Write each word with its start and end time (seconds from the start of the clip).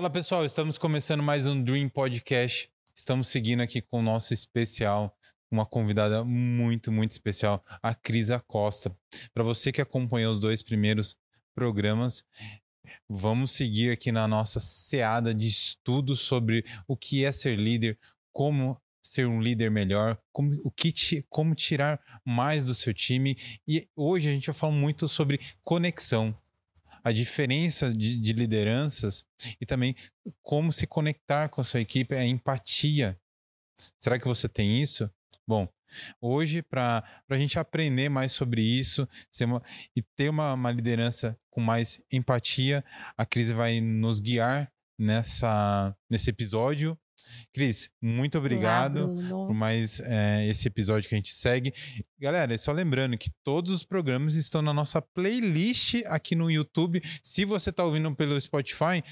Fala 0.00 0.08
pessoal, 0.08 0.46
estamos 0.46 0.78
começando 0.78 1.22
mais 1.22 1.46
um 1.46 1.62
Dream 1.62 1.86
Podcast. 1.86 2.70
Estamos 2.96 3.28
seguindo 3.28 3.60
aqui 3.60 3.82
com 3.82 3.98
o 3.98 4.02
nosso 4.02 4.32
especial, 4.32 5.14
uma 5.50 5.66
convidada 5.66 6.24
muito, 6.24 6.90
muito 6.90 7.10
especial, 7.10 7.62
a 7.82 7.94
Cris 7.94 8.30
Acosta. 8.30 8.96
Para 9.34 9.44
você 9.44 9.70
que 9.70 9.82
acompanhou 9.82 10.32
os 10.32 10.40
dois 10.40 10.62
primeiros 10.62 11.18
programas, 11.54 12.24
vamos 13.06 13.52
seguir 13.52 13.90
aqui 13.90 14.10
na 14.10 14.26
nossa 14.26 14.58
seada 14.58 15.34
de 15.34 15.48
estudos 15.48 16.20
sobre 16.20 16.64
o 16.88 16.96
que 16.96 17.22
é 17.22 17.30
ser 17.30 17.58
líder, 17.58 17.98
como 18.32 18.80
ser 19.02 19.26
um 19.26 19.38
líder 19.38 19.70
melhor, 19.70 20.18
como, 20.32 20.58
o 20.64 20.70
que 20.70 20.92
ti, 20.92 21.26
como 21.28 21.54
tirar 21.54 22.00
mais 22.24 22.64
do 22.64 22.74
seu 22.74 22.94
time. 22.94 23.36
E 23.68 23.86
hoje 23.94 24.30
a 24.30 24.32
gente 24.32 24.46
vai 24.46 24.54
falar 24.54 24.72
muito 24.72 25.06
sobre 25.06 25.38
conexão 25.62 26.34
a 27.02 27.12
diferença 27.12 27.92
de, 27.92 28.16
de 28.16 28.32
lideranças 28.32 29.24
e 29.60 29.66
também 29.66 29.94
como 30.42 30.72
se 30.72 30.86
conectar 30.86 31.48
com 31.48 31.60
a 31.60 31.64
sua 31.64 31.80
equipe, 31.80 32.14
a 32.14 32.24
empatia. 32.24 33.18
Será 33.98 34.18
que 34.18 34.28
você 34.28 34.48
tem 34.48 34.82
isso? 34.82 35.10
Bom, 35.46 35.68
hoje, 36.20 36.62
para 36.62 37.04
a 37.28 37.36
gente 37.36 37.58
aprender 37.58 38.08
mais 38.08 38.32
sobre 38.32 38.62
isso 38.62 39.08
uma, 39.42 39.62
e 39.96 40.02
ter 40.16 40.28
uma, 40.28 40.54
uma 40.54 40.70
liderança 40.70 41.38
com 41.50 41.60
mais 41.60 42.02
empatia, 42.12 42.84
a 43.16 43.26
Cris 43.26 43.50
vai 43.50 43.80
nos 43.80 44.20
guiar 44.20 44.70
nessa, 44.98 45.96
nesse 46.08 46.30
episódio. 46.30 46.98
Cris, 47.52 47.90
muito 48.00 48.38
obrigado 48.38 49.10
Olá, 49.10 49.46
por 49.46 49.54
mais 49.54 50.00
é, 50.00 50.46
esse 50.48 50.68
episódio 50.68 51.08
que 51.08 51.14
a 51.14 51.18
gente 51.18 51.34
segue. 51.34 51.72
Galera, 52.18 52.56
só 52.58 52.72
lembrando 52.72 53.16
que 53.18 53.30
todos 53.44 53.72
os 53.72 53.84
programas 53.84 54.34
estão 54.34 54.62
na 54.62 54.72
nossa 54.72 55.00
playlist 55.00 56.02
aqui 56.06 56.34
no 56.34 56.50
YouTube. 56.50 57.02
Se 57.22 57.44
você 57.44 57.70
está 57.70 57.84
ouvindo 57.84 58.14
pelo 58.14 58.40
Spotify, 58.40 59.02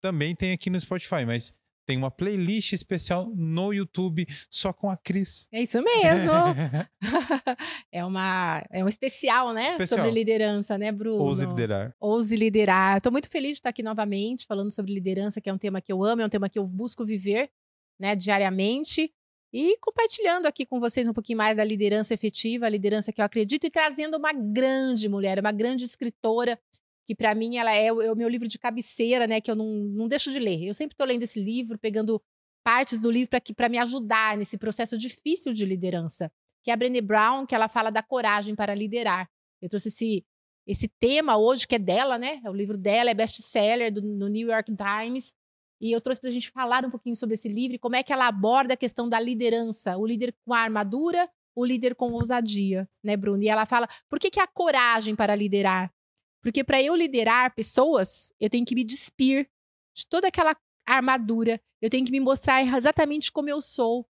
também 0.00 0.34
tem 0.34 0.52
aqui 0.52 0.68
no 0.68 0.80
Spotify, 0.80 1.24
mas 1.26 1.52
tem 1.86 1.96
uma 1.96 2.10
playlist 2.10 2.72
especial 2.72 3.30
no 3.34 3.72
YouTube 3.72 4.26
só 4.50 4.72
com 4.72 4.90
a 4.90 4.96
Cris. 4.96 5.48
É 5.52 5.62
isso 5.62 5.82
mesmo. 5.82 6.32
é 7.92 8.04
uma 8.04 8.64
é 8.70 8.84
um 8.84 8.88
especial, 8.88 9.52
né, 9.52 9.72
especial. 9.72 10.00
sobre 10.00 10.12
liderança, 10.12 10.78
né, 10.78 10.90
Bruno? 10.90 11.22
Ouse 11.22 11.44
liderar. 11.44 11.94
Ouse 12.00 12.36
liderar. 12.36 12.96
Estou 12.98 13.12
muito 13.12 13.28
feliz 13.28 13.52
de 13.52 13.58
estar 13.58 13.70
aqui 13.70 13.82
novamente 13.82 14.46
falando 14.46 14.70
sobre 14.70 14.92
liderança, 14.92 15.40
que 15.40 15.48
é 15.48 15.52
um 15.52 15.58
tema 15.58 15.80
que 15.80 15.92
eu 15.92 16.02
amo, 16.02 16.22
é 16.22 16.26
um 16.26 16.30
tema 16.30 16.48
que 16.48 16.58
eu 16.58 16.66
busco 16.66 17.04
viver 17.04 17.50
né, 17.98 18.16
diariamente 18.16 19.12
e 19.52 19.78
compartilhando 19.78 20.46
aqui 20.46 20.66
com 20.66 20.80
vocês 20.80 21.06
um 21.06 21.12
pouquinho 21.12 21.38
mais 21.38 21.58
da 21.58 21.64
liderança 21.64 22.12
efetiva, 22.12 22.66
a 22.66 22.68
liderança 22.68 23.12
que 23.12 23.20
eu 23.20 23.24
acredito 23.24 23.64
e 23.64 23.70
trazendo 23.70 24.16
uma 24.16 24.32
grande 24.32 25.08
mulher, 25.08 25.38
uma 25.38 25.52
grande 25.52 25.84
escritora, 25.84 26.58
que 27.06 27.14
para 27.14 27.34
mim 27.34 27.56
ela 27.56 27.72
é 27.72 27.92
o, 27.92 28.00
é 28.00 28.12
o, 28.12 28.16
meu 28.16 28.28
livro 28.28 28.48
de 28.48 28.58
cabeceira, 28.58 29.26
né, 29.26 29.40
que 29.40 29.50
eu 29.50 29.54
não, 29.54 29.66
não 29.66 30.08
deixo 30.08 30.30
de 30.30 30.38
ler. 30.38 30.64
Eu 30.64 30.74
sempre 30.74 30.94
estou 30.94 31.06
lendo 31.06 31.22
esse 31.22 31.40
livro, 31.40 31.78
pegando 31.78 32.22
partes 32.64 33.00
do 33.00 33.10
livro 33.10 33.30
para 33.54 33.68
me 33.68 33.78
ajudar 33.78 34.36
nesse 34.36 34.56
processo 34.56 34.96
difícil 34.96 35.52
de 35.52 35.66
liderança, 35.66 36.32
que 36.62 36.70
é 36.70 36.74
a 36.74 36.76
Brené 36.76 37.00
Brown, 37.00 37.44
que 37.44 37.54
ela 37.54 37.68
fala 37.68 37.90
da 37.90 38.02
coragem 38.02 38.54
para 38.54 38.74
liderar. 38.74 39.28
Eu 39.60 39.68
trouxe 39.68 39.88
esse 39.88 40.24
esse 40.66 40.88
tema 40.98 41.36
hoje 41.36 41.66
que 41.66 41.74
é 41.74 41.78
dela, 41.78 42.18
né? 42.18 42.40
É 42.42 42.50
o 42.50 42.54
livro 42.54 42.78
dela, 42.78 43.10
é 43.10 43.14
best-seller 43.14 43.92
do, 43.92 44.28
New 44.28 44.48
York 44.48 44.72
Times. 44.74 45.34
E 45.80 45.92
eu 45.92 46.00
trouxe 46.00 46.20
para 46.20 46.30
a 46.30 46.32
gente 46.32 46.50
falar 46.50 46.84
um 46.84 46.90
pouquinho 46.90 47.14
sobre 47.14 47.34
esse 47.34 47.48
livro 47.48 47.76
e 47.76 47.78
como 47.78 47.96
é 47.96 48.02
que 48.02 48.12
ela 48.12 48.26
aborda 48.26 48.74
a 48.74 48.76
questão 48.76 49.08
da 49.08 49.20
liderança, 49.20 49.96
o 49.98 50.06
líder 50.06 50.34
com 50.44 50.54
a 50.54 50.60
armadura, 50.60 51.28
o 51.54 51.64
líder 51.64 51.94
com 51.94 52.12
ousadia, 52.12 52.88
né, 53.02 53.16
Bruno? 53.16 53.42
E 53.42 53.48
ela 53.48 53.66
fala, 53.66 53.86
por 54.08 54.18
que, 54.18 54.30
que 54.30 54.40
a 54.40 54.46
coragem 54.46 55.14
para 55.14 55.36
liderar? 55.36 55.92
Porque 56.44 56.62
para 56.62 56.82
eu 56.82 56.94
liderar 56.94 57.54
pessoas, 57.54 58.30
eu 58.38 58.50
tenho 58.50 58.66
que 58.66 58.74
me 58.74 58.84
despir 58.84 59.48
de 59.96 60.06
toda 60.06 60.28
aquela 60.28 60.54
armadura, 60.86 61.58
eu 61.80 61.88
tenho 61.88 62.04
que 62.04 62.12
me 62.12 62.20
mostrar 62.20 62.62
exatamente 62.62 63.32
como 63.32 63.48
eu 63.48 63.62
sou. 63.62 64.06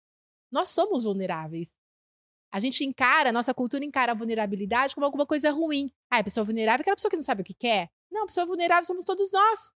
Nós 0.50 0.70
somos 0.70 1.04
vulneráveis. 1.04 1.78
A 2.50 2.58
gente 2.58 2.84
encara, 2.84 3.28
a 3.28 3.32
nossa 3.32 3.52
cultura 3.52 3.84
encara 3.84 4.12
a 4.12 4.14
vulnerabilidade 4.14 4.94
como 4.94 5.04
alguma 5.04 5.26
coisa 5.26 5.50
ruim. 5.50 5.92
Ah, 6.10 6.18
a 6.18 6.24
pessoa 6.24 6.42
vulnerável 6.42 6.80
é 6.80 6.82
aquela 6.82 6.96
pessoa 6.96 7.10
que 7.10 7.16
não 7.16 7.22
sabe 7.22 7.42
o 7.42 7.44
que 7.44 7.52
quer. 7.52 7.90
Não, 8.10 8.22
a 8.22 8.26
pessoa 8.26 8.46
vulnerável 8.46 8.84
somos 8.84 9.04
todos 9.04 9.30
nós, 9.30 9.70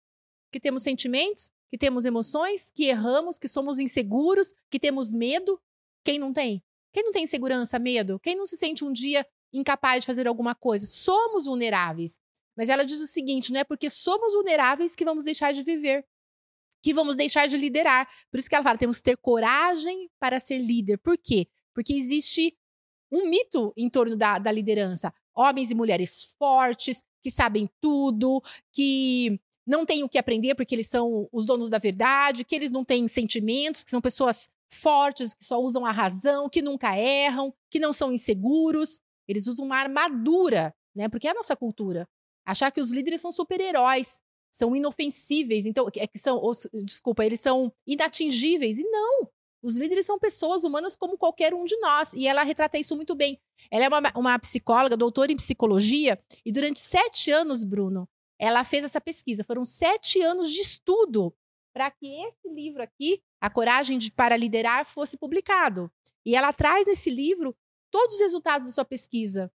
que 0.49 0.59
temos 0.59 0.81
sentimentos, 0.81 1.51
que 1.69 1.77
temos 1.77 2.05
emoções, 2.05 2.71
que 2.71 2.85
erramos, 2.85 3.37
que 3.37 3.49
somos 3.49 3.79
inseguros, 3.79 4.53
que 4.69 4.79
temos 4.79 5.11
medo. 5.11 5.59
Quem 6.05 6.17
não 6.17 6.31
tem? 6.31 6.63
Quem 6.93 7.03
não 7.03 7.11
tem 7.11 7.23
insegurança, 7.23 7.77
medo? 7.77 8.17
Quem 8.19 8.35
não 8.35 8.45
se 8.45 8.55
sente 8.55 8.85
um 8.85 8.93
dia 8.93 9.27
incapaz 9.51 10.03
de 10.03 10.07
fazer 10.07 10.25
alguma 10.25 10.55
coisa? 10.55 10.85
Somos 10.85 11.45
vulneráveis. 11.45 12.17
Mas 12.55 12.69
ela 12.69 12.85
diz 12.85 13.01
o 13.01 13.07
seguinte: 13.07 13.51
não 13.51 13.59
é 13.59 13.63
porque 13.63 13.89
somos 13.89 14.33
vulneráveis 14.33 14.95
que 14.95 15.05
vamos 15.05 15.23
deixar 15.23 15.53
de 15.53 15.63
viver, 15.63 16.05
que 16.81 16.93
vamos 16.93 17.15
deixar 17.15 17.47
de 17.47 17.57
liderar. 17.57 18.07
Por 18.31 18.39
isso 18.39 18.49
que 18.49 18.55
ela 18.55 18.63
fala: 18.63 18.77
temos 18.77 18.97
que 18.97 19.03
ter 19.03 19.17
coragem 19.17 20.09
para 20.19 20.39
ser 20.39 20.59
líder. 20.59 20.97
Por 20.97 21.17
quê? 21.17 21.47
Porque 21.73 21.93
existe 21.93 22.55
um 23.11 23.29
mito 23.29 23.73
em 23.75 23.89
torno 23.89 24.15
da, 24.15 24.39
da 24.39 24.51
liderança. 24.51 25.13
Homens 25.35 25.71
e 25.71 25.75
mulheres 25.75 26.35
fortes, 26.39 27.03
que 27.21 27.29
sabem 27.29 27.69
tudo, 27.81 28.41
que 28.71 29.39
não 29.65 29.85
têm 29.85 30.03
o 30.03 30.09
que 30.09 30.17
aprender 30.17 30.55
porque 30.55 30.75
eles 30.75 30.87
são 30.87 31.27
os 31.31 31.45
donos 31.45 31.69
da 31.69 31.77
verdade, 31.77 32.45
que 32.45 32.55
eles 32.55 32.71
não 32.71 32.85
têm 32.85 33.07
sentimentos, 33.07 33.83
que 33.83 33.89
são 33.89 33.99
pessoas 33.99 34.49
fortes, 34.69 35.33
que 35.33 35.43
só 35.43 35.59
usam 35.59 35.85
a 35.85 35.91
razão, 35.91 36.49
que 36.49 36.61
nunca 36.61 36.97
erram, 36.97 37.53
que 37.69 37.79
não 37.79 37.91
são 37.91 38.11
inseguros. 38.11 39.01
Eles 39.27 39.47
usam 39.47 39.65
uma 39.65 39.77
armadura, 39.77 40.73
né? 40.95 41.09
Porque 41.09 41.27
é 41.27 41.31
a 41.31 41.35
nossa 41.35 41.55
cultura. 41.55 42.07
Achar 42.45 42.71
que 42.71 42.81
os 42.81 42.91
líderes 42.91 43.21
são 43.21 43.31
super-heróis, 43.31 44.21
são 44.51 44.75
inofensíveis, 44.75 45.65
então 45.65 45.87
é 45.97 46.07
que 46.07 46.17
são, 46.17 46.41
desculpa, 46.73 47.25
eles 47.25 47.39
são 47.39 47.73
inatingíveis. 47.85 48.77
E 48.77 48.83
não, 48.83 49.29
os 49.61 49.75
líderes 49.75 50.05
são 50.05 50.19
pessoas 50.19 50.63
humanas 50.63 50.95
como 50.95 51.17
qualquer 51.17 51.53
um 51.53 51.65
de 51.65 51.75
nós. 51.77 52.13
E 52.13 52.27
ela 52.27 52.43
retrata 52.43 52.77
isso 52.77 52.95
muito 52.95 53.15
bem. 53.15 53.39
Ela 53.71 53.85
é 53.85 53.87
uma, 53.89 54.13
uma 54.15 54.39
psicóloga, 54.39 54.95
doutora 54.95 55.31
em 55.31 55.35
psicologia, 55.35 56.19
e 56.45 56.51
durante 56.51 56.79
sete 56.79 57.31
anos, 57.31 57.63
Bruno, 57.63 58.07
ela 58.39 58.63
fez 58.63 58.83
essa 58.83 59.01
pesquisa. 59.01 59.43
Foram 59.43 59.65
sete 59.65 60.21
anos 60.21 60.51
de 60.51 60.61
estudo 60.61 61.33
para 61.73 61.91
que 61.91 62.05
esse 62.05 62.47
livro 62.47 62.81
aqui, 62.81 63.21
A 63.41 63.49
Coragem 63.49 63.97
de, 63.97 64.11
para 64.11 64.37
Liderar, 64.37 64.85
fosse 64.85 65.17
publicado. 65.17 65.91
E 66.25 66.35
ela 66.35 66.53
traz 66.53 66.87
nesse 66.87 67.09
livro 67.09 67.55
todos 67.91 68.15
os 68.15 68.21
resultados 68.21 68.67
da 68.67 68.73
sua 68.73 68.85
pesquisa, 68.85 69.51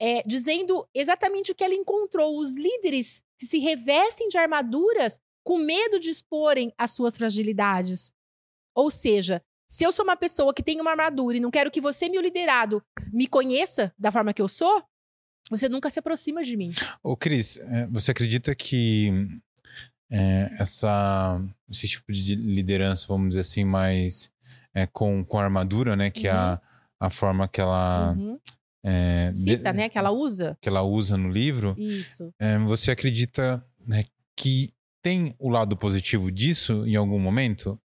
é, 0.00 0.22
dizendo 0.26 0.88
exatamente 0.94 1.52
o 1.52 1.54
que 1.54 1.62
ela 1.62 1.74
encontrou. 1.74 2.38
Os 2.38 2.54
líderes 2.54 3.22
que 3.38 3.46
se 3.46 3.58
revestem 3.58 4.28
de 4.28 4.38
armaduras 4.38 5.18
com 5.44 5.58
medo 5.58 6.00
de 6.00 6.08
exporem 6.08 6.72
as 6.78 6.92
suas 6.92 7.16
fragilidades. 7.16 8.12
Ou 8.74 8.90
seja, 8.90 9.42
se 9.68 9.84
eu 9.84 9.92
sou 9.92 10.04
uma 10.04 10.16
pessoa 10.16 10.54
que 10.54 10.62
tem 10.62 10.80
uma 10.80 10.90
armadura 10.90 11.36
e 11.36 11.40
não 11.40 11.50
quero 11.50 11.70
que 11.70 11.80
você, 11.80 12.08
meu 12.08 12.22
liderado, 12.22 12.82
me 13.12 13.26
conheça 13.26 13.92
da 13.98 14.10
forma 14.10 14.32
que 14.32 14.42
eu 14.42 14.48
sou, 14.48 14.82
você 15.50 15.68
nunca 15.68 15.90
se 15.90 15.98
aproxima 15.98 16.42
de 16.42 16.56
mim. 16.56 16.72
Ô, 17.02 17.16
Cris, 17.16 17.58
é, 17.58 17.86
você 17.86 18.10
acredita 18.10 18.54
que 18.54 19.12
é, 20.10 20.50
essa, 20.58 21.40
esse 21.70 21.88
tipo 21.88 22.12
de 22.12 22.34
liderança, 22.34 23.06
vamos 23.06 23.30
dizer 23.30 23.40
assim, 23.40 23.64
mais 23.64 24.30
é, 24.74 24.86
com, 24.86 25.24
com 25.24 25.38
armadura, 25.38 25.96
né? 25.96 26.10
Que 26.10 26.28
uhum. 26.28 26.34
é 26.34 26.36
a, 26.36 26.50
uhum. 26.52 26.58
a 27.06 27.10
forma 27.10 27.48
que 27.48 27.60
ela. 27.60 28.12
Uhum. 28.12 28.40
É, 28.84 29.30
Cita, 29.32 29.72
de, 29.72 29.76
né? 29.76 29.88
Que 29.88 29.98
ela 29.98 30.10
usa. 30.10 30.56
Que 30.60 30.68
ela 30.68 30.82
usa 30.82 31.16
no 31.16 31.30
livro. 31.30 31.74
Isso. 31.78 32.32
É, 32.38 32.58
você 32.58 32.90
acredita 32.90 33.64
né, 33.86 34.04
que 34.36 34.72
tem 35.02 35.34
o 35.38 35.48
lado 35.48 35.76
positivo 35.76 36.30
disso 36.30 36.86
em 36.86 36.96
algum 36.96 37.18
momento? 37.18 37.80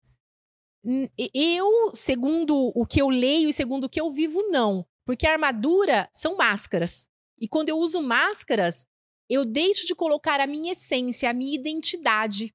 Eu, 1.35 1.93
segundo 1.95 2.71
o 2.75 2.85
que 2.85 3.01
eu 3.01 3.09
leio 3.09 3.49
e 3.49 3.53
segundo 3.53 3.85
o 3.85 3.89
que 3.89 4.01
eu 4.01 4.11
vivo, 4.11 4.43
não. 4.51 4.87
Porque 5.07 5.27
a 5.27 5.33
armadura 5.33 6.09
são 6.13 6.37
máscaras. 6.37 7.09
E 7.39 7.49
quando 7.49 7.71
eu 7.71 7.79
uso 7.79 8.03
máscaras, 8.03 8.87
eu 9.29 9.45
deixo 9.45 9.87
de 9.87 9.95
colocar 9.95 10.41
a 10.41 10.47
minha 10.47 10.73
essência, 10.73 11.31
a 11.31 11.35
minha 11.35 11.59
identidade. 11.59 12.55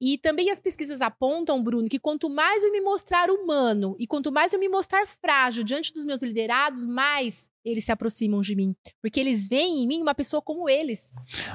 E 0.00 0.18
também 0.18 0.50
as 0.50 0.60
pesquisas 0.60 1.00
apontam, 1.00 1.62
Bruno, 1.62 1.88
que 1.88 1.98
quanto 1.98 2.28
mais 2.28 2.62
eu 2.62 2.72
me 2.72 2.80
mostrar 2.80 3.30
humano 3.30 3.96
e 3.98 4.06
quanto 4.06 4.32
mais 4.32 4.52
eu 4.52 4.60
me 4.60 4.68
mostrar 4.68 5.06
frágil 5.06 5.64
diante 5.64 5.92
dos 5.92 6.04
meus 6.04 6.22
liderados, 6.22 6.86
mais 6.86 7.50
eles 7.64 7.84
se 7.84 7.92
aproximam 7.92 8.40
de 8.40 8.54
mim. 8.54 8.74
Porque 9.00 9.20
eles 9.20 9.48
veem 9.48 9.84
em 9.84 9.86
mim 9.86 10.02
uma 10.02 10.14
pessoa 10.14 10.42
como 10.42 10.68
eles. 10.68 11.12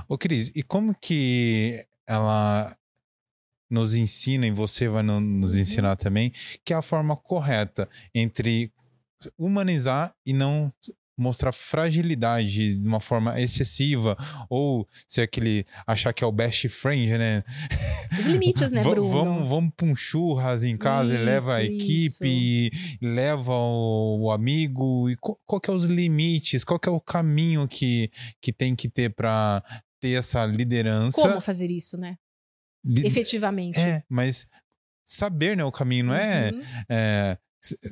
Ô, 0.07 0.17
Cris, 0.17 0.51
e 0.55 0.63
como 0.63 0.95
que 0.99 1.85
ela 2.05 2.77
nos 3.69 3.93
ensina, 3.95 4.47
e 4.47 4.51
você 4.51 4.87
vai 4.87 5.03
nos 5.03 5.53
uhum. 5.53 5.59
ensinar 5.59 5.91
uhum. 5.91 5.95
também, 5.97 6.31
que 6.63 6.73
é 6.73 6.75
a 6.75 6.81
forma 6.81 7.17
correta 7.17 7.89
entre 8.13 8.71
humanizar 9.37 10.15
e 10.25 10.31
não 10.31 10.71
mostrar 11.17 11.51
fragilidade 11.51 12.77
de 12.79 12.87
uma 12.87 12.99
forma 12.99 13.39
excessiva 13.41 14.15
ou 14.49 14.87
ser 15.07 15.23
aquele 15.23 15.65
achar 15.85 16.13
que 16.13 16.23
é 16.23 16.27
o 16.27 16.31
best 16.31 16.69
friend, 16.69 17.17
né? 17.17 17.43
Os 18.19 18.25
limites, 18.27 18.71
né, 18.71 18.83
Bruno? 18.85 19.09
vamos, 19.09 19.49
vamos 19.49 19.73
para 19.75 19.87
um 19.87 19.95
churras 19.95 20.63
em 20.63 20.77
casa 20.77 21.13
isso, 21.13 21.21
e 21.21 21.25
leva 21.25 21.55
a 21.55 21.63
equipe, 21.63 22.71
leva 23.01 23.53
o, 23.53 24.25
o, 24.25 24.31
amigo 24.31 25.09
e 25.09 25.15
qual, 25.17 25.39
qual 25.45 25.59
que 25.59 25.69
é 25.69 25.73
os 25.73 25.85
limites? 25.85 26.63
Qual 26.63 26.79
que 26.79 26.87
é 26.87 26.91
o 26.91 27.01
caminho 27.01 27.67
que, 27.67 28.11
que 28.41 28.53
tem 28.53 28.75
que 28.75 28.87
ter 28.89 29.09
para 29.13 29.63
ter 29.99 30.11
essa 30.17 30.45
liderança? 30.45 31.19
Como 31.21 31.41
fazer 31.41 31.71
isso, 31.71 31.97
né? 31.97 32.17
efetivamente. 33.03 33.77
É, 33.79 34.03
mas 34.07 34.45
saber, 35.05 35.57
né, 35.57 35.63
o 35.63 35.71
caminho 35.71 36.05
não 36.05 36.13
é, 36.15 36.51
Uhum. 36.51 36.61
é, 36.89 37.37
s- 37.37 37.37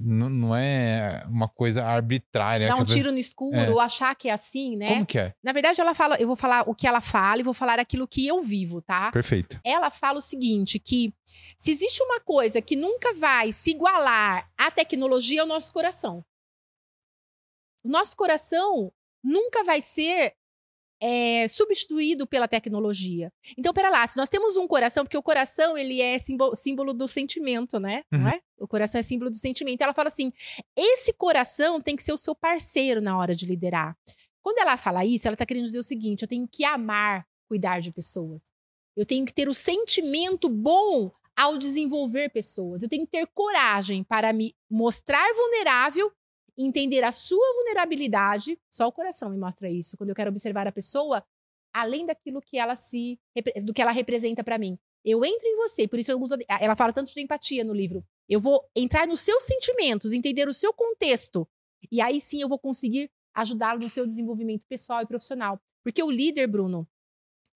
não 0.02 0.56
é 0.56 1.24
uma 1.28 1.50
coisa 1.50 1.84
arbitrária. 1.84 2.68
Dar 2.68 2.76
que 2.76 2.82
um 2.82 2.86
pessoa- 2.86 2.98
tiro 3.02 3.12
no 3.12 3.18
escuro 3.18 3.58
É. 3.58 3.70
ou 3.70 3.80
achar 3.80 4.16
que 4.16 4.30
é 4.30 4.32
assim, 4.32 4.78
né? 4.78 4.88
Como 4.90 5.06
que 5.06 5.18
é? 5.20 5.34
Na 5.44 5.52
verdade, 5.52 5.82
ela 5.82 5.94
fala, 5.96 6.16
eu 6.18 6.28
vou 6.28 6.36
falar 6.36 6.70
o 6.70 6.76
que 6.76 6.88
ela 6.88 7.02
fala 7.02 7.40
e 7.42 7.44
vou 7.44 7.54
falar 7.54 7.80
aquilo 7.80 8.08
que 8.08 8.26
eu 8.26 8.42
vivo, 8.42 8.82
tá? 8.82 9.12
Perfeito. 9.12 9.60
Ela 9.64 9.90
fala 9.90 10.20
o 10.20 10.22
seguinte, 10.22 10.80
que 10.80 11.14
se 11.58 11.72
existe 11.72 12.02
uma 12.04 12.20
coisa 12.20 12.62
que 12.62 12.76
nunca 12.76 13.14
vai 13.14 13.52
se 13.52 13.72
igualar 13.72 14.50
à 14.58 14.70
tecnologia, 14.72 15.42
é 15.42 15.44
o 15.44 15.48
nosso 15.48 15.74
coração. 15.74 16.24
O 17.84 17.90
nosso 17.90 18.16
coração 18.16 18.92
nunca 19.24 19.64
vai 19.64 19.82
ser 19.82 20.34
é, 21.02 21.48
substituído 21.48 22.26
pela 22.26 22.48
tecnologia. 22.48 23.32
Então, 23.58 23.74
pera 23.74 23.90
lá, 23.90 24.06
se 24.08 24.18
nós 24.18 24.30
temos 24.30 24.58
um 24.58 24.68
coração, 24.68 25.04
porque 25.04 25.18
o 25.18 25.24
coração 25.24 25.78
ele 25.78 26.02
é 26.02 26.18
símbolo, 26.18 26.56
símbolo 26.56 26.94
do 26.94 27.08
sentimento, 27.08 27.80
né? 27.80 28.04
Uhum. 28.14 28.28
é? 28.28 28.40
O 28.60 28.68
coração 28.68 29.00
é 29.00 29.02
símbolo 29.02 29.30
do 29.30 29.38
sentimento. 29.38 29.82
Ela 29.82 29.94
fala 29.94 30.08
assim: 30.08 30.32
esse 30.76 31.14
coração 31.14 31.82
tem 31.82 31.96
que 31.96 32.04
ser 32.04 32.14
o 32.14 32.18
seu 32.18 32.36
parceiro 32.36 33.02
na 33.02 33.18
hora 33.18 33.36
de 33.36 33.46
liderar. 33.46 33.98
Quando 34.42 34.60
ela 34.60 34.78
fala 34.78 35.04
isso, 35.04 35.28
ela 35.28 35.36
está 35.36 35.46
querendo 35.46 35.66
dizer 35.66 35.80
o 35.80 35.84
seguinte: 35.84 36.22
eu 36.22 36.28
tenho 36.28 36.48
que 36.48 36.64
amar 36.64 37.26
cuidar 37.48 37.80
de 37.80 37.92
pessoas. 37.92 38.54
Eu 38.96 39.06
tenho 39.06 39.26
que 39.26 39.34
ter 39.34 39.50
o 39.50 39.54
sentimento 39.54 40.50
bom 40.50 41.12
ao 41.36 41.58
desenvolver 41.58 42.30
pessoas. 42.30 42.82
Eu 42.82 42.90
tenho 42.90 43.06
que 43.06 43.12
ter 43.12 43.28
coragem 43.34 44.04
para 44.04 44.32
me 44.32 44.56
mostrar 44.70 45.28
vulnerável, 45.34 46.12
entender 46.58 47.04
a 47.04 47.12
sua 47.12 47.54
vulnerabilidade. 47.54 48.60
Só 48.70 48.88
o 48.88 48.92
coração 48.92 49.30
me 49.30 49.38
mostra 49.38 49.70
isso. 49.70 49.98
Quando 49.98 50.10
eu 50.10 50.16
quero 50.16 50.30
observar 50.30 50.68
a 50.68 50.72
pessoa, 50.72 51.24
além 51.74 52.06
daquilo 52.06 52.42
que 52.42 52.58
ela 52.58 52.76
se 52.76 53.20
do 53.64 53.74
que 53.74 53.82
ela 53.82 53.92
representa 53.92 54.44
para 54.44 54.58
mim. 54.58 54.78
Eu 55.04 55.24
entro 55.24 55.48
em 55.48 55.56
você, 55.58 55.88
por 55.88 56.00
isso 56.00 56.12
eu 56.12 56.20
uso. 56.20 56.36
Ela 56.48 56.76
fala 56.76 56.92
tanto 56.92 57.14
de 57.14 57.22
empatia 57.22 57.64
no 57.64 57.74
livro. 57.74 58.04
Eu 58.28 58.40
vou 58.40 58.64
entrar 58.76 59.06
nos 59.06 59.22
seus 59.22 59.44
sentimentos, 59.44 60.14
entender 60.14 60.48
o 60.48 60.54
seu 60.54 60.74
contexto. 60.74 61.48
E 61.92 62.02
aí 62.02 62.20
sim 62.20 62.42
eu 62.42 62.48
vou 62.48 62.58
conseguir 62.58 63.12
ajudá-lo 63.36 63.82
no 63.82 63.90
seu 63.90 64.08
desenvolvimento 64.08 64.66
pessoal 64.68 65.02
e 65.02 65.06
profissional. 65.06 65.60
Porque 65.84 66.02
o 66.02 66.10
líder, 66.10 66.48
Bruno, 66.48 66.88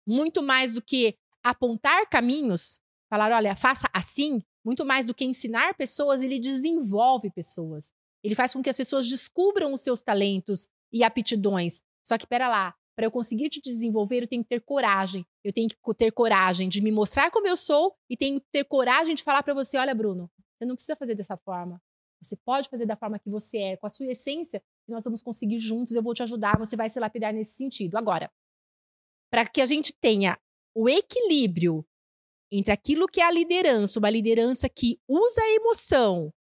muito 0.07 0.43
mais 0.43 0.75
do 0.75 0.83
que 0.83 1.17
apontar 1.43 2.07
caminhos, 2.11 2.83
falar, 3.09 3.31
olha, 3.33 3.57
faça 3.57 3.89
assim, 3.95 4.43
muito 4.65 4.85
mais 4.85 5.07
do 5.07 5.15
que 5.15 5.25
ensinar 5.25 5.75
pessoas, 5.75 6.21
ele 6.21 6.39
desenvolve 6.39 7.31
pessoas. 7.31 7.95
Ele 8.23 8.35
faz 8.35 8.53
com 8.53 8.63
que 8.63 8.71
as 8.71 8.77
pessoas 8.77 9.09
descubram 9.09 9.73
os 9.73 9.81
seus 9.81 10.03
talentos 10.03 10.69
e 10.93 11.05
aptidões. 11.05 11.83
Só 12.05 12.19
que, 12.19 12.27
pera 12.27 12.49
lá, 12.49 12.75
para 12.97 13.07
eu 13.07 13.11
conseguir 13.11 13.49
te 13.49 13.61
desenvolver, 13.61 14.23
eu 14.23 14.27
tenho 14.27 14.43
que 14.43 14.49
ter 14.49 14.61
coragem. 14.61 15.25
Eu 15.45 15.53
tenho 15.53 15.69
que 15.69 15.77
ter 15.97 16.11
coragem 16.11 16.69
de 16.69 16.83
me 16.83 16.91
mostrar 16.91 17.31
como 17.31 17.47
eu 17.47 17.57
sou 17.57 17.95
e 18.11 18.17
tenho 18.17 18.41
que 18.41 18.47
ter 18.51 18.65
coragem 18.65 19.15
de 19.15 19.23
falar 19.23 19.43
para 19.43 19.55
você, 19.55 19.79
olha, 19.79 19.95
Bruno, 19.95 20.31
você 20.59 20.65
não 20.65 20.75
precisa 20.75 20.97
fazer 20.97 21.15
dessa 21.15 21.37
forma. 21.37 21.81
Você 22.21 22.37
pode 22.37 22.69
fazer 22.69 22.87
da 22.87 22.97
forma 22.97 23.19
que 23.19 23.31
você 23.31 23.59
é, 23.59 23.77
com 23.77 23.87
a 23.87 23.91
sua 23.91 24.07
essência, 24.07 24.61
e 24.89 24.91
nós 24.91 25.05
vamos 25.05 25.23
conseguir 25.23 25.59
juntos, 25.59 25.95
eu 25.95 26.03
vou 26.03 26.15
te 26.15 26.23
ajudar, 26.25 26.59
você 26.59 26.77
vai 26.77 26.89
se 26.89 26.99
lapidar 26.99 27.33
nesse 27.33 27.53
sentido. 27.53 27.97
Agora, 27.97 28.31
para 29.31 29.47
que 29.47 29.61
a 29.61 29.67
gente 29.67 29.93
tenha 29.93 30.37
o 30.75 30.89
equilíbrio 30.89 31.87
entre 32.51 32.73
aquilo 32.73 33.07
que 33.07 33.21
é 33.21 33.25
a 33.25 33.31
liderança, 33.31 33.99
uma 33.99 34.11
liderança 34.11 34.69
que 34.69 34.99
usa 35.07 35.41
a 35.41 35.51
emoção, 35.51 36.33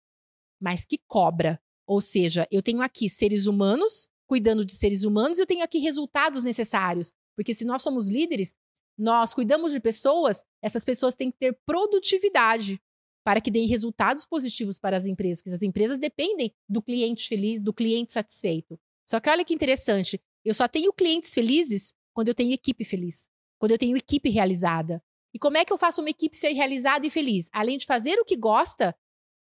mas 0.59 0.85
que 0.85 0.97
cobra. 1.07 1.61
Ou 1.87 2.01
seja, 2.01 2.47
eu 2.51 2.61
tenho 2.61 2.81
aqui 2.81 3.09
seres 3.09 3.47
humanos 3.47 4.07
cuidando 4.27 4.65
de 4.65 4.73
seres 4.73 5.03
humanos, 5.03 5.39
eu 5.39 5.45
tenho 5.45 5.63
aqui 5.63 5.79
resultados 5.79 6.43
necessários. 6.43 7.13
Porque 7.35 7.53
se 7.53 7.63
nós 7.63 7.81
somos 7.81 8.09
líderes, 8.09 8.53
nós 8.97 9.33
cuidamos 9.33 9.71
de 9.71 9.79
pessoas, 9.79 10.43
essas 10.61 10.83
pessoas 10.83 11.15
têm 11.15 11.31
que 11.31 11.37
ter 11.37 11.57
produtividade 11.65 12.81
para 13.23 13.39
que 13.39 13.51
deem 13.51 13.67
resultados 13.67 14.25
positivos 14.25 14.79
para 14.79 14.97
as 14.97 15.05
empresas, 15.05 15.41
porque 15.41 15.55
as 15.55 15.61
empresas 15.61 15.99
dependem 15.99 16.53
do 16.67 16.81
cliente 16.81 17.27
feliz, 17.27 17.63
do 17.63 17.73
cliente 17.73 18.13
satisfeito. 18.13 18.79
Só 19.05 19.19
que 19.19 19.29
olha 19.29 19.45
que 19.45 19.53
interessante, 19.53 20.19
eu 20.43 20.53
só 20.53 20.67
tenho 20.67 20.93
clientes 20.93 21.33
felizes 21.33 21.93
quando 22.13 22.29
eu 22.29 22.35
tenho 22.35 22.53
equipe 22.53 22.83
feliz, 22.83 23.29
quando 23.59 23.71
eu 23.71 23.77
tenho 23.77 23.97
equipe 23.97 24.29
realizada. 24.29 25.01
E 25.33 25.39
como 25.39 25.57
é 25.57 25.65
que 25.65 25.71
eu 25.71 25.77
faço 25.77 26.01
uma 26.01 26.09
equipe 26.09 26.35
ser 26.35 26.51
realizada 26.53 27.05
e 27.05 27.09
feliz? 27.09 27.49
Além 27.53 27.77
de 27.77 27.85
fazer 27.85 28.17
o 28.19 28.25
que 28.25 28.35
gosta, 28.35 28.95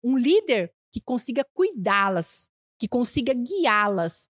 um 0.04 0.16
líder 0.16 0.72
que 0.92 1.00
consiga 1.00 1.44
cuidá-las, 1.54 2.50
que 2.78 2.86
consiga 2.86 3.32
guiá-las. 3.32 4.28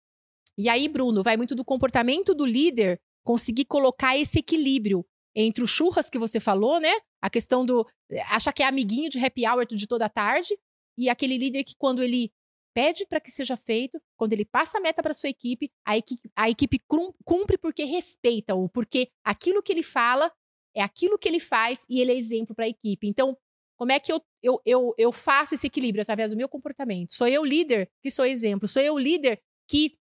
E 0.56 0.68
aí, 0.68 0.88
Bruno, 0.88 1.22
vai 1.22 1.36
muito 1.36 1.54
do 1.54 1.64
comportamento 1.64 2.34
do 2.34 2.46
líder 2.46 3.00
conseguir 3.24 3.64
colocar 3.64 4.16
esse 4.16 4.38
equilíbrio 4.38 5.04
entre 5.34 5.64
o 5.64 5.66
churras 5.66 6.10
que 6.10 6.18
você 6.18 6.38
falou, 6.38 6.78
né? 6.78 6.92
A 7.20 7.30
questão 7.30 7.64
do 7.64 7.86
acha 8.28 8.52
que 8.52 8.62
é 8.62 8.66
amiguinho 8.66 9.08
de 9.08 9.24
happy 9.24 9.46
hour 9.46 9.64
de 9.64 9.86
toda 9.86 10.06
a 10.06 10.10
tarde 10.10 10.54
e 10.96 11.08
aquele 11.08 11.38
líder 11.38 11.64
que 11.64 11.74
quando 11.76 12.02
ele 12.02 12.30
pede 12.74 13.06
para 13.06 13.20
que 13.20 13.30
seja 13.30 13.56
feito, 13.56 14.00
quando 14.16 14.32
ele 14.32 14.44
passa 14.44 14.78
a 14.78 14.80
meta 14.80 15.02
para 15.02 15.14
sua 15.14 15.28
equipe, 15.28 15.70
a 15.86 15.96
equipe, 15.96 16.30
a 16.34 16.50
equipe 16.50 16.78
cumpre 17.24 17.58
porque 17.58 17.84
respeita-o, 17.84 18.68
porque 18.68 19.08
aquilo 19.24 19.62
que 19.62 19.72
ele 19.72 19.82
fala 19.82 20.30
é 20.74 20.82
aquilo 20.82 21.18
que 21.18 21.28
ele 21.28 21.40
faz 21.40 21.84
e 21.88 22.00
ele 22.00 22.12
é 22.12 22.16
exemplo 22.16 22.54
para 22.54 22.64
a 22.64 22.68
equipe. 22.68 23.06
Então, 23.06 23.36
como 23.82 23.90
é 23.90 23.98
que 23.98 24.12
eu, 24.12 24.22
eu, 24.40 24.62
eu, 24.64 24.94
eu 24.96 25.10
faço 25.10 25.56
esse 25.56 25.66
equilíbrio 25.66 26.02
através 26.02 26.30
do 26.30 26.36
meu 26.36 26.48
comportamento? 26.48 27.12
Sou 27.12 27.26
eu 27.26 27.44
líder 27.44 27.90
que 28.00 28.12
sou 28.12 28.24
exemplo, 28.24 28.68
sou 28.68 28.80
eu 28.80 28.96
líder 28.96 29.42
que, 29.68 29.98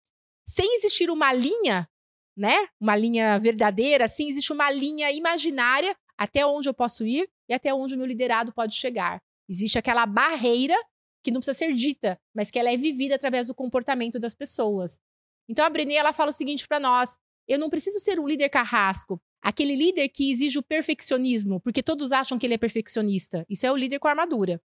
sem 0.45 0.75
existir 0.75 1.09
uma 1.09 1.31
linha, 1.31 1.87
né? 2.35 2.67
Uma 2.77 2.93
linha 2.97 3.39
verdadeira, 3.39 4.03
assim, 4.03 4.27
existe 4.27 4.51
uma 4.51 4.69
linha 4.69 5.09
imaginária 5.13 5.95
até 6.17 6.45
onde 6.45 6.67
eu 6.67 6.73
posso 6.73 7.07
ir 7.07 7.29
e 7.47 7.53
até 7.53 7.73
onde 7.73 7.95
o 7.95 7.97
meu 7.97 8.05
liderado 8.05 8.51
pode 8.51 8.75
chegar. 8.75 9.21
Existe 9.47 9.79
aquela 9.79 10.05
barreira 10.05 10.75
que 11.23 11.31
não 11.31 11.39
precisa 11.39 11.57
ser 11.57 11.73
dita, 11.73 12.19
mas 12.35 12.51
que 12.51 12.59
ela 12.59 12.73
é 12.73 12.75
vivida 12.75 13.15
através 13.15 13.47
do 13.47 13.55
comportamento 13.55 14.19
das 14.19 14.35
pessoas. 14.35 14.99
Então 15.47 15.63
a 15.63 15.69
Brené 15.69 15.93
ela 15.93 16.11
fala 16.11 16.31
o 16.31 16.33
seguinte 16.33 16.67
para 16.67 16.81
nós: 16.81 17.15
eu 17.47 17.57
não 17.57 17.69
preciso 17.69 17.97
ser 18.01 18.19
um 18.19 18.27
líder 18.27 18.49
carrasco, 18.49 19.21
aquele 19.41 19.75
líder 19.75 20.09
que 20.09 20.31
exige 20.31 20.59
o 20.59 20.63
perfeccionismo, 20.63 21.59
porque 21.61 21.83
todos 21.83 22.11
acham 22.11 22.37
que 22.37 22.45
ele 22.45 22.55
é 22.55 22.57
perfeccionista. 22.57 23.45
Isso 23.49 23.65
é 23.65 23.71
o 23.71 23.75
líder 23.75 23.99
com 23.99 24.07
armadura. 24.07 24.61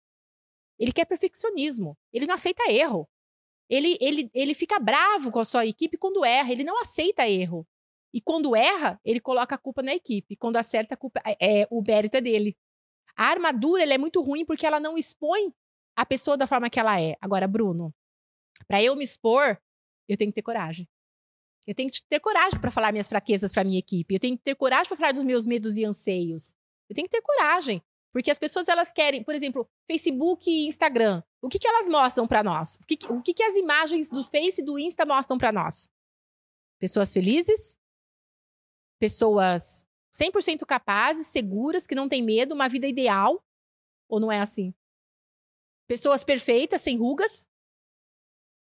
Ele 0.79 0.91
quer 0.91 1.05
perfeccionismo, 1.05 1.97
ele 2.11 2.25
não 2.25 2.35
aceita 2.35 2.71
erro. 2.71 3.07
Ele, 3.69 3.97
ele, 4.01 4.29
ele 4.33 4.53
fica 4.53 4.79
bravo 4.79 5.31
com 5.31 5.39
a 5.39 5.45
sua 5.45 5.65
equipe 5.65 5.97
quando 5.97 6.25
erra, 6.25 6.51
ele 6.51 6.63
não 6.63 6.79
aceita 6.81 7.27
erro. 7.27 7.65
E 8.13 8.21
quando 8.21 8.55
erra, 8.55 8.99
ele 9.03 9.19
coloca 9.19 9.55
a 9.55 9.57
culpa 9.57 9.81
na 9.81 9.95
equipe. 9.95 10.35
Quando 10.35 10.57
acerta, 10.57 10.93
a 10.93 10.97
culpa 10.97 11.19
é, 11.25 11.61
é 11.61 11.67
o 11.71 11.81
mérito 11.81 12.17
é 12.17 12.21
dele. 12.21 12.55
A 13.15 13.25
armadura 13.25 13.83
é 13.83 13.97
muito 13.97 14.21
ruim 14.21 14.45
porque 14.45 14.65
ela 14.65 14.79
não 14.79 14.97
expõe 14.97 15.53
a 15.95 16.05
pessoa 16.05 16.37
da 16.37 16.45
forma 16.45 16.69
que 16.69 16.79
ela 16.79 16.99
é. 17.01 17.15
Agora, 17.19 17.47
Bruno, 17.47 17.93
para 18.67 18.83
eu 18.83 18.95
me 18.95 19.03
expor, 19.03 19.57
eu 20.07 20.17
tenho 20.17 20.31
que 20.31 20.35
ter 20.35 20.41
coragem. 20.41 20.87
Eu 21.65 21.73
tenho 21.73 21.89
que 21.89 22.01
ter 22.09 22.19
coragem 22.19 22.59
para 22.59 22.71
falar 22.71 22.91
minhas 22.91 23.07
fraquezas 23.07 23.51
para 23.51 23.63
minha 23.63 23.79
equipe. 23.79 24.13
Eu 24.13 24.19
tenho 24.19 24.37
que 24.37 24.43
ter 24.43 24.55
coragem 24.55 24.87
para 24.87 24.97
falar 24.97 25.11
dos 25.13 25.23
meus 25.23 25.47
medos 25.47 25.77
e 25.77 25.85
anseios. 25.85 26.53
Eu 26.89 26.95
tenho 26.95 27.07
que 27.07 27.11
ter 27.11 27.21
coragem, 27.21 27.81
porque 28.11 28.29
as 28.29 28.37
pessoas 28.37 28.67
elas 28.67 28.91
querem, 28.91 29.23
por 29.23 29.33
exemplo, 29.33 29.67
Facebook 29.87 30.49
e 30.49 30.67
Instagram. 30.67 31.23
O 31.41 31.49
que, 31.49 31.57
que 31.57 31.67
elas 31.67 31.89
mostram 31.89 32.27
para 32.27 32.43
nós? 32.43 32.75
O, 32.75 32.85
que, 32.85 32.97
o 33.11 33.21
que, 33.21 33.33
que 33.33 33.43
as 33.43 33.55
imagens 33.55 34.09
do 34.09 34.23
Face 34.23 34.61
e 34.61 34.63
do 34.63 34.77
Insta 34.77 35.05
mostram 35.05 35.37
para 35.37 35.51
nós? 35.51 35.89
Pessoas 36.79 37.11
felizes, 37.11 37.79
pessoas 38.99 39.87
100% 40.13 40.65
capazes, 40.65 41.27
seguras, 41.27 41.87
que 41.87 41.95
não 41.95 42.07
têm 42.07 42.21
medo, 42.21 42.53
uma 42.53 42.69
vida 42.69 42.87
ideal. 42.87 43.43
Ou 44.07 44.19
não 44.19 44.31
é 44.31 44.39
assim? 44.39 44.73
Pessoas 45.87 46.23
perfeitas, 46.23 46.81
sem 46.81 46.97
rugas. 46.97 47.49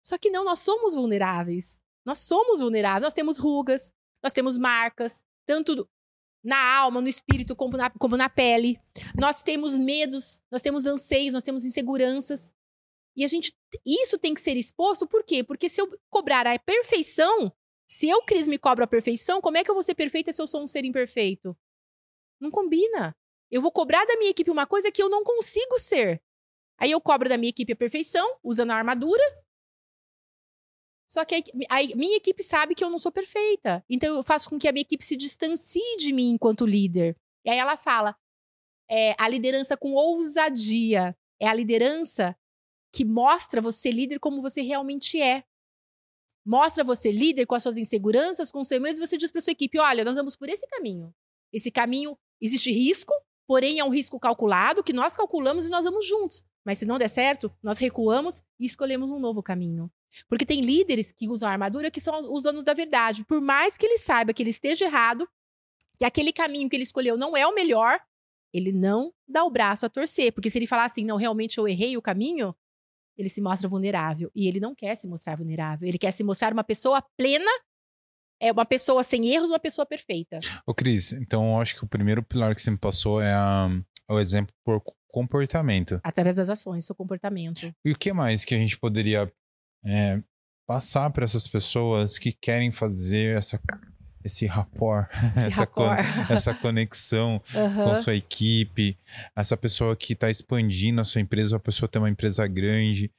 Só 0.02 0.16
que 0.16 0.30
não, 0.30 0.44
nós 0.44 0.60
somos 0.60 0.94
vulneráveis. 0.94 1.83
Nós 2.04 2.20
somos 2.20 2.60
vulneráveis. 2.60 3.02
Nós 3.02 3.14
temos 3.14 3.38
rugas, 3.38 3.92
nós 4.22 4.32
temos 4.32 4.58
marcas, 4.58 5.24
tanto 5.46 5.88
na 6.42 6.76
alma, 6.76 7.00
no 7.00 7.08
espírito, 7.08 7.56
como 7.56 7.76
na, 7.76 7.90
como 7.90 8.16
na 8.16 8.28
pele. 8.28 8.78
Nós 9.18 9.42
temos 9.42 9.78
medos, 9.78 10.42
nós 10.50 10.60
temos 10.60 10.86
anseios, 10.86 11.32
nós 11.32 11.42
temos 11.42 11.64
inseguranças. 11.64 12.54
E 13.16 13.24
a 13.24 13.28
gente. 13.28 13.54
Isso 13.84 14.18
tem 14.18 14.34
que 14.34 14.40
ser 14.40 14.56
exposto, 14.56 15.06
por 15.06 15.24
quê? 15.24 15.42
Porque 15.42 15.68
se 15.68 15.80
eu 15.80 15.88
cobrar 16.10 16.46
a 16.46 16.58
perfeição, 16.58 17.52
se 17.86 18.08
eu, 18.08 18.22
Cris, 18.22 18.46
me 18.48 18.58
cobro 18.58 18.84
a 18.84 18.88
perfeição, 18.88 19.40
como 19.40 19.56
é 19.56 19.64
que 19.64 19.70
eu 19.70 19.74
vou 19.74 19.82
ser 19.82 19.94
perfeita 19.94 20.32
se 20.32 20.42
eu 20.42 20.46
sou 20.46 20.62
um 20.62 20.66
ser 20.66 20.84
imperfeito? 20.84 21.56
Não 22.40 22.50
combina. 22.50 23.16
Eu 23.50 23.62
vou 23.62 23.70
cobrar 23.70 24.04
da 24.04 24.16
minha 24.16 24.30
equipe 24.30 24.50
uma 24.50 24.66
coisa 24.66 24.90
que 24.90 25.02
eu 25.02 25.08
não 25.08 25.22
consigo 25.22 25.78
ser. 25.78 26.20
Aí 26.76 26.90
eu 26.90 27.00
cobro 27.00 27.28
da 27.28 27.38
minha 27.38 27.50
equipe 27.50 27.72
a 27.72 27.76
perfeição, 27.76 28.38
usando 28.42 28.72
a 28.72 28.76
armadura. 28.76 29.22
Só 31.08 31.24
que 31.24 31.36
a, 31.68 31.96
minha 31.96 32.16
equipe 32.16 32.42
sabe 32.42 32.74
que 32.74 32.82
eu 32.82 32.90
não 32.90 32.98
sou 32.98 33.12
perfeita. 33.12 33.84
Então 33.88 34.16
eu 34.16 34.22
faço 34.22 34.48
com 34.48 34.58
que 34.58 34.66
a 34.66 34.72
minha 34.72 34.82
equipe 34.82 35.04
se 35.04 35.16
distancie 35.16 35.96
de 35.98 36.12
mim 36.12 36.30
enquanto 36.30 36.66
líder. 36.66 37.16
E 37.44 37.50
aí 37.50 37.58
ela 37.58 37.76
fala: 37.76 38.16
é, 38.90 39.14
a 39.18 39.28
liderança 39.28 39.76
com 39.76 39.92
ousadia 39.92 41.16
é 41.40 41.48
a 41.48 41.54
liderança 41.54 42.36
que 42.92 43.04
mostra 43.04 43.60
você 43.60 43.90
líder 43.90 44.18
como 44.18 44.40
você 44.40 44.62
realmente 44.62 45.20
é. 45.20 45.44
Mostra 46.46 46.84
você 46.84 47.10
líder 47.10 47.46
com 47.46 47.54
as 47.54 47.62
suas 47.62 47.76
inseguranças, 47.76 48.50
com 48.50 48.60
os 48.60 48.68
seus 48.68 48.80
medos, 48.80 48.98
e 49.00 49.06
você 49.06 49.16
diz 49.16 49.30
para 49.30 49.40
sua 49.40 49.52
equipe: 49.52 49.78
olha, 49.78 50.04
nós 50.04 50.16
vamos 50.16 50.36
por 50.36 50.48
esse 50.48 50.66
caminho. 50.68 51.14
Esse 51.52 51.70
caminho 51.70 52.18
existe 52.40 52.70
risco, 52.70 53.12
porém 53.46 53.78
é 53.78 53.84
um 53.84 53.90
risco 53.90 54.18
calculado 54.18 54.82
que 54.82 54.92
nós 54.92 55.16
calculamos 55.16 55.66
e 55.66 55.70
nós 55.70 55.84
vamos 55.84 56.06
juntos. 56.06 56.44
Mas 56.64 56.78
se 56.78 56.86
não 56.86 56.98
der 56.98 57.08
certo, 57.08 57.54
nós 57.62 57.78
recuamos 57.78 58.42
e 58.58 58.64
escolhemos 58.66 59.10
um 59.10 59.18
novo 59.18 59.42
caminho. 59.42 59.90
Porque 60.28 60.46
tem 60.46 60.60
líderes 60.60 61.12
que 61.12 61.28
usam 61.28 61.48
armadura 61.48 61.90
que 61.90 62.00
são 62.00 62.18
os 62.32 62.42
donos 62.42 62.64
da 62.64 62.74
verdade. 62.74 63.24
Por 63.24 63.40
mais 63.40 63.76
que 63.76 63.86
ele 63.86 63.98
saiba 63.98 64.32
que 64.32 64.42
ele 64.42 64.50
esteja 64.50 64.84
errado, 64.84 65.28
que 65.98 66.04
aquele 66.04 66.32
caminho 66.32 66.68
que 66.68 66.76
ele 66.76 66.82
escolheu 66.82 67.16
não 67.16 67.36
é 67.36 67.46
o 67.46 67.54
melhor, 67.54 67.98
ele 68.52 68.72
não 68.72 69.12
dá 69.26 69.44
o 69.44 69.50
braço 69.50 69.84
a 69.86 69.88
torcer. 69.88 70.32
Porque 70.32 70.50
se 70.50 70.58
ele 70.58 70.66
falar 70.66 70.84
assim, 70.84 71.04
não, 71.04 71.16
realmente 71.16 71.58
eu 71.58 71.66
errei 71.66 71.96
o 71.96 72.02
caminho, 72.02 72.54
ele 73.16 73.28
se 73.28 73.40
mostra 73.40 73.68
vulnerável. 73.68 74.30
E 74.34 74.48
ele 74.48 74.60
não 74.60 74.74
quer 74.74 74.94
se 74.94 75.06
mostrar 75.06 75.36
vulnerável. 75.36 75.88
Ele 75.88 75.98
quer 75.98 76.10
se 76.10 76.22
mostrar 76.22 76.52
uma 76.52 76.64
pessoa 76.64 77.02
plena, 77.16 77.50
é 78.40 78.52
uma 78.52 78.64
pessoa 78.64 79.02
sem 79.02 79.28
erros, 79.28 79.50
uma 79.50 79.58
pessoa 79.58 79.86
perfeita. 79.86 80.38
Ô, 80.66 80.74
Cris, 80.74 81.12
então 81.12 81.54
eu 81.54 81.60
acho 81.60 81.76
que 81.76 81.84
o 81.84 81.88
primeiro 81.88 82.22
pilar 82.22 82.54
que 82.54 82.62
você 82.62 82.70
me 82.70 82.78
passou 82.78 83.20
é, 83.20 83.32
a, 83.32 83.68
é 84.08 84.12
o 84.12 84.18
exemplo 84.18 84.54
por 84.64 84.82
comportamento. 85.08 86.00
Através 86.02 86.36
das 86.36 86.50
ações, 86.50 86.84
seu 86.84 86.94
comportamento. 86.94 87.72
E 87.84 87.92
o 87.92 87.98
que 87.98 88.12
mais 88.12 88.44
que 88.44 88.54
a 88.54 88.58
gente 88.58 88.76
poderia 88.76 89.32
é, 89.84 90.20
passar 90.66 91.10
para 91.10 91.24
essas 91.24 91.46
pessoas 91.46 92.18
que 92.18 92.32
querem 92.32 92.70
fazer 92.72 93.36
essa 93.36 93.60
esse 94.24 94.46
rapport, 94.46 95.06
Esse 95.36 95.46
essa, 95.48 95.56
rapport. 95.60 95.98
Con 96.26 96.32
essa 96.34 96.54
conexão 96.54 97.42
Aham. 97.54 97.84
com 97.84 97.90
a 97.90 97.96
sua 97.96 98.14
equipe, 98.14 98.96
essa 99.36 99.54
pessoa 99.54 99.94
que 99.94 100.14
está 100.14 100.30
expandindo 100.30 100.98
a 101.00 101.04
sua 101.04 101.20
empresa, 101.20 101.56
a 101.56 101.60
pessoa 101.60 101.86
tem 101.86 102.00
uma 102.00 102.08
empresa 102.08 102.46
grande 102.46 103.10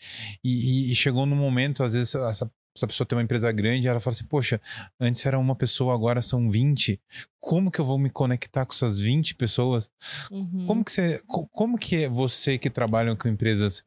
e, 0.44 0.92
e- 0.92 0.96
chegou 0.96 1.28
num 1.28 1.36
momento, 1.36 1.84
às 1.84 1.94
vezes, 1.94 2.16
essa, 2.16 2.50
essa 2.76 2.88
pessoa 2.88 3.06
tem 3.06 3.16
uma 3.16 3.22
empresa 3.24 3.52
grande 3.52 3.88
ela 3.88 4.00
fala 4.00 4.16
assim, 4.16 4.26
poxa, 4.26 4.60
antes 5.00 5.24
era 5.24 5.38
uma 5.38 5.56
pessoa, 5.56 5.94
agora 5.94 6.24
são 6.24 6.50
20, 6.50 7.00
como 7.40 7.70
que 7.70 7.78
eu 7.80 7.86
vou 7.86 8.00
me 8.00 8.10
conectar 8.10 8.66
com 8.66 8.74
essas 8.74 9.00
20 9.00 9.36
pessoas? 9.36 9.92
Uhum. 10.32 10.66
Como 10.66 10.84
que 10.84 10.92
você, 10.92 11.22
co- 11.28 11.48
como 11.52 11.78
que 11.78 12.06
é 12.06 12.10
você 12.10 12.58
que 12.58 12.68
trabalha 12.70 13.16
com 13.16 13.28
empresas 13.28 13.84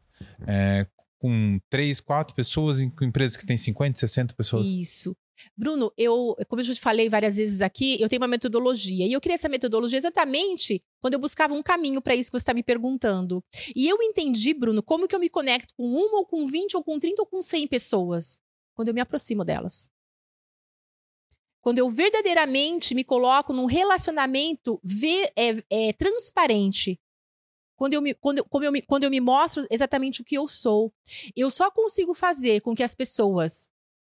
é, 0.46 0.86
com 1.18 1.58
3, 1.70 2.00
4 2.00 2.34
pessoas 2.34 2.78
com 2.96 3.04
empresas 3.04 3.36
que 3.36 3.46
têm 3.46 3.58
50, 3.58 3.98
60 3.98 4.34
pessoas? 4.34 4.68
Isso. 4.68 5.16
Bruno, 5.56 5.92
eu, 5.96 6.34
como 6.48 6.60
eu 6.60 6.64
já 6.64 6.74
te 6.74 6.80
falei 6.80 7.08
várias 7.08 7.36
vezes 7.36 7.62
aqui, 7.62 8.00
eu 8.00 8.08
tenho 8.08 8.20
uma 8.20 8.26
metodologia. 8.28 9.06
E 9.06 9.12
eu 9.12 9.20
criei 9.20 9.34
essa 9.36 9.48
metodologia 9.48 9.96
exatamente 9.98 10.82
quando 11.00 11.14
eu 11.14 11.20
buscava 11.20 11.54
um 11.54 11.62
caminho 11.62 12.02
para 12.02 12.16
isso 12.16 12.28
que 12.30 12.38
você 12.38 12.42
está 12.42 12.52
me 12.54 12.62
perguntando. 12.62 13.42
E 13.74 13.88
eu 13.88 13.96
entendi, 14.02 14.52
Bruno, 14.52 14.82
como 14.82 15.06
que 15.06 15.14
eu 15.14 15.20
me 15.20 15.28
conecto 15.28 15.72
com 15.76 15.84
uma, 15.86 16.18
ou 16.18 16.26
com 16.26 16.44
20, 16.46 16.76
ou 16.76 16.82
com 16.82 16.98
30, 16.98 17.22
ou 17.22 17.26
com 17.26 17.40
100 17.40 17.68
pessoas. 17.68 18.40
Quando 18.74 18.88
eu 18.88 18.94
me 18.94 19.00
aproximo 19.00 19.44
delas. 19.44 19.92
Quando 21.60 21.78
eu 21.78 21.88
verdadeiramente 21.90 22.94
me 22.94 23.04
coloco 23.04 23.52
num 23.52 23.66
relacionamento 23.66 24.80
ve- 24.82 25.30
é- 25.36 25.62
é, 25.70 25.92
transparente. 25.92 26.98
Quando 27.78 27.94
eu, 27.94 28.02
me, 28.02 28.12
quando, 28.12 28.44
como 28.44 28.64
eu 28.64 28.72
me, 28.72 28.82
quando 28.82 29.04
eu 29.04 29.10
me 29.10 29.20
mostro 29.20 29.64
exatamente 29.70 30.20
o 30.20 30.24
que 30.24 30.34
eu 30.34 30.48
sou. 30.48 30.92
Eu 31.36 31.48
só 31.48 31.70
consigo 31.70 32.12
fazer 32.12 32.60
com 32.60 32.74
que 32.74 32.82
as 32.82 32.92
pessoas 32.92 33.70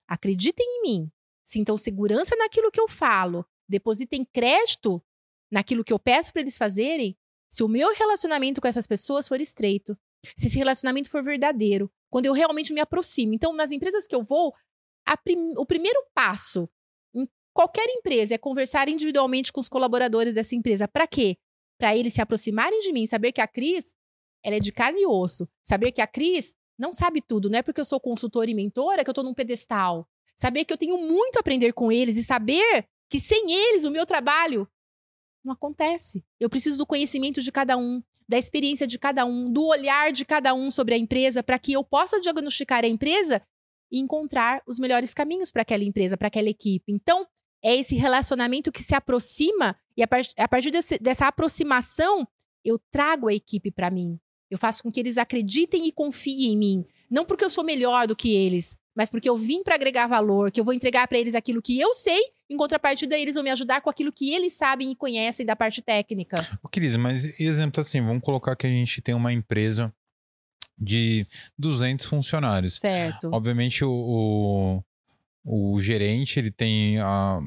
acreditem 0.08 0.66
em 0.66 0.82
mim, 0.82 1.12
sintam 1.44 1.76
segurança 1.76 2.34
naquilo 2.36 2.72
que 2.72 2.80
eu 2.80 2.88
falo, 2.88 3.46
depositem 3.68 4.24
crédito 4.24 5.00
naquilo 5.50 5.84
que 5.84 5.92
eu 5.92 5.98
peço 5.98 6.32
para 6.32 6.42
eles 6.42 6.58
fazerem, 6.58 7.16
se 7.48 7.62
o 7.62 7.68
meu 7.68 7.94
relacionamento 7.94 8.60
com 8.60 8.66
essas 8.66 8.86
pessoas 8.86 9.28
for 9.28 9.40
estreito, 9.40 9.96
se 10.36 10.48
esse 10.48 10.58
relacionamento 10.58 11.08
for 11.08 11.22
verdadeiro, 11.22 11.88
quando 12.10 12.26
eu 12.26 12.32
realmente 12.32 12.72
me 12.72 12.80
aproximo. 12.80 13.32
Então, 13.32 13.52
nas 13.52 13.70
empresas 13.70 14.06
que 14.08 14.14
eu 14.14 14.24
vou, 14.24 14.52
prim- 15.22 15.54
o 15.56 15.64
primeiro 15.64 16.02
passo 16.12 16.68
em 17.14 17.28
qualquer 17.54 17.86
empresa 17.88 18.34
é 18.34 18.38
conversar 18.38 18.88
individualmente 18.88 19.52
com 19.52 19.60
os 19.60 19.68
colaboradores 19.68 20.34
dessa 20.34 20.54
empresa. 20.56 20.88
Para 20.88 21.06
quê? 21.06 21.36
Para 21.82 21.96
eles 21.96 22.12
se 22.12 22.22
aproximarem 22.22 22.78
de 22.78 22.92
mim, 22.92 23.08
saber 23.08 23.32
que 23.32 23.40
a 23.40 23.48
Cris 23.48 23.96
ela 24.40 24.54
é 24.54 24.60
de 24.60 24.70
carne 24.70 25.00
e 25.00 25.06
osso, 25.06 25.48
saber 25.60 25.90
que 25.90 26.00
a 26.00 26.06
Cris 26.06 26.54
não 26.78 26.92
sabe 26.92 27.20
tudo, 27.20 27.50
não 27.50 27.58
é 27.58 27.62
porque 27.62 27.80
eu 27.80 27.84
sou 27.84 27.98
consultora 27.98 28.48
e 28.48 28.54
mentora 28.54 29.02
que 29.02 29.10
eu 29.10 29.14
tô 29.14 29.20
num 29.24 29.34
pedestal. 29.34 30.08
Saber 30.36 30.64
que 30.64 30.72
eu 30.72 30.76
tenho 30.76 30.96
muito 30.96 31.38
a 31.38 31.40
aprender 31.40 31.72
com 31.72 31.90
eles 31.90 32.16
e 32.16 32.22
saber 32.22 32.86
que 33.10 33.18
sem 33.18 33.52
eles 33.52 33.84
o 33.84 33.90
meu 33.90 34.06
trabalho 34.06 34.68
não 35.44 35.54
acontece. 35.54 36.24
Eu 36.38 36.48
preciso 36.48 36.78
do 36.78 36.86
conhecimento 36.86 37.40
de 37.40 37.50
cada 37.50 37.76
um, 37.76 38.00
da 38.28 38.38
experiência 38.38 38.86
de 38.86 38.96
cada 38.96 39.26
um, 39.26 39.52
do 39.52 39.64
olhar 39.66 40.12
de 40.12 40.24
cada 40.24 40.54
um 40.54 40.70
sobre 40.70 40.94
a 40.94 40.98
empresa 40.98 41.42
para 41.42 41.58
que 41.58 41.72
eu 41.72 41.82
possa 41.82 42.20
diagnosticar 42.20 42.84
a 42.84 42.88
empresa 42.88 43.42
e 43.90 43.98
encontrar 43.98 44.62
os 44.68 44.78
melhores 44.78 45.12
caminhos 45.12 45.50
para 45.50 45.62
aquela 45.62 45.82
empresa, 45.82 46.16
para 46.16 46.28
aquela 46.28 46.48
equipe. 46.48 46.92
Então, 46.92 47.26
é 47.64 47.76
esse 47.76 47.94
relacionamento 47.94 48.72
que 48.72 48.82
se 48.82 48.94
aproxima 48.94 49.76
e 49.96 50.02
a, 50.02 50.08
par- 50.08 50.20
a 50.36 50.48
partir 50.48 50.70
desse- 50.70 50.98
dessa 50.98 51.26
aproximação, 51.26 52.26
eu 52.64 52.78
trago 52.90 53.28
a 53.28 53.34
equipe 53.34 53.70
para 53.70 53.90
mim. 53.90 54.18
Eu 54.50 54.58
faço 54.58 54.82
com 54.82 54.90
que 54.92 55.00
eles 55.00 55.16
acreditem 55.18 55.86
e 55.86 55.92
confiem 55.92 56.52
em 56.52 56.56
mim. 56.58 56.84
Não 57.10 57.24
porque 57.24 57.44
eu 57.44 57.50
sou 57.50 57.64
melhor 57.64 58.06
do 58.06 58.14
que 58.16 58.34
eles, 58.34 58.76
mas 58.94 59.08
porque 59.08 59.28
eu 59.28 59.36
vim 59.36 59.62
para 59.62 59.74
agregar 59.74 60.06
valor, 60.06 60.50
que 60.50 60.60
eu 60.60 60.64
vou 60.64 60.74
entregar 60.74 61.06
para 61.08 61.18
eles 61.18 61.34
aquilo 61.34 61.62
que 61.62 61.78
eu 61.80 61.94
sei, 61.94 62.20
em 62.50 62.56
contrapartida, 62.56 63.18
eles 63.18 63.34
vão 63.34 63.42
me 63.44 63.50
ajudar 63.50 63.80
com 63.80 63.88
aquilo 63.88 64.12
que 64.12 64.30
eles 64.34 64.52
sabem 64.52 64.90
e 64.92 64.96
conhecem 64.96 65.46
da 65.46 65.56
parte 65.56 65.80
técnica. 65.80 66.36
Ô, 66.62 66.68
Cris, 66.68 66.96
mas 66.96 67.38
exemplo 67.40 67.80
assim, 67.80 68.00
vamos 68.02 68.22
colocar 68.22 68.54
que 68.56 68.66
a 68.66 68.70
gente 68.70 69.00
tem 69.00 69.14
uma 69.14 69.32
empresa 69.32 69.92
de 70.78 71.26
200 71.58 72.04
funcionários. 72.06 72.78
Certo. 72.78 73.30
Obviamente, 73.32 73.84
o, 73.84 73.90
o, 73.90 74.84
o 75.44 75.80
gerente, 75.80 76.38
ele 76.38 76.50
tem 76.50 76.98
a, 77.00 77.40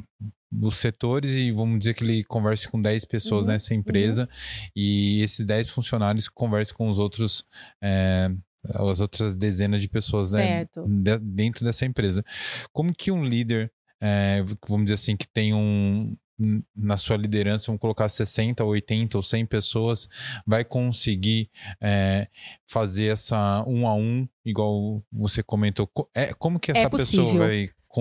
os 0.62 0.76
setores 0.76 1.32
e 1.32 1.52
vamos 1.52 1.80
dizer 1.80 1.94
que 1.94 2.04
ele 2.04 2.24
converse 2.24 2.68
com 2.68 2.82
10 2.82 3.06
pessoas 3.06 3.46
Uhum, 3.46 3.52
nessa 3.54 3.74
empresa 3.74 4.28
e 4.76 5.22
esses 5.22 5.46
10 5.46 5.70
funcionários 5.70 6.28
conversam 6.30 6.76
com 6.76 6.90
os 6.90 7.00
outros... 7.00 7.44
é, 7.82 8.30
as 8.68 9.00
outras 9.00 9.36
dezenas 9.36 9.80
de 9.80 9.88
pessoas 9.88 10.32
né, 10.32 10.66
dentro 11.22 11.64
dessa 11.64 11.86
empresa. 11.86 12.26
Como 12.74 12.92
que 12.96 13.12
um 13.12 13.24
líder, 13.24 13.72
é, 14.02 14.44
vamos 14.68 14.86
dizer 14.86 14.96
assim, 14.96 15.16
que 15.16 15.28
tem 15.28 15.54
um 15.54 16.18
na 16.76 16.98
sua 16.98 17.16
liderança, 17.16 17.68
vamos 17.68 17.80
colocar 17.80 18.10
60, 18.10 18.62
80 18.64 19.18
ou 19.18 19.24
100 19.24 19.46
pessoas, 19.46 20.10
vai 20.46 20.66
conseguir 20.66 21.50
é, 21.80 22.28
fazer 22.68 23.06
essa 23.06 23.64
um 23.68 23.88
a 23.88 23.94
um, 23.96 24.28
igual 24.44 25.02
você 25.12 25.42
comentou. 25.44 25.88
Co- 25.88 26.10
É, 26.14 26.34
como 26.34 26.60
que 26.60 26.72
essa 26.72 26.90
pessoa 26.90 27.24
possível. 27.28 27.46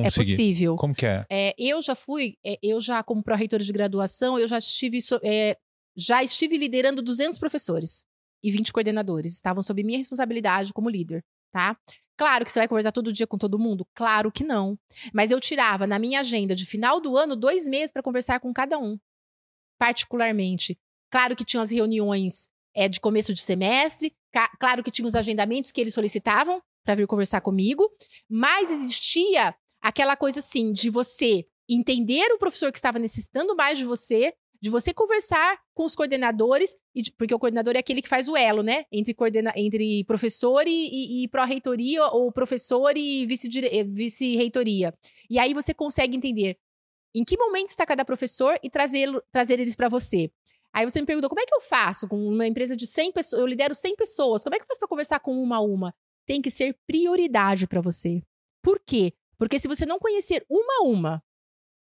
É 0.00 0.04
conseguir? 0.04 0.30
possível. 0.32 0.76
Como 0.76 0.94
que 0.94 1.06
é? 1.06 1.24
É, 1.30 1.54
eu 1.58 1.80
já 1.82 1.94
fui, 1.94 2.36
é, 2.44 2.58
eu 2.62 2.80
já, 2.80 3.02
como 3.02 3.22
pró-reitora 3.22 3.62
de 3.62 3.72
graduação, 3.72 4.38
eu 4.38 4.48
já 4.48 4.58
estive, 4.58 5.00
so- 5.00 5.20
é, 5.22 5.56
já 5.96 6.22
estive 6.22 6.56
liderando 6.56 7.02
200 7.02 7.38
professores 7.38 8.04
e 8.42 8.50
20 8.50 8.72
coordenadores. 8.72 9.32
Estavam 9.34 9.62
sob 9.62 9.82
minha 9.82 9.98
responsabilidade 9.98 10.72
como 10.72 10.90
líder, 10.90 11.22
tá? 11.52 11.76
Claro 12.16 12.44
que 12.44 12.52
você 12.52 12.60
vai 12.60 12.68
conversar 12.68 12.92
todo 12.92 13.12
dia 13.12 13.26
com 13.26 13.36
todo 13.36 13.58
mundo? 13.58 13.84
Claro 13.94 14.30
que 14.30 14.44
não. 14.44 14.78
Mas 15.12 15.30
eu 15.32 15.40
tirava 15.40 15.86
na 15.86 15.98
minha 15.98 16.20
agenda 16.20 16.54
de 16.54 16.64
final 16.64 17.00
do 17.00 17.16
ano 17.16 17.34
dois 17.34 17.66
meses 17.66 17.90
para 17.92 18.02
conversar 18.02 18.38
com 18.40 18.52
cada 18.52 18.78
um, 18.78 18.96
particularmente. 19.78 20.78
Claro 21.10 21.34
que 21.36 21.44
tinham 21.44 21.62
as 21.62 21.70
reuniões 21.70 22.48
é, 22.74 22.88
de 22.88 23.00
começo 23.00 23.32
de 23.34 23.40
semestre, 23.40 24.12
claro 24.58 24.82
que 24.82 24.90
tinha 24.90 25.06
os 25.06 25.14
agendamentos 25.14 25.70
que 25.70 25.80
eles 25.80 25.94
solicitavam 25.94 26.60
para 26.84 26.94
vir 26.94 27.06
conversar 27.06 27.40
comigo, 27.40 27.88
mas 28.28 28.70
existia 28.70 29.54
aquela 29.84 30.16
coisa 30.16 30.40
assim 30.40 30.72
de 30.72 30.88
você 30.88 31.44
entender 31.68 32.32
o 32.32 32.38
professor 32.38 32.72
que 32.72 32.78
estava 32.78 32.98
necessitando 32.98 33.54
mais 33.54 33.76
de 33.78 33.84
você, 33.84 34.32
de 34.60 34.70
você 34.70 34.94
conversar 34.94 35.58
com 35.74 35.84
os 35.84 35.94
coordenadores, 35.94 36.74
de- 36.94 37.12
porque 37.12 37.34
o 37.34 37.38
coordenador 37.38 37.76
é 37.76 37.80
aquele 37.80 38.00
que 38.00 38.08
faz 38.08 38.28
o 38.28 38.36
elo, 38.36 38.62
né? 38.62 38.86
Entre, 38.90 39.12
coordena, 39.12 39.52
entre 39.54 40.02
professor 40.04 40.66
e, 40.66 40.70
e, 40.70 41.24
e 41.24 41.28
pró-reitoria, 41.28 42.06
ou 42.06 42.32
professor 42.32 42.96
e 42.96 43.24
eh, 43.24 43.84
vice-reitoria. 43.84 44.94
e 45.28 45.38
aí 45.38 45.52
você 45.52 45.74
consegue 45.74 46.16
entender 46.16 46.56
em 47.14 47.24
que 47.24 47.36
momento 47.36 47.68
está 47.68 47.84
cada 47.84 48.04
professor 48.06 48.58
e 48.62 48.70
trazer, 48.70 49.08
trazer 49.30 49.60
eles 49.60 49.76
para 49.76 49.88
você. 49.90 50.30
Aí 50.72 50.84
você 50.88 50.98
me 51.00 51.06
perguntou, 51.06 51.28
como 51.28 51.40
é 51.40 51.46
que 51.46 51.54
eu 51.54 51.60
faço 51.60 52.08
com 52.08 52.16
uma 52.26 52.46
empresa 52.46 52.74
de 52.74 52.86
100 52.86 53.12
pessoas? 53.12 53.40
Eu 53.40 53.46
lidero 53.46 53.74
100 53.74 53.94
pessoas, 53.96 54.42
como 54.42 54.56
é 54.56 54.58
que 54.58 54.64
eu 54.64 54.66
faço 54.66 54.80
para 54.80 54.88
conversar 54.88 55.20
com 55.20 55.40
uma 55.40 55.56
a 55.56 55.60
uma? 55.60 55.94
Tem 56.26 56.40
que 56.42 56.50
ser 56.50 56.76
prioridade 56.86 57.66
para 57.66 57.80
você. 57.80 58.22
Por 58.62 58.80
quê? 58.80 59.12
Porque 59.38 59.58
se 59.58 59.68
você 59.68 59.84
não 59.84 59.98
conhecer 59.98 60.44
uma 60.48 60.80
a 60.80 60.82
uma, 60.86 61.24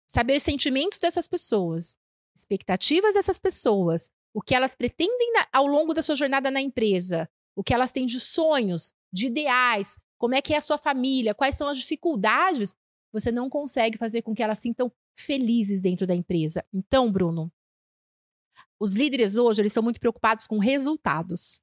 saber 0.08 0.40
sentimentos 0.40 1.00
dessas 1.00 1.28
pessoas, 1.28 1.98
expectativas 2.36 3.14
dessas 3.14 3.40
pessoas, 3.40 4.10
o 4.34 4.42
que 4.42 4.56
elas 4.56 4.76
pretendem 4.76 5.34
na- 5.34 5.48
ao 5.52 5.68
longo 5.68 5.94
da 5.94 6.02
sua 6.02 6.16
jornada 6.16 6.50
na 6.50 6.62
empresa, 6.62 7.30
o 7.56 7.64
que 7.64 7.74
elas 7.74 7.92
têm 7.92 8.06
de 8.06 8.20
sonhos, 8.20 8.94
de 9.12 9.28
ideais, 9.28 9.98
como 10.18 10.36
é 10.36 10.42
que 10.42 10.54
é 10.54 10.58
a 10.58 10.62
sua 10.62 10.78
família, 10.78 11.36
quais 11.36 11.58
são 11.58 11.68
as 11.68 11.78
dificuldades, 11.78 12.76
você 13.12 13.32
não 13.32 13.50
consegue 13.50 13.98
fazer 13.98 14.22
com 14.22 14.34
que 14.34 14.44
elas 14.44 14.60
sintam 14.60 14.92
felizes 15.18 15.82
dentro 15.82 16.08
da 16.08 16.16
empresa. 16.16 16.66
Então, 16.74 17.12
Bruno, 17.12 17.52
os 18.80 18.96
líderes 18.96 19.36
hoje, 19.38 19.62
eles 19.62 19.74
são 19.74 19.84
muito 19.84 20.00
preocupados 20.00 20.48
com 20.48 20.58
resultados. 20.58 21.62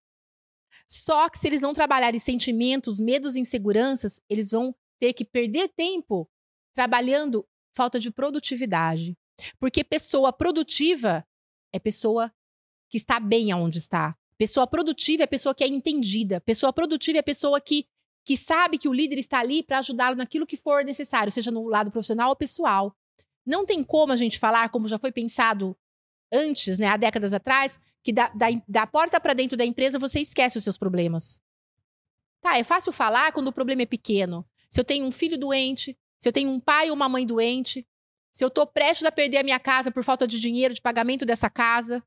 Só 0.87 1.29
que 1.29 1.39
se 1.39 1.47
eles 1.47 1.61
não 1.61 1.73
trabalharem 1.73 2.21
sentimentos, 2.21 3.01
medos 3.01 3.35
e 3.35 3.41
inseguranças, 3.41 4.21
eles 4.29 4.51
vão 4.51 4.75
ter 4.99 5.13
que 5.13 5.25
perder 5.25 5.69
tempo 5.69 6.29
trabalhando 6.75 7.47
falta 7.73 7.99
de 7.99 8.11
produtividade. 8.11 9.17
Porque 9.59 9.85
pessoa 9.85 10.33
produtiva 10.33 11.25
é 11.73 11.79
pessoa 11.79 12.33
que 12.91 12.97
está 12.97 13.21
bem 13.21 13.53
aonde 13.53 13.79
está. 13.79 14.17
Pessoa 14.37 14.67
produtiva 14.67 15.25
é 15.25 15.27
pessoa 15.27 15.55
que 15.55 15.65
é 15.65 15.69
entendida. 15.69 16.41
Pessoa 16.41 16.73
produtiva 16.73 17.19
é 17.19 17.23
pessoa 17.23 17.61
que, 17.61 17.87
que 18.25 18.37
sabe 18.37 18.79
que 18.79 18.89
o 18.89 18.93
líder 18.93 19.19
está 19.19 19.41
ali 19.41 19.63
para 19.63 19.79
ajudá-lo 19.79 20.17
naquilo 20.17 20.47
que 20.47 20.57
for 20.57 20.85
necessário, 20.85 21.33
seja 21.33 21.51
no 21.51 21.69
lado 21.69 21.91
profissional 21.91 22.31
ou 22.31 22.37
pessoal. 22.37 22.97
Não 23.45 23.67
tem 23.67 23.83
como 23.83 24.13
a 24.13 24.17
gente 24.17 24.39
falar, 24.39 24.69
como 24.71 24.89
já 24.89 24.99
foi 24.99 25.11
pensado 25.11 25.77
antes, 26.33 26.79
né, 26.79 26.87
há 26.87 26.97
décadas 26.97 27.33
atrás, 27.33 27.81
que 28.03 28.13
da, 28.13 28.29
da, 28.29 28.47
da 28.69 28.87
porta 28.87 29.21
para 29.21 29.35
dentro 29.35 29.57
da 29.57 29.65
empresa 29.65 29.99
você 29.99 30.21
esquece 30.21 30.59
os 30.59 30.65
seus 30.65 30.79
problemas. 30.79 31.41
Tá, 32.41 32.59
é 32.59 32.65
fácil 32.65 32.93
falar 32.93 33.33
quando 33.33 33.49
o 33.49 33.53
problema 33.53 33.83
é 33.83 33.87
pequeno. 33.87 34.48
Se 34.69 34.81
eu 34.81 34.85
tenho 34.85 35.07
um 35.07 35.11
filho 35.11 35.39
doente, 35.39 35.97
se 36.19 36.29
eu 36.29 36.33
tenho 36.33 36.51
um 36.51 36.61
pai 36.61 36.91
ou 36.91 36.97
uma 36.97 37.09
mãe 37.09 37.27
doente, 37.27 37.87
se 38.31 38.45
eu 38.45 38.49
estou 38.49 38.67
prestes 38.67 39.05
a 39.05 39.13
perder 39.13 39.39
a 39.39 39.43
minha 39.43 39.59
casa 39.59 39.91
por 39.91 40.05
falta 40.05 40.27
de 40.27 40.39
dinheiro, 40.39 40.75
de 40.75 40.83
pagamento 40.83 41.25
dessa 41.25 41.49
casa, 41.49 42.03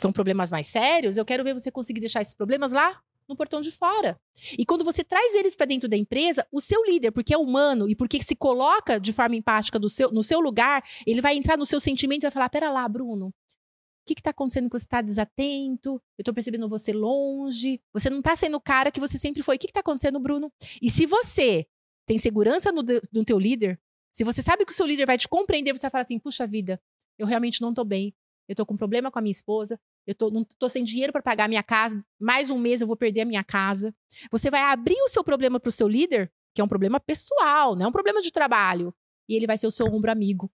são 0.00 0.12
problemas 0.12 0.50
mais 0.50 0.66
sérios, 0.66 1.16
eu 1.16 1.24
quero 1.24 1.44
ver 1.44 1.54
você 1.54 1.70
conseguir 1.70 2.00
deixar 2.00 2.20
esses 2.20 2.34
problemas 2.34 2.72
lá 2.72 3.00
no 3.28 3.36
portão 3.36 3.60
de 3.60 3.70
fora. 3.70 4.20
E 4.58 4.64
quando 4.64 4.84
você 4.84 5.04
traz 5.04 5.34
eles 5.34 5.54
para 5.54 5.66
dentro 5.66 5.88
da 5.88 5.96
empresa, 5.96 6.46
o 6.50 6.60
seu 6.60 6.84
líder, 6.84 7.12
porque 7.12 7.32
é 7.32 7.38
humano 7.38 7.88
e 7.88 7.94
porque 7.94 8.22
se 8.22 8.34
coloca 8.34 8.98
de 8.98 9.12
forma 9.12 9.36
empática 9.36 9.78
seu, 9.88 10.10
no 10.10 10.22
seu 10.22 10.40
lugar, 10.40 10.82
ele 11.06 11.20
vai 11.20 11.36
entrar 11.36 11.56
no 11.56 11.66
seu 11.66 11.80
sentimento 11.80 12.22
e 12.22 12.26
vai 12.26 12.30
falar: 12.30 12.48
pera 12.48 12.70
lá, 12.70 12.86
Bruno. 12.88 13.28
O 13.28 14.04
que 14.04 14.14
está 14.14 14.30
acontecendo 14.30 14.68
que 14.68 14.76
você 14.76 14.84
está 14.84 15.00
desatento? 15.00 15.90
Eu 16.18 16.22
estou 16.22 16.34
percebendo 16.34 16.68
você 16.68 16.92
longe. 16.92 17.80
Você 17.92 18.10
não 18.10 18.18
está 18.18 18.34
sendo 18.34 18.56
o 18.56 18.60
cara 18.60 18.90
que 18.90 18.98
você 18.98 19.16
sempre 19.16 19.44
foi. 19.44 19.54
O 19.54 19.58
que 19.60 19.68
está 19.68 19.78
acontecendo, 19.78 20.18
Bruno? 20.18 20.52
E 20.82 20.90
se 20.90 21.06
você 21.06 21.68
tem 22.06 22.18
segurança 22.18 22.72
no, 22.72 22.82
no 23.12 23.24
teu 23.24 23.38
líder, 23.38 23.80
se 24.12 24.24
você 24.24 24.42
sabe 24.42 24.64
que 24.66 24.72
o 24.72 24.74
seu 24.74 24.86
líder 24.86 25.06
vai 25.06 25.16
te 25.16 25.26
compreender, 25.26 25.72
você 25.72 25.82
vai 25.82 25.90
falar 25.90 26.02
assim: 26.02 26.18
puxa 26.18 26.46
vida, 26.46 26.80
eu 27.18 27.26
realmente 27.26 27.60
não 27.60 27.70
estou 27.70 27.84
bem. 27.84 28.14
Eu 28.48 28.52
estou 28.52 28.66
com 28.66 28.76
problema 28.76 29.10
com 29.10 29.18
a 29.18 29.22
minha 29.22 29.30
esposa. 29.30 29.80
Eu 30.06 30.14
tô, 30.14 30.30
não 30.30 30.44
tô 30.44 30.68
sem 30.68 30.84
dinheiro 30.84 31.12
para 31.12 31.22
pagar 31.22 31.44
a 31.44 31.48
minha 31.48 31.62
casa. 31.62 32.04
Mais 32.20 32.50
um 32.50 32.58
mês 32.58 32.80
eu 32.80 32.86
vou 32.86 32.96
perder 32.96 33.22
a 33.22 33.24
minha 33.24 33.44
casa. 33.44 33.94
Você 34.30 34.50
vai 34.50 34.60
abrir 34.60 35.00
o 35.00 35.08
seu 35.08 35.22
problema 35.22 35.60
para 35.60 35.68
o 35.68 35.72
seu 35.72 35.88
líder, 35.88 36.30
que 36.54 36.60
é 36.60 36.64
um 36.64 36.68
problema 36.68 36.98
pessoal, 36.98 37.76
não 37.76 37.86
é 37.86 37.88
um 37.88 37.92
problema 37.92 38.20
de 38.20 38.30
trabalho. 38.30 38.94
E 39.28 39.36
ele 39.36 39.46
vai 39.46 39.56
ser 39.56 39.66
o 39.66 39.70
seu 39.70 39.86
ombro 39.86 40.10
amigo. 40.10 40.50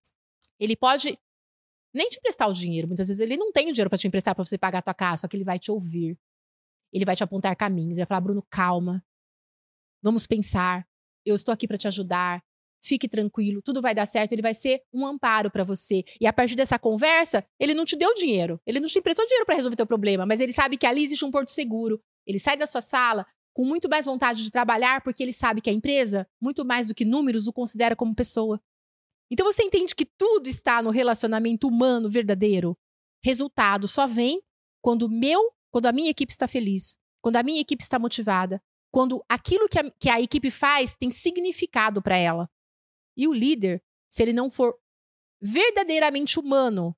Ele 0.60 0.76
pode 0.76 1.18
nem 1.94 2.08
te 2.10 2.18
emprestar 2.18 2.48
o 2.48 2.52
dinheiro. 2.52 2.86
Muitas 2.86 3.08
vezes 3.08 3.20
ele 3.20 3.36
não 3.36 3.50
tem 3.50 3.70
o 3.70 3.72
dinheiro 3.72 3.88
para 3.88 3.98
te 3.98 4.06
emprestar 4.06 4.34
para 4.34 4.44
você 4.44 4.58
pagar 4.58 4.80
a 4.80 4.82
tua 4.82 4.94
casa, 4.94 5.22
só 5.22 5.28
que 5.28 5.36
ele 5.36 5.44
vai 5.44 5.58
te 5.58 5.70
ouvir. 5.70 6.16
Ele 6.92 7.04
vai 7.04 7.16
te 7.16 7.24
apontar 7.24 7.56
caminhos. 7.56 7.96
Ele 7.96 8.04
vai 8.04 8.06
falar: 8.06 8.20
Bruno, 8.20 8.46
calma. 8.50 9.02
Vamos 10.02 10.26
pensar. 10.26 10.86
Eu 11.28 11.34
estou 11.34 11.52
aqui 11.52 11.66
para 11.66 11.78
te 11.78 11.86
ajudar 11.88 12.42
fique 12.80 13.08
tranquilo, 13.08 13.60
tudo 13.62 13.80
vai 13.80 13.94
dar 13.94 14.06
certo, 14.06 14.32
ele 14.32 14.42
vai 14.42 14.54
ser 14.54 14.82
um 14.92 15.06
amparo 15.06 15.50
para 15.50 15.64
você. 15.64 16.04
E 16.20 16.26
a 16.26 16.32
partir 16.32 16.54
dessa 16.54 16.78
conversa, 16.78 17.44
ele 17.58 17.74
não 17.74 17.84
te 17.84 17.96
deu 17.96 18.14
dinheiro, 18.14 18.60
ele 18.66 18.80
não 18.80 18.88
te 18.88 18.98
emprestou 18.98 19.24
dinheiro 19.26 19.44
para 19.44 19.56
resolver 19.56 19.76
teu 19.76 19.86
problema, 19.86 20.24
mas 20.24 20.40
ele 20.40 20.52
sabe 20.52 20.76
que 20.76 20.86
ali 20.86 21.04
existe 21.04 21.24
um 21.24 21.30
porto 21.30 21.50
seguro. 21.50 22.00
Ele 22.26 22.38
sai 22.38 22.56
da 22.56 22.66
sua 22.66 22.80
sala 22.80 23.26
com 23.54 23.64
muito 23.64 23.88
mais 23.88 24.04
vontade 24.04 24.42
de 24.42 24.50
trabalhar 24.50 25.02
porque 25.02 25.22
ele 25.22 25.32
sabe 25.32 25.60
que 25.60 25.70
a 25.70 25.72
empresa, 25.72 26.26
muito 26.40 26.64
mais 26.64 26.88
do 26.88 26.94
que 26.94 27.04
números, 27.04 27.46
o 27.46 27.52
considera 27.52 27.96
como 27.96 28.14
pessoa. 28.14 28.60
Então 29.30 29.44
você 29.44 29.62
entende 29.62 29.94
que 29.94 30.06
tudo 30.06 30.48
está 30.48 30.82
no 30.82 30.90
relacionamento 30.90 31.66
humano 31.66 32.08
verdadeiro. 32.08 32.76
Resultado 33.22 33.88
só 33.88 34.06
vem 34.06 34.40
quando 34.80 35.08
meu, 35.08 35.52
quando 35.70 35.86
a 35.86 35.92
minha 35.92 36.10
equipe 36.10 36.32
está 36.32 36.46
feliz, 36.46 36.96
quando 37.20 37.36
a 37.36 37.42
minha 37.42 37.60
equipe 37.60 37.82
está 37.82 37.98
motivada, 37.98 38.62
quando 38.90 39.24
aquilo 39.28 39.68
que 39.68 39.78
a, 39.78 39.90
que 39.92 40.08
a 40.08 40.20
equipe 40.20 40.50
faz 40.50 40.94
tem 40.94 41.10
significado 41.10 42.00
para 42.02 42.16
ela. 42.16 42.50
E 43.16 43.26
o 43.26 43.32
líder, 43.32 43.82
se 44.08 44.22
ele 44.22 44.32
não 44.32 44.48
for 44.48 44.78
verdadeiramente 45.40 46.38
humano, 46.38 46.96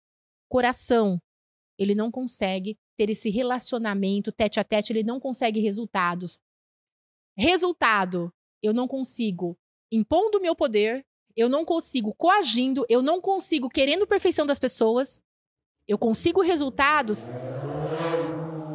coração, 0.48 1.20
ele 1.78 1.94
não 1.94 2.10
consegue 2.10 2.78
ter 2.96 3.08
esse 3.10 3.30
relacionamento 3.30 4.30
tete 4.30 4.60
a 4.60 4.64
tete, 4.64 4.92
ele 4.92 5.02
não 5.02 5.18
consegue 5.18 5.60
resultados. 5.60 6.42
Resultado, 7.36 8.32
eu 8.62 8.74
não 8.74 8.86
consigo 8.86 9.58
impondo 9.90 10.38
o 10.38 10.42
meu 10.42 10.54
poder, 10.54 11.06
eu 11.34 11.48
não 11.48 11.64
consigo 11.64 12.14
coagindo, 12.14 12.84
eu 12.88 13.00
não 13.00 13.20
consigo 13.20 13.68
querendo 13.68 14.06
perfeição 14.06 14.44
das 14.44 14.58
pessoas, 14.58 15.22
eu 15.88 15.98
consigo 15.98 16.42
resultados 16.42 17.30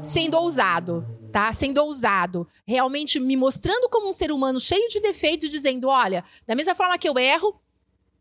sendo 0.01 0.38
ousado, 0.38 1.06
tá? 1.36 1.52
Sendo 1.52 1.84
ousado, 1.84 2.48
realmente 2.65 3.19
me 3.19 3.36
mostrando 3.36 3.89
como 3.89 4.08
um 4.08 4.13
ser 4.13 4.32
humano 4.32 4.58
cheio 4.58 4.88
de 4.88 5.02
defeitos, 5.02 5.50
dizendo: 5.50 5.89
olha, 5.89 6.24
da 6.48 6.56
mesma 6.56 6.74
forma 6.74 6.98
que 6.98 7.10
eu 7.10 7.19
erro, 7.19 7.60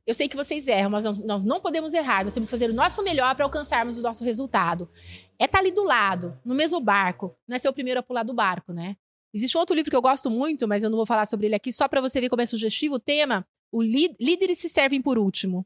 eu 0.05 0.13
sei 0.13 0.29
que 0.29 0.35
vocês 0.35 0.67
erram, 0.67 0.91
mas 0.91 1.05
nós, 1.05 1.19
nós 1.19 1.45
não 1.45 1.61
podemos 1.61 1.95
errar, 1.95 2.25
nós 2.25 2.35
temos 2.35 2.49
que 2.49 2.51
fazer 2.51 2.71
o 2.71 2.75
nosso 2.75 3.05
melhor 3.05 3.33
para 3.37 3.45
alcançarmos 3.45 3.97
o 3.99 4.03
nosso 4.03 4.25
resultado. 4.25 4.91
É 5.39 5.45
estar 5.45 5.59
tá 5.59 5.63
ali 5.63 5.71
do 5.71 5.85
lado, 5.85 6.37
no 6.45 6.57
mesmo 6.57 6.81
barco, 6.81 7.33
não 7.47 7.55
é 7.55 7.59
ser 7.61 7.69
o 7.69 7.73
primeiro 7.73 8.01
a 8.01 8.03
pular 8.03 8.25
do 8.25 8.35
barco, 8.35 8.73
né? 8.73 8.97
Existe 9.33 9.57
um 9.57 9.61
outro 9.61 9.77
livro 9.77 9.93
que 9.93 9.97
eu 9.97 10.03
gosto 10.03 10.29
muito, 10.29 10.67
mas 10.67 10.83
eu 10.83 10.91
não 10.91 10.97
vou 10.97 11.07
falar 11.07 11.25
sobre 11.25 11.47
ele 11.47 11.55
aqui, 11.55 11.71
só 11.71 11.87
para 11.87 12.01
você 12.01 12.21
ver 12.21 12.29
como 12.29 12.43
é 12.43 12.47
sugestivo 12.47 12.97
o 12.97 13.01
tema. 13.01 13.47
O 13.71 13.81
Líderes 13.81 14.59
se 14.59 14.69
servem 14.69 15.01
por 15.01 15.19
último. 15.19 15.65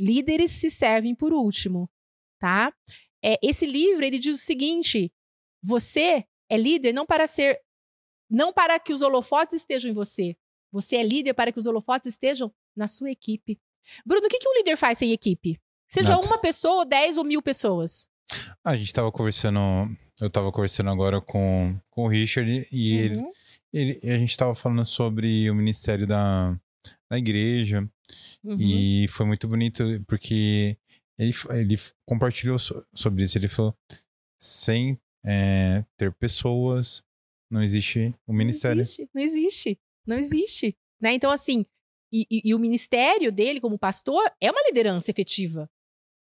Líderes 0.00 0.52
se 0.52 0.70
servem 0.70 1.14
por 1.14 1.34
último, 1.34 1.86
tá? 2.38 2.72
É, 3.22 3.38
esse 3.42 3.66
livro 3.66 4.02
ele 4.02 4.18
diz 4.18 4.36
o 4.38 4.42
seguinte: 4.42 5.12
você 5.62 6.24
é 6.48 6.56
líder 6.56 6.92
não 6.92 7.06
para 7.06 7.26
ser, 7.26 7.60
não 8.28 8.52
para 8.52 8.78
que 8.78 8.92
os 8.92 9.02
holofotes 9.02 9.56
estejam 9.56 9.90
em 9.90 9.94
você. 9.94 10.36
Você 10.72 10.96
é 10.96 11.02
líder 11.02 11.34
para 11.34 11.52
que 11.52 11.58
os 11.58 11.66
holofotes 11.66 12.08
estejam 12.08 12.52
na 12.74 12.88
sua 12.88 13.10
equipe. 13.10 13.60
Bruno, 14.04 14.26
o 14.26 14.28
que, 14.28 14.38
que 14.38 14.48
um 14.48 14.54
líder 14.54 14.76
faz 14.76 14.98
sem 14.98 15.12
equipe? 15.12 15.60
Seja 15.88 16.10
Nada. 16.10 16.26
uma 16.26 16.38
pessoa, 16.38 16.86
dez 16.86 17.18
ou 17.18 17.24
mil 17.24 17.42
pessoas. 17.42 18.08
A 18.64 18.74
gente 18.74 18.86
estava 18.86 19.12
conversando, 19.12 19.58
eu 20.18 20.28
estava 20.28 20.50
conversando 20.50 20.88
agora 20.88 21.20
com, 21.20 21.78
com 21.90 22.04
o 22.04 22.08
Richard 22.08 22.66
e 22.72 23.08
uhum. 23.08 23.32
ele, 23.72 24.00
ele, 24.02 24.14
a 24.14 24.18
gente 24.18 24.30
estava 24.30 24.54
falando 24.54 24.86
sobre 24.86 25.50
o 25.50 25.54
ministério 25.54 26.06
da, 26.06 26.58
da 27.10 27.18
igreja 27.18 27.86
uhum. 28.42 28.56
e 28.58 29.06
foi 29.08 29.26
muito 29.26 29.46
bonito 29.46 29.84
porque 30.06 30.78
ele, 31.18 31.32
ele 31.50 31.76
compartilhou 32.06 32.58
sobre 32.58 33.24
isso. 33.24 33.36
Ele 33.36 33.48
falou: 33.48 33.76
sem 34.40 34.98
é, 35.24 35.84
ter 35.96 36.12
pessoas, 36.12 37.02
não 37.50 37.62
existe 37.62 38.14
o 38.26 38.32
ministério. 38.32 38.76
Não 38.76 38.82
existe, 38.82 39.10
não 39.14 39.22
existe. 39.22 39.80
Não 40.06 40.18
existe. 40.18 40.76
Né? 41.00 41.14
Então, 41.14 41.30
assim, 41.30 41.64
e, 42.12 42.26
e, 42.30 42.42
e 42.44 42.54
o 42.54 42.58
ministério 42.58 43.32
dele, 43.32 43.60
como 43.60 43.78
pastor, 43.78 44.22
é 44.40 44.50
uma 44.50 44.62
liderança 44.66 45.10
efetiva. 45.10 45.70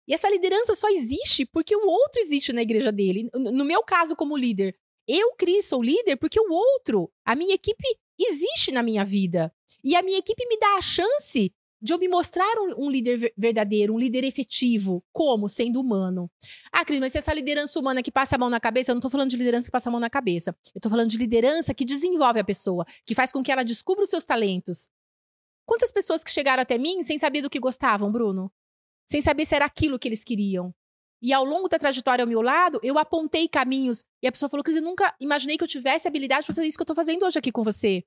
E 0.07 0.15
essa 0.15 0.29
liderança 0.31 0.75
só 0.75 0.89
existe 0.89 1.45
porque 1.45 1.77
o 1.77 1.87
outro 1.87 2.21
existe 2.21 2.53
na 2.53 2.63
igreja 2.63 2.91
dele. 2.91 3.29
No 3.35 3.65
meu 3.65 3.83
caso, 3.83 4.17
como 4.17 4.37
líder, 4.37 4.75
eu, 5.07 5.35
Cris, 5.37 5.67
sou 5.67 5.83
líder 5.83 6.17
porque 6.17 6.41
o 6.41 6.51
outro, 6.51 7.13
a 7.25 7.37
minha 7.37 7.55
equipe, 7.55 7.85
existe 8.19 8.73
na 8.73 8.83
minha 8.83 9.05
vida. 9.05 9.53
E 9.85 9.95
a 9.95 10.03
minha 10.03 10.19
equipe 10.19 10.47
me 10.47 10.59
dá 10.59 10.77
a 10.77 10.83
chance 10.83 11.55
de 11.81 11.93
eu 11.93 11.99
me 11.99 12.09
mostrar 12.09 12.53
um, 12.59 12.87
um, 12.87 12.91
líder 12.91 13.33
verdadeiro, 13.37 13.95
um 13.95 13.99
líder 13.99 14.25
efetivo. 14.25 15.03
Como? 15.13 15.49
Sendo 15.49 15.81
humano. 15.81 16.31
Ah, 16.73 16.85
Cris, 16.85 16.99
mas 16.99 17.13
se 17.13 17.19
essa 17.19 17.33
liderança 17.33 17.79
humana 17.79 18.03
que 18.03 18.11
passa 18.11 18.35
a 18.35 18.39
mão 18.39 18.51
na 18.51 18.59
cabeça, 18.59 18.91
eu 18.91 18.95
não 18.95 19.01
tô 19.01 19.09
falando 19.09 19.31
de 19.31 19.37
liderança 19.37 19.67
que 19.67 19.73
passa 19.73 19.89
a 19.89 19.93
mão 19.93 20.01
na 20.01 20.11
cabeça. 20.11 20.57
Eu 20.75 20.81
tô 20.81 20.91
falando 20.91 21.09
de 21.09 21.17
liderança 21.17 21.73
que 21.73 21.85
desenvolve 21.85 22.41
a 22.41 22.45
pessoa, 22.45 22.85
que 23.07 23.15
faz 23.15 23.31
com 23.31 23.43
que 23.43 23.53
ela 23.53 23.65
descubra 23.65 24.03
os 24.03 24.11
seus 24.11 24.25
talentos. 24.25 24.89
Quantas 25.65 25.93
pessoas 25.93 26.25
que 26.25 26.31
chegaram 26.31 26.63
até 26.63 26.79
mim 26.79 27.03
sem 27.03 27.19
saber 27.19 27.43
do 27.43 27.51
que 27.51 27.61
gostavam, 27.61 28.11
Bruno? 28.11 28.51
Sem 29.07 29.21
saber 29.21 29.47
se 29.47 29.55
era 29.55 29.65
aquilo 29.65 29.99
que 29.99 30.09
eles 30.09 30.25
queriam. 30.25 30.75
E 31.21 31.33
ao 31.33 31.45
longo 31.45 31.69
da 31.69 31.79
trajetória 31.79 32.23
ao 32.23 32.29
meu 32.29 32.41
lado, 32.41 32.81
eu 32.83 32.99
apontei 32.99 33.49
caminhos. 33.49 34.05
E 34.23 34.27
a 34.27 34.33
pessoa 34.33 34.49
falou, 34.49 34.65
Cris, 34.65 34.77
eu 34.77 34.83
nunca 34.83 35.15
imaginei 35.21 35.57
que 35.57 35.65
eu 35.65 35.69
tivesse 35.69 36.07
habilidade 36.07 36.47
para 36.47 36.55
fazer 36.55 36.67
isso 36.67 36.77
que 36.79 36.83
eu 36.83 36.87
tô 36.87 36.95
fazendo 36.95 37.25
hoje 37.25 37.39
aqui 37.39 37.53
com 37.53 37.63
você. 37.63 38.05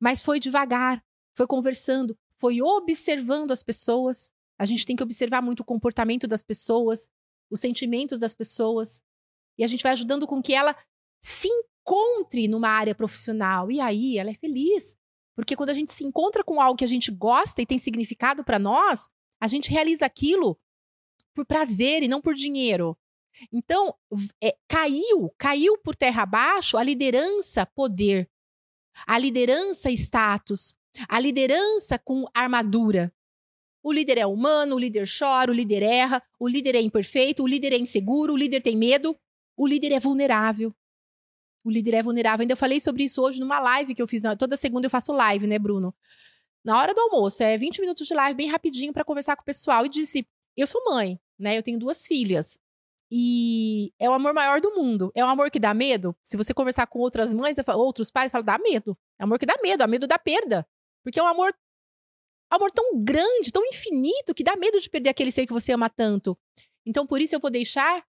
Mas 0.00 0.20
foi 0.20 0.38
devagar, 0.38 1.02
foi 1.34 1.46
conversando, 1.46 2.16
foi 2.42 2.60
observando 2.60 3.52
as 3.52 3.62
pessoas. 3.62 4.32
A 4.58 4.64
gente 4.64 4.84
tem 4.84 4.96
que 4.96 5.02
observar 5.02 5.40
muito 5.40 5.60
o 5.60 5.64
comportamento 5.64 6.26
das 6.26 6.42
pessoas, 6.42 7.08
os 7.48 7.60
sentimentos 7.60 8.18
das 8.18 8.34
pessoas. 8.34 9.00
E 9.56 9.62
a 9.62 9.66
gente 9.68 9.84
vai 9.84 9.92
ajudando 9.92 10.26
com 10.26 10.42
que 10.42 10.52
ela 10.52 10.76
se 11.22 11.46
encontre 11.46 12.48
numa 12.48 12.68
área 12.68 12.96
profissional. 12.96 13.70
E 13.70 13.80
aí 13.80 14.18
ela 14.18 14.30
é 14.30 14.34
feliz. 14.34 14.96
Porque 15.36 15.54
quando 15.54 15.70
a 15.70 15.74
gente 15.74 15.92
se 15.92 16.04
encontra 16.04 16.42
com 16.42 16.60
algo 16.60 16.76
que 16.76 16.84
a 16.84 16.88
gente 16.88 17.12
gosta 17.12 17.62
e 17.62 17.66
tem 17.66 17.78
significado 17.78 18.42
para 18.42 18.58
nós, 18.58 19.08
a 19.40 19.46
gente 19.46 19.70
realiza 19.70 20.04
aquilo 20.04 20.58
por 21.32 21.46
prazer 21.46 22.02
e 22.02 22.08
não 22.08 22.20
por 22.20 22.34
dinheiro. 22.34 22.98
Então, 23.52 23.94
é, 24.42 24.56
caiu, 24.68 25.32
caiu 25.38 25.78
por 25.78 25.94
terra 25.94 26.24
abaixo 26.24 26.76
a 26.76 26.82
liderança 26.82 27.64
poder, 27.64 28.28
a 29.06 29.16
liderança 29.16 29.92
status, 29.92 30.76
a 31.08 31.18
liderança 31.18 31.98
com 31.98 32.24
armadura. 32.34 33.12
O 33.82 33.92
líder 33.92 34.18
é 34.18 34.26
humano, 34.26 34.76
o 34.76 34.78
líder 34.78 35.06
chora, 35.06 35.50
o 35.50 35.54
líder 35.54 35.82
erra, 35.82 36.22
o 36.38 36.46
líder 36.46 36.76
é 36.76 36.80
imperfeito, 36.80 37.42
o 37.42 37.46
líder 37.46 37.72
é 37.72 37.78
inseguro, 37.78 38.32
o 38.32 38.36
líder 38.36 38.60
tem 38.60 38.76
medo, 38.76 39.16
o 39.56 39.66
líder 39.66 39.92
é 39.92 40.00
vulnerável. 40.00 40.74
O 41.64 41.70
líder 41.70 41.94
é 41.94 42.02
vulnerável. 42.02 42.42
Ainda 42.42 42.56
falei 42.56 42.80
sobre 42.80 43.04
isso 43.04 43.22
hoje 43.22 43.40
numa 43.40 43.58
live 43.60 43.94
que 43.94 44.02
eu 44.02 44.08
fiz. 44.08 44.22
Toda 44.38 44.56
segunda 44.56 44.86
eu 44.86 44.90
faço 44.90 45.12
live, 45.12 45.46
né, 45.46 45.58
Bruno? 45.58 45.94
Na 46.64 46.78
hora 46.78 46.94
do 46.94 47.00
almoço, 47.00 47.42
é 47.42 47.56
20 47.56 47.80
minutos 47.80 48.06
de 48.06 48.14
live, 48.14 48.36
bem 48.36 48.48
rapidinho, 48.48 48.92
para 48.92 49.04
conversar 49.04 49.36
com 49.36 49.42
o 49.42 49.44
pessoal. 49.44 49.84
E 49.84 49.88
disse: 49.88 50.26
Eu 50.56 50.66
sou 50.66 50.84
mãe, 50.84 51.20
né? 51.38 51.58
Eu 51.58 51.62
tenho 51.62 51.78
duas 51.78 52.06
filhas. 52.06 52.60
E 53.10 53.92
é 53.98 54.08
o 54.08 54.12
amor 54.12 54.32
maior 54.32 54.60
do 54.60 54.74
mundo. 54.74 55.12
É 55.14 55.24
um 55.24 55.28
amor 55.28 55.50
que 55.50 55.60
dá 55.60 55.74
medo. 55.74 56.16
Se 56.22 56.36
você 56.36 56.54
conversar 56.54 56.86
com 56.86 56.98
outras 56.98 57.34
mães, 57.34 57.56
outros 57.74 58.10
pais, 58.10 58.32
fala, 58.32 58.42
dá 58.42 58.58
medo. 58.58 58.96
É 59.18 59.24
um 59.24 59.26
amor 59.26 59.38
que 59.38 59.44
dá 59.44 59.54
medo, 59.62 59.82
é 59.82 59.86
medo 59.86 60.06
da 60.06 60.18
perda. 60.18 60.66
Porque 61.02 61.18
é 61.18 61.22
um 61.22 61.26
amor, 61.26 61.52
amor 62.50 62.70
tão 62.70 63.02
grande, 63.02 63.52
tão 63.52 63.64
infinito, 63.66 64.34
que 64.34 64.44
dá 64.44 64.56
medo 64.56 64.80
de 64.80 64.88
perder 64.88 65.10
aquele 65.10 65.32
ser 65.32 65.46
que 65.46 65.52
você 65.52 65.72
ama 65.72 65.90
tanto. 65.90 66.38
Então, 66.86 67.06
por 67.06 67.20
isso 67.20 67.34
eu 67.34 67.40
vou 67.40 67.50
deixar 67.50 68.04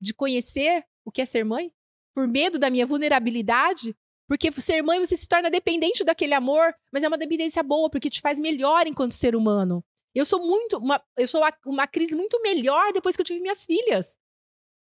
de 0.00 0.12
conhecer 0.12 0.84
o 1.04 1.10
que 1.10 1.22
é 1.22 1.26
ser 1.26 1.44
mãe? 1.44 1.72
Por 2.14 2.28
medo 2.28 2.58
da 2.58 2.70
minha 2.70 2.86
vulnerabilidade? 2.86 3.96
Porque 4.28 4.50
ser 4.52 4.82
mãe 4.82 4.98
você 4.98 5.16
se 5.16 5.28
torna 5.28 5.50
dependente 5.50 6.04
daquele 6.04 6.34
amor, 6.34 6.74
mas 6.92 7.02
é 7.02 7.08
uma 7.08 7.18
dependência 7.18 7.62
boa, 7.62 7.90
porque 7.90 8.08
te 8.08 8.20
faz 8.20 8.38
melhor 8.38 8.86
enquanto 8.86 9.12
ser 9.12 9.36
humano. 9.36 9.84
Eu 10.14 10.24
sou 10.24 10.40
muito. 10.40 10.78
Uma, 10.78 11.02
eu 11.16 11.26
sou 11.26 11.42
uma 11.66 11.86
crise 11.86 12.14
muito 12.14 12.40
melhor 12.42 12.92
depois 12.92 13.16
que 13.16 13.22
eu 13.22 13.26
tive 13.26 13.40
minhas 13.40 13.64
filhas. 13.64 14.16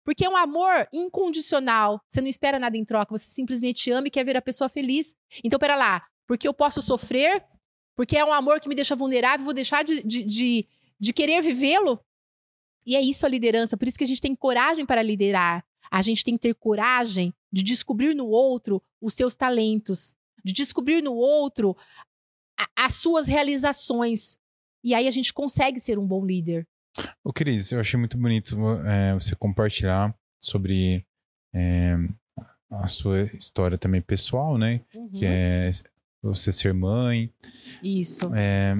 Porque 0.04 0.24
é 0.24 0.28
um 0.28 0.36
amor 0.36 0.88
incondicional. 0.92 2.00
Você 2.08 2.20
não 2.20 2.28
espera 2.28 2.58
nada 2.58 2.76
em 2.76 2.84
troca, 2.84 3.16
você 3.16 3.26
simplesmente 3.26 3.90
ama 3.90 4.08
e 4.08 4.10
quer 4.10 4.24
ver 4.24 4.36
a 4.36 4.42
pessoa 4.42 4.68
feliz. 4.68 5.14
Então, 5.44 5.58
pera 5.58 5.76
lá. 5.76 6.06
Porque 6.28 6.46
eu 6.46 6.52
posso 6.52 6.82
sofrer? 6.82 7.42
Porque 7.96 8.16
é 8.16 8.24
um 8.24 8.32
amor 8.32 8.60
que 8.60 8.68
me 8.68 8.74
deixa 8.74 8.94
vulnerável, 8.94 9.44
vou 9.44 9.54
deixar 9.54 9.82
de, 9.82 10.02
de, 10.04 10.22
de, 10.22 10.66
de 11.00 11.12
querer 11.12 11.42
vivê-lo? 11.42 11.98
E 12.86 12.94
é 12.94 13.00
isso 13.00 13.26
a 13.26 13.28
liderança. 13.28 13.76
Por 13.76 13.88
isso 13.88 13.98
que 13.98 14.04
a 14.04 14.06
gente 14.06 14.20
tem 14.20 14.36
coragem 14.36 14.86
para 14.86 15.02
liderar. 15.02 15.64
A 15.90 16.02
gente 16.02 16.22
tem 16.22 16.34
que 16.34 16.42
ter 16.42 16.54
coragem 16.54 17.34
de 17.50 17.62
descobrir 17.62 18.14
no 18.14 18.26
outro 18.26 18.82
os 19.00 19.14
seus 19.14 19.34
talentos, 19.34 20.14
de 20.44 20.52
descobrir 20.52 21.02
no 21.02 21.14
outro 21.14 21.74
a, 22.58 22.84
as 22.84 22.94
suas 22.94 23.26
realizações. 23.26 24.38
E 24.84 24.94
aí 24.94 25.08
a 25.08 25.10
gente 25.10 25.32
consegue 25.32 25.80
ser 25.80 25.98
um 25.98 26.06
bom 26.06 26.24
líder. 26.24 26.68
Ô, 27.24 27.32
Cris, 27.32 27.72
eu 27.72 27.80
achei 27.80 27.98
muito 27.98 28.18
bonito 28.18 28.56
é, 28.86 29.14
você 29.14 29.34
compartilhar 29.34 30.14
sobre 30.40 31.06
é, 31.54 31.96
a 32.70 32.86
sua 32.86 33.22
história 33.34 33.78
também 33.78 34.02
pessoal, 34.02 34.58
né? 34.58 34.82
Uhum. 34.94 35.10
Que 35.10 35.24
é 35.24 35.70
você 36.22 36.52
ser 36.52 36.74
mãe. 36.74 37.32
Isso. 37.82 38.32
É, 38.34 38.74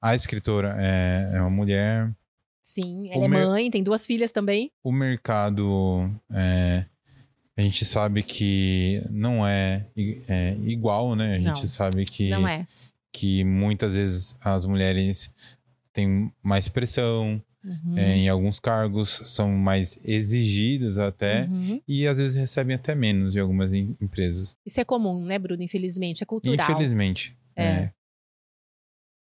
a 0.00 0.14
escritora 0.14 0.76
é, 0.78 1.32
é 1.34 1.40
uma 1.40 1.50
mulher. 1.50 2.14
Sim, 2.62 3.10
ela 3.10 3.22
o 3.22 3.24
é 3.24 3.28
mãe, 3.28 3.70
tem 3.70 3.82
duas 3.82 4.06
filhas 4.06 4.30
também. 4.30 4.70
O 4.82 4.92
mercado, 4.92 6.10
é, 6.32 6.84
a 7.56 7.62
gente 7.62 7.84
sabe 7.84 8.22
que 8.22 9.02
não 9.10 9.46
é, 9.46 9.86
é 10.28 10.56
igual, 10.64 11.16
né? 11.16 11.34
A 11.34 11.38
gente 11.38 11.62
não, 11.62 11.68
sabe 11.68 12.04
que, 12.06 12.30
não 12.30 12.46
é. 12.46 12.66
que 13.12 13.44
muitas 13.44 13.94
vezes 13.94 14.36
as 14.40 14.64
mulheres 14.64 15.30
têm 15.92 16.32
mais 16.42 16.68
pressão, 16.68 17.42
uhum. 17.64 17.98
é, 17.98 18.16
em 18.16 18.28
alguns 18.28 18.58
cargos 18.60 19.20
são 19.24 19.50
mais 19.50 19.98
exigidas 20.04 20.98
até, 20.98 21.44
uhum. 21.44 21.80
e 21.86 22.06
às 22.06 22.18
vezes 22.18 22.36
recebem 22.36 22.76
até 22.76 22.94
menos 22.94 23.36
em 23.36 23.40
algumas 23.40 23.72
em, 23.72 23.96
empresas. 24.00 24.56
Isso 24.64 24.80
é 24.80 24.84
comum, 24.84 25.24
né, 25.24 25.38
Bruno? 25.38 25.62
Infelizmente, 25.62 26.22
é 26.22 26.26
cultural. 26.26 26.70
Infelizmente. 26.70 27.36
É. 27.56 27.64
é. 27.64 27.92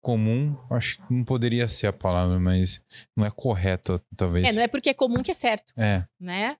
Comum, 0.01 0.55
acho 0.69 0.97
que 0.97 1.13
não 1.13 1.23
poderia 1.23 1.67
ser 1.67 1.87
a 1.87 1.93
palavra, 1.93 2.39
mas 2.39 2.81
não 3.15 3.25
é 3.25 3.31
correto, 3.31 4.01
talvez. 4.15 4.47
É, 4.47 4.51
não 4.53 4.61
é 4.61 4.67
porque 4.67 4.89
é 4.89 4.93
comum 4.93 5.21
que 5.21 5.31
é 5.31 5.33
certo. 5.33 5.73
É. 5.75 6.05
Né? 6.19 6.55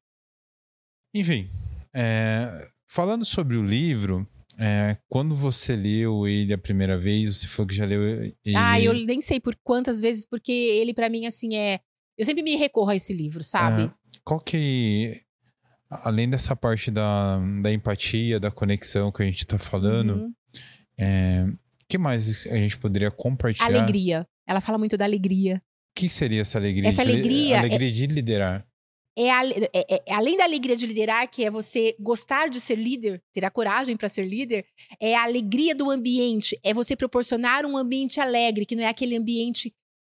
Enfim, 1.13 1.49
é, 1.93 2.69
falando 2.85 3.23
sobre 3.23 3.55
o 3.55 3.65
livro, 3.65 4.27
é, 4.59 4.97
quando 5.07 5.35
você 5.35 5.75
leu 5.75 6.27
ele 6.27 6.51
a 6.51 6.57
primeira 6.57 6.97
vez, 6.97 7.37
você 7.37 7.47
falou 7.47 7.67
que 7.67 7.75
já 7.75 7.85
leu 7.85 8.03
ele. 8.03 8.35
Ah, 8.55 8.81
eu 8.81 8.93
nem 8.93 9.21
sei 9.21 9.39
por 9.39 9.55
quantas 9.63 10.01
vezes, 10.01 10.25
porque 10.25 10.51
ele 10.51 10.93
para 10.93 11.09
mim 11.09 11.27
assim 11.27 11.55
é. 11.55 11.79
Eu 12.17 12.25
sempre 12.25 12.41
me 12.41 12.55
recorro 12.55 12.89
a 12.89 12.95
esse 12.95 13.13
livro, 13.13 13.43
sabe? 13.43 13.83
É, 13.83 13.91
qual 14.23 14.39
que. 14.39 15.21
Além 15.89 16.27
dessa 16.27 16.55
parte 16.55 16.89
da, 16.89 17.39
da 17.61 17.71
empatia, 17.71 18.39
da 18.39 18.49
conexão 18.49 19.11
que 19.11 19.21
a 19.21 19.25
gente 19.25 19.45
tá 19.45 19.59
falando, 19.59 20.15
uhum. 20.15 20.33
é, 20.99 21.45
que 21.87 21.97
mais 21.97 22.47
a 22.47 22.57
gente 22.57 22.77
poderia 22.77 23.11
compartilhar? 23.11 23.67
Alegria. 23.67 24.27
Ela 24.45 24.59
fala 24.59 24.77
muito 24.77 24.97
da 24.97 25.05
alegria. 25.05 25.61
O 25.95 25.99
que 25.99 26.09
seria 26.09 26.41
essa 26.41 26.57
alegria? 26.57 26.89
Essa 26.89 27.03
alegria. 27.03 27.59
Alegria 27.59 27.89
é... 27.89 27.91
de 27.91 28.07
liderar 28.07 28.67
é, 29.17 29.31
a, 29.31 29.43
é, 29.73 30.03
é, 30.05 30.13
além 30.13 30.37
da 30.37 30.43
alegria 30.43 30.77
de 30.77 30.85
liderar, 30.85 31.27
que 31.27 31.43
é 31.43 31.49
você 31.49 31.95
gostar 31.99 32.49
de 32.49 32.59
ser 32.59 32.75
líder, 32.75 33.19
ter 33.33 33.43
a 33.43 33.49
coragem 33.49 33.97
para 33.97 34.07
ser 34.07 34.27
líder, 34.27 34.63
é 34.99 35.15
a 35.15 35.23
alegria 35.23 35.73
do 35.73 35.89
ambiente, 35.89 36.57
é 36.63 36.71
você 36.71 36.95
proporcionar 36.95 37.65
um 37.65 37.75
ambiente 37.75 38.21
alegre, 38.21 38.63
que 38.63 38.75
não 38.75 38.83
é 38.83 38.87
aquele 38.87 39.17
ambiente 39.17 39.73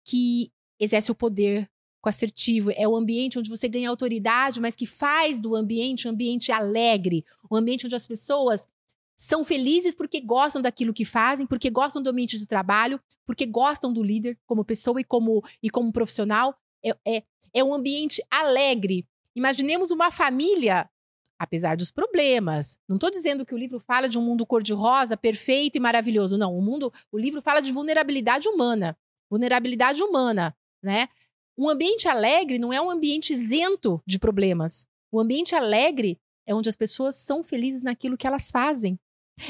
que 0.04 0.52
exerce 0.80 1.12
o 1.12 1.16
poder 1.16 1.70
com 2.02 2.10
assertivo, 2.10 2.72
é 2.76 2.88
o 2.88 2.96
ambiente 2.96 3.38
onde 3.38 3.52
você 3.52 3.68
ganha 3.68 3.88
autoridade, 3.88 4.60
mas 4.60 4.76
que 4.76 4.88
faz 4.88 5.40
do 5.40 5.56
ambiente 5.56 6.08
um 6.08 6.12
ambiente 6.12 6.52
alegre, 6.52 7.24
um 7.52 7.56
ambiente 7.56 7.86
onde 7.86 7.96
as 7.96 8.08
pessoas 8.08 8.68
são 9.16 9.44
felizes 9.44 9.94
porque 9.94 10.20
gostam 10.22 10.62
daquilo 10.62 10.94
que 10.94 11.06
fazem, 11.06 11.46
porque 11.46 11.70
gostam 11.70 12.02
do 12.02 12.10
ambiente 12.10 12.38
de 12.38 12.48
trabalho, 12.48 13.00
porque 13.28 13.46
gostam 13.46 13.94
do 13.94 14.02
líder 14.02 14.40
como 14.48 14.66
pessoa 14.66 15.00
e 15.00 15.04
como, 15.04 15.44
e 15.62 15.70
como 15.70 15.92
profissional, 15.92 16.56
é, 16.84 16.96
é, 17.06 17.24
é 17.54 17.64
um 17.64 17.74
ambiente 17.74 18.24
alegre. 18.30 19.06
Imaginemos 19.36 19.92
uma 19.92 20.12
família, 20.12 20.90
apesar 21.38 21.78
dos 21.78 21.92
problemas. 21.92 22.78
Não 22.88 22.98
estou 22.98 23.12
dizendo 23.12 23.46
que 23.46 23.54
o 23.54 23.58
livro 23.58 23.80
fala 23.80 24.10
de 24.10 24.18
um 24.18 24.22
mundo 24.22 24.46
cor-de-rosa, 24.46 25.16
perfeito 25.16 25.76
e 25.76 25.80
maravilhoso. 25.80 26.38
Não, 26.38 26.58
o 26.58 26.62
mundo, 26.62 26.92
o 27.12 27.18
livro 27.18 27.42
fala 27.42 27.62
de 27.62 27.72
vulnerabilidade 27.72 28.48
humana. 28.48 28.98
Vulnerabilidade 29.30 30.02
humana, 30.02 30.56
né? 30.82 31.10
Um 31.58 31.70
ambiente 31.70 32.08
alegre 32.08 32.60
não 32.60 32.72
é 32.72 32.80
um 32.80 32.90
ambiente 32.90 33.34
isento 33.34 34.02
de 34.06 34.20
problemas. 34.20 34.86
O 35.12 35.20
ambiente 35.20 35.56
alegre 35.56 36.20
é 36.46 36.54
onde 36.54 36.70
as 36.70 36.76
pessoas 36.76 37.16
são 37.16 37.44
felizes 37.44 37.84
naquilo 37.84 38.18
que 38.18 38.28
elas 38.28 38.52
fazem. 38.52 39.00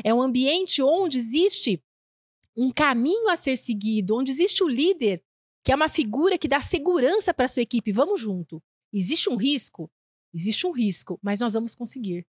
É 0.03 0.13
um 0.13 0.21
ambiente 0.21 0.81
onde 0.81 1.17
existe 1.17 1.81
um 2.55 2.71
caminho 2.71 3.29
a 3.29 3.35
ser 3.35 3.55
seguido, 3.55 4.17
onde 4.17 4.31
existe 4.31 4.63
o 4.63 4.67
líder 4.67 5.23
que 5.67 5.71
é 5.73 5.75
uma 5.75 5.89
figura 5.89 6.37
que 6.37 6.47
dá 6.47 6.61
segurança 6.61 7.33
para 7.33 7.45
sua 7.45 7.61
equipe. 7.61 7.91
Vamos 7.91 8.21
junto. 8.21 8.63
Existe 8.93 9.29
um 9.29 9.35
risco? 9.35 9.91
Existe 10.33 10.65
um 10.65 10.71
risco, 10.71 11.19
mas 11.21 11.41
nós 11.41 11.55
vamos 11.55 11.75
conseguir. 11.75 12.25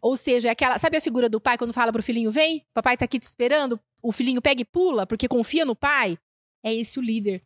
Ou 0.00 0.16
seja, 0.16 0.48
é 0.48 0.52
aquela, 0.52 0.78
sabe 0.78 0.96
a 0.96 1.00
figura 1.02 1.28
do 1.28 1.38
pai 1.38 1.58
quando 1.58 1.74
fala 1.74 1.92
pro 1.92 2.02
filhinho, 2.02 2.30
vem, 2.30 2.64
papai 2.72 2.96
tá 2.96 3.04
aqui 3.04 3.18
te 3.18 3.24
esperando, 3.24 3.78
o 4.02 4.10
filhinho 4.10 4.40
pega 4.40 4.62
e 4.62 4.64
pula 4.64 5.06
porque 5.06 5.28
confia 5.28 5.66
no 5.66 5.76
pai? 5.76 6.18
É 6.62 6.72
esse 6.72 6.98
o 6.98 7.02
líder. 7.02 7.44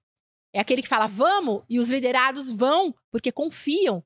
É 0.52 0.60
aquele 0.60 0.80
que 0.80 0.86
fala, 0.86 1.08
vamos, 1.08 1.64
e 1.68 1.80
os 1.80 1.90
liderados 1.90 2.52
vão 2.52 2.94
porque 3.10 3.32
confiam 3.32 4.00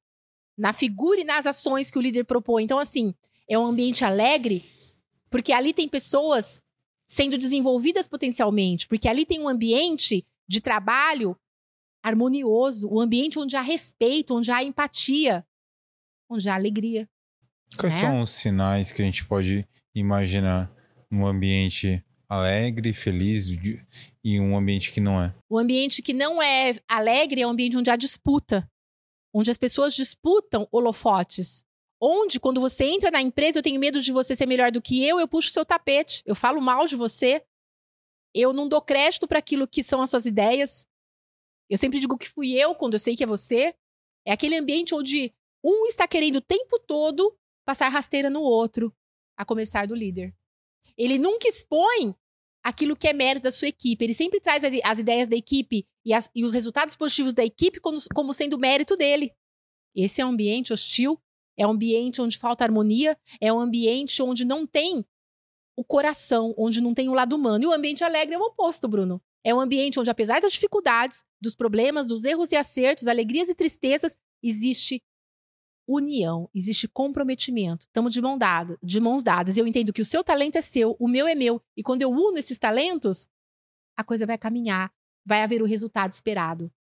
na 0.57 0.72
figura 0.72 1.20
e 1.20 1.25
nas 1.25 1.46
ações 1.46 1.90
que 1.90 1.99
o 1.99 2.03
líder 2.03 2.25
propõe. 2.25 2.64
Então, 2.64 2.79
assim, 2.79 3.14
é 3.46 3.59
um 3.59 3.66
ambiente 3.66 4.07
alegre 4.07 4.64
porque 5.29 5.53
ali 5.53 5.75
tem 5.75 5.87
pessoas 5.87 6.62
sendo 7.07 7.37
desenvolvidas 7.37 8.09
potencialmente, 8.09 8.88
porque 8.88 9.07
ali 9.07 9.27
tem 9.27 9.38
um 9.38 9.51
ambiente 9.51 10.25
de 10.48 10.61
trabalho 10.61 11.37
harmonioso, 12.02 12.88
o 12.88 12.98
um 12.98 13.00
ambiente 13.00 13.38
onde 13.38 13.56
há 13.56 13.62
respeito, 13.62 14.35
onde 14.35 14.50
há 14.50 14.62
empatia, 14.62 15.44
onde 16.30 16.48
há 16.48 16.54
alegria. 16.54 17.09
Quais 17.76 17.94
né? 17.94 18.00
são 18.00 18.20
os 18.20 18.30
sinais 18.30 18.92
que 18.92 19.02
a 19.02 19.04
gente 19.04 19.24
pode 19.24 19.66
imaginar 19.94 20.70
um 21.11 21.26
ambiente 21.26 22.04
alegre, 22.28 22.92
feliz 22.92 23.48
e 24.24 24.40
um 24.40 24.56
ambiente 24.56 24.92
que 24.92 25.00
não 25.00 25.22
é? 25.22 25.35
O 25.48 25.59
ambiente 25.59 26.02
que 26.02 26.12
não 26.12 26.42
é 26.42 26.74
alegre 26.88 27.42
é 27.42 27.46
um 27.46 27.50
ambiente 27.50 27.76
onde 27.76 27.90
há 27.90 27.96
disputa, 27.96 28.68
onde 29.35 29.50
as 29.50 29.59
pessoas 29.59 29.94
disputam 29.94 30.68
holofotes. 30.70 31.64
Onde, 32.00 32.38
quando 32.38 32.61
você 32.61 32.85
entra 32.85 33.11
na 33.11 33.22
empresa, 33.22 33.59
eu 33.59 33.62
tenho 33.62 33.80
medo 33.80 34.02
de 34.02 34.12
você 34.12 34.37
ser 34.37 34.46
melhor 34.46 34.70
do 34.70 34.82
que 34.82 35.02
eu, 35.02 35.18
eu 35.18 35.26
puxo 35.26 35.50
seu 35.50 35.64
tapete, 35.64 36.22
eu 36.26 36.35
falo 36.35 36.61
mal 36.61 36.87
de 36.87 36.94
você, 36.94 37.42
eu 38.37 38.53
não 38.53 38.68
dou 38.68 38.83
crédito 38.83 39.27
para 39.27 39.38
aquilo 39.38 39.66
que 39.66 39.83
são 39.83 40.03
as 40.03 40.11
suas 40.11 40.27
ideias. 40.27 40.87
Eu 41.70 41.79
sempre 41.79 41.99
digo 41.99 42.18
que 42.18 42.29
fui 42.29 42.53
eu 42.53 42.75
quando 42.75 42.92
eu 42.94 43.01
sei 43.01 43.16
que 43.16 43.25
é 43.25 43.27
você. 43.27 43.75
É 44.27 44.33
aquele 44.33 44.57
ambiente 44.57 44.94
onde 44.94 45.33
um 45.64 45.87
está 45.87 46.07
querendo 46.07 46.37
o 46.37 46.40
tempo 46.40 46.79
todo 46.81 47.37
passar 47.64 47.88
rasteira 47.88 48.29
no 48.29 48.42
outro, 48.42 48.94
a 49.37 49.44
começar 49.44 49.87
do 49.87 49.94
líder. 49.94 50.35
Ele 50.96 51.18
nunca 51.18 51.49
expõe 51.49 52.14
aquilo 52.62 52.96
que 52.96 53.09
é 53.09 53.12
mérito 53.12 53.44
da 53.44 53.51
sua 53.51 53.68
equipe. 53.68 54.05
Ele 54.05 54.14
sempre 54.14 54.38
traz 54.38 54.62
as 54.64 54.99
ideias 54.99 55.29
da 55.29 55.37
equipe 55.37 55.87
e, 56.05 56.12
as, 56.12 56.31
e 56.35 56.44
os 56.44 56.53
resultados 56.53 56.94
positivos 56.94 57.33
da 57.33 57.44
equipe 57.44 57.81
como, 57.81 57.99
como 58.14 58.35
sendo 58.35 58.59
mérito 58.59 58.96
dele. 58.96 59.33
Esse 59.94 60.20
é 60.20 60.27
um 60.27 60.31
ambiente 60.31 60.72
hostil, 60.72 61.18
é 61.57 61.66
um 61.66 61.70
ambiente 61.70 62.20
onde 62.20 62.37
falta 62.37 62.64
harmonia, 62.64 63.18
é 63.40 63.53
um 63.53 63.59
ambiente 63.59 64.22
onde 64.22 64.44
não 64.44 64.66
tem 64.66 65.05
o 65.77 65.85
coração, 65.85 66.55
onde 66.57 66.81
não 66.81 66.95
tem 66.95 67.09
o 67.09 67.15
lado 67.15 67.37
humano. 67.37 67.65
E 67.65 67.67
o 67.67 67.73
ambiente 67.73 68.03
alegre 68.03 68.35
é 68.35 68.39
o 68.39 68.43
oposto, 68.43 68.89
Bruno. 68.89 69.21
É 69.45 69.55
um 69.55 69.61
ambiente 69.61 70.01
onde, 70.01 70.11
apesar 70.11 70.41
das 70.41 70.53
dificuldades, 70.53 71.23
dos 71.41 71.55
problemas, 71.55 72.07
dos 72.07 72.25
erros 72.25 72.51
e 72.51 72.57
acertos, 72.57 73.07
alegrias 73.07 73.49
e 73.49 73.55
tristezas, 73.55 74.17
existe 74.43 75.03
união, 75.87 76.51
existe 76.55 76.89
comprometimento. 76.89 77.87
Estamos 77.87 78.12
de, 78.12 78.21
mão 78.21 78.37
dada, 78.37 78.77
de 78.83 78.99
mãos 79.01 79.23
dadas. 79.23 79.57
Eu 79.57 79.67
entendo 79.67 79.93
que 79.93 80.03
o 80.03 80.05
seu 80.05 80.25
talento 80.25 80.57
é 80.57 80.61
seu, 80.61 80.97
o 80.99 81.07
meu 81.07 81.29
é 81.29 81.35
meu. 81.35 81.62
E 81.77 81.83
quando 81.83 82.03
eu 82.03 82.11
uno 82.11 82.39
esses 82.39 82.59
talentos, 82.59 83.29
a 83.97 84.03
coisa 84.03 84.27
vai 84.27 84.37
caminhar, 84.37 84.91
vai 85.25 85.43
haver 85.43 85.62
o 85.62 85.67
resultado 85.67 86.11
esperado. 86.11 86.73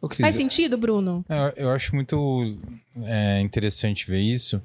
Ô, 0.00 0.08
Cris, 0.08 0.20
Faz 0.20 0.34
sentido, 0.34 0.76
Bruno? 0.76 1.24
É, 1.28 1.62
Eu 1.62 1.70
acho 1.70 1.94
muito 1.94 2.56
é, 3.04 3.40
interessante 3.40 4.06
ver 4.06 4.20
isso, 4.20 4.60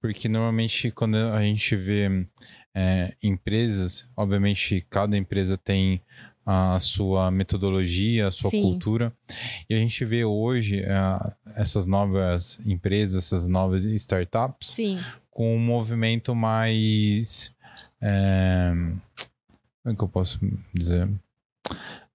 porque 0.00 0.28
normalmente 0.28 0.90
quando 0.90 1.16
a 1.16 1.40
gente 1.42 1.76
vê 1.76 2.26
é, 2.74 3.14
empresas, 3.22 4.08
obviamente 4.16 4.84
cada 4.88 5.16
empresa 5.16 5.56
tem 5.56 6.02
a 6.44 6.78
sua 6.78 7.30
metodologia, 7.30 8.26
a 8.26 8.30
sua 8.30 8.50
Sim. 8.50 8.62
cultura, 8.62 9.12
e 9.68 9.74
a 9.74 9.78
gente 9.78 10.04
vê 10.04 10.24
hoje 10.24 10.80
é, 10.80 10.90
essas 11.54 11.86
novas 11.86 12.58
empresas, 12.66 13.24
essas 13.24 13.46
novas 13.46 13.84
startups 13.84 14.70
Sim. 14.70 14.98
com 15.30 15.54
um 15.54 15.60
movimento 15.60 16.34
mais. 16.34 17.54
é, 18.00 18.72
como 19.82 19.92
é 19.92 19.96
que 19.96 20.02
eu 20.04 20.08
posso 20.08 20.40
dizer? 20.74 21.08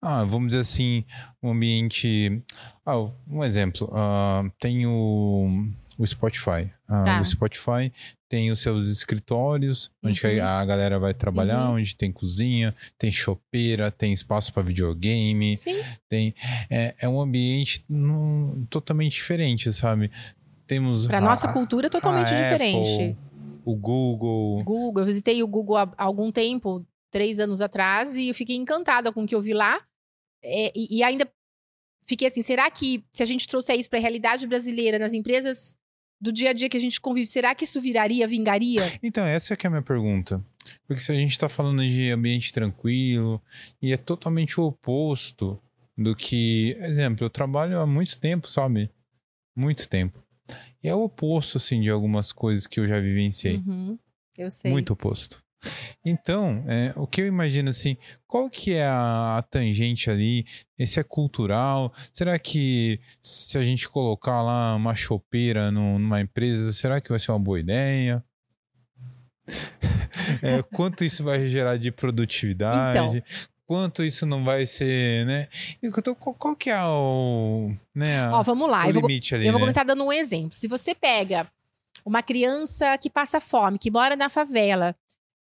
Ah, 0.02 0.24
vamos 0.24 0.48
dizer 0.48 0.60
assim, 0.60 1.04
um 1.42 1.52
ambiente. 1.52 2.42
Ah, 2.86 2.98
um 3.28 3.44
exemplo. 3.44 3.90
ah, 3.94 4.44
tem 4.60 4.86
o, 4.86 5.68
o 5.98 6.06
Spotify. 6.06 6.72
Ah, 6.88 7.04
Tá. 7.04 7.22
O 7.22 7.26
Spotify 7.26 7.92
tem 8.30 8.52
os 8.52 8.60
seus 8.60 8.88
escritórios, 8.88 9.90
onde 10.04 10.26
Uhum. 10.26 10.44
a 10.44 10.60
a 10.62 10.66
galera 10.66 11.00
vai 11.00 11.14
trabalhar, 11.14 11.70
Uhum. 11.70 11.76
onde 11.76 11.96
tem 11.96 12.12
cozinha, 12.12 12.76
tem 12.98 13.12
chopeira, 13.12 13.90
tem 13.92 14.14
espaço 14.14 14.54
para 14.54 14.64
videogame. 14.64 15.56
Sim. 15.58 15.76
Tem, 16.10 16.34
é, 16.70 16.96
é 17.00 17.10
um 17.10 17.20
ambiente 17.22 17.84
num- 17.90 18.66
totalmente 18.70 19.14
diferente, 19.14 19.72
sabe? 19.74 20.12
Temos. 20.66 21.08
Pra 21.08 21.18
a- 21.20 21.22
nossa 21.22 21.52
cultura, 21.54 21.90
totalmente 21.90 22.28
diferente. 22.28 22.90
Apple, 22.94 23.18
o 23.66 23.76
Google. 23.76 24.64
Google, 24.64 25.02
eu 25.02 25.06
visitei 25.06 25.42
o 25.42 25.48
Google 25.48 25.78
há 25.78 25.94
algum 25.98 26.32
tempo, 26.32 26.86
três 27.12 27.40
anos 27.40 27.62
atrás, 27.62 28.16
e 28.16 28.28
eu 28.30 28.36
fiquei 28.36 28.56
encantada 28.58 29.12
com 29.14 29.24
o 29.24 29.28
que 29.28 29.34
eu 29.36 29.42
vi 29.42 29.54
lá. 29.54 29.80
É, 30.44 30.72
e, 30.76 30.98
e 30.98 31.04
ainda 31.04 31.28
fiquei 32.06 32.28
assim, 32.28 32.42
será 32.42 32.70
que 32.70 33.04
se 33.12 33.24
a 33.24 33.26
gente 33.26 33.48
trouxer 33.48 33.78
isso 33.78 33.90
para 33.90 34.00
a 34.00 34.02
realidade 34.02 34.46
brasileira, 34.48 35.00
nas 35.00 35.14
empresas 35.14 35.78
do 36.20 36.32
dia 36.32 36.50
a 36.50 36.54
dia 36.54 36.70
que 36.70 36.78
a 36.78 36.80
gente 36.80 37.00
convive, 37.00 37.28
será 37.28 37.54
que 37.54 37.64
isso 37.64 37.80
viraria, 37.80 38.28
vingaria? 38.28 38.82
Então, 39.04 39.26
essa 39.26 39.54
é 39.54 39.58
que 39.58 39.66
é 39.66 39.70
a 39.70 39.72
minha 39.72 39.82
pergunta. 39.82 40.44
Porque 40.86 41.02
se 41.02 41.12
a 41.12 41.16
gente 41.16 41.38
tá 41.38 41.48
falando 41.48 41.86
de 41.86 42.12
ambiente 42.12 42.52
tranquilo, 42.52 43.42
e 43.82 43.94
é 43.94 43.98
totalmente 43.98 44.60
o 44.60 44.66
oposto 44.66 45.62
do 45.98 46.16
que. 46.16 46.76
Exemplo, 46.82 47.26
eu 47.26 47.30
trabalho 47.30 47.80
há 47.80 47.88
muito 47.88 48.18
tempo, 48.20 48.50
sabe? 48.50 48.90
Muito 49.56 49.88
tempo. 49.88 50.22
E 50.84 50.88
é 50.88 50.96
o 50.96 51.04
oposto, 51.04 51.58
assim, 51.58 51.82
de 51.82 51.90
algumas 51.90 52.32
coisas 52.32 52.68
que 52.68 52.80
eu 52.80 52.88
já 52.88 53.00
vivenciei. 53.00 53.58
Uhum, 53.58 53.98
eu 54.38 54.52
sei. 54.52 54.72
Muito 54.72 54.94
oposto. 54.94 55.44
Então, 56.06 56.64
é, 56.68 56.94
o 56.96 57.06
que 57.06 57.22
eu 57.22 57.28
imagino 57.28 57.70
assim, 57.70 57.98
qual 58.26 58.50
que 58.50 58.74
é 58.74 58.86
a, 58.86 59.38
a 59.38 59.42
tangente 59.42 60.10
ali? 60.10 60.46
Esse 60.78 61.00
é 61.00 61.04
cultural? 61.04 61.94
Será 62.14 62.38
que 62.40 63.00
se 63.22 63.58
a 63.58 63.64
gente 63.64 63.88
colocar 63.90 64.42
lá 64.42 64.76
uma 64.76 64.96
chopeira 64.96 65.70
no- 65.72 66.00
numa 66.00 66.22
empresa, 66.22 66.72
será 66.72 67.02
que 67.02 67.10
vai 67.10 67.20
ser 67.20 67.32
uma 67.32 67.40
boa 67.40 67.60
ideia? 67.60 68.24
É, 70.42 70.62
quanto 70.62 71.06
isso 71.06 71.24
vai 71.24 71.48
gerar 71.48 71.78
de 71.78 71.92
produtividade? 71.92 73.24
Quanto 73.66 74.04
isso 74.04 74.26
não 74.26 74.44
vai 74.44 74.66
ser, 74.66 75.26
né? 75.26 75.48
Então, 75.82 76.16
qual, 76.16 76.56
que 76.56 76.70
é 76.70 76.82
o, 76.84 77.72
né, 77.94 78.30
Ó, 78.30 78.42
vamos 78.44 78.70
lá. 78.70 78.88
Eu 78.88 78.94
vou, 78.94 79.02
limite 79.04 79.36
ali, 79.36 79.46
eu 79.46 79.52
vou 79.52 79.60
né? 79.60 79.66
começar 79.66 79.84
dando 79.84 80.04
um 80.04 80.12
exemplo. 80.12 80.56
Se 80.58 80.68
você 80.68 80.94
pega 80.96 81.48
uma 82.06 82.22
criança 82.24 82.98
que 82.98 83.10
passa 83.10 83.40
fome, 83.42 83.78
que 83.78 83.92
mora 83.92 84.16
na 84.16 84.30
favela, 84.30 84.96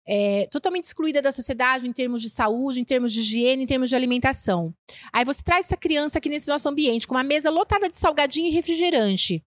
é, 0.06 0.46
totalmente 0.50 0.84
excluída 0.84 1.22
da 1.22 1.32
sociedade 1.32 1.88
em 1.88 1.92
termos 1.92 2.20
de 2.20 2.30
saúde, 2.30 2.80
em 2.80 2.84
termos 2.84 3.12
de 3.12 3.20
higiene, 3.20 3.64
em 3.64 3.66
termos 3.66 3.88
de 3.88 3.96
alimentação. 3.96 4.74
Aí 5.12 5.24
você 5.24 5.42
traz 5.42 5.66
essa 5.66 5.76
criança 5.76 6.18
aqui 6.18 6.28
nesse 6.28 6.48
nosso 6.48 6.68
ambiente, 6.68 7.06
com 7.06 7.14
uma 7.14 7.24
mesa 7.24 7.50
lotada 7.50 7.88
de 7.88 7.98
salgadinho 7.98 8.48
e 8.48 8.50
refrigerante. 8.50 9.44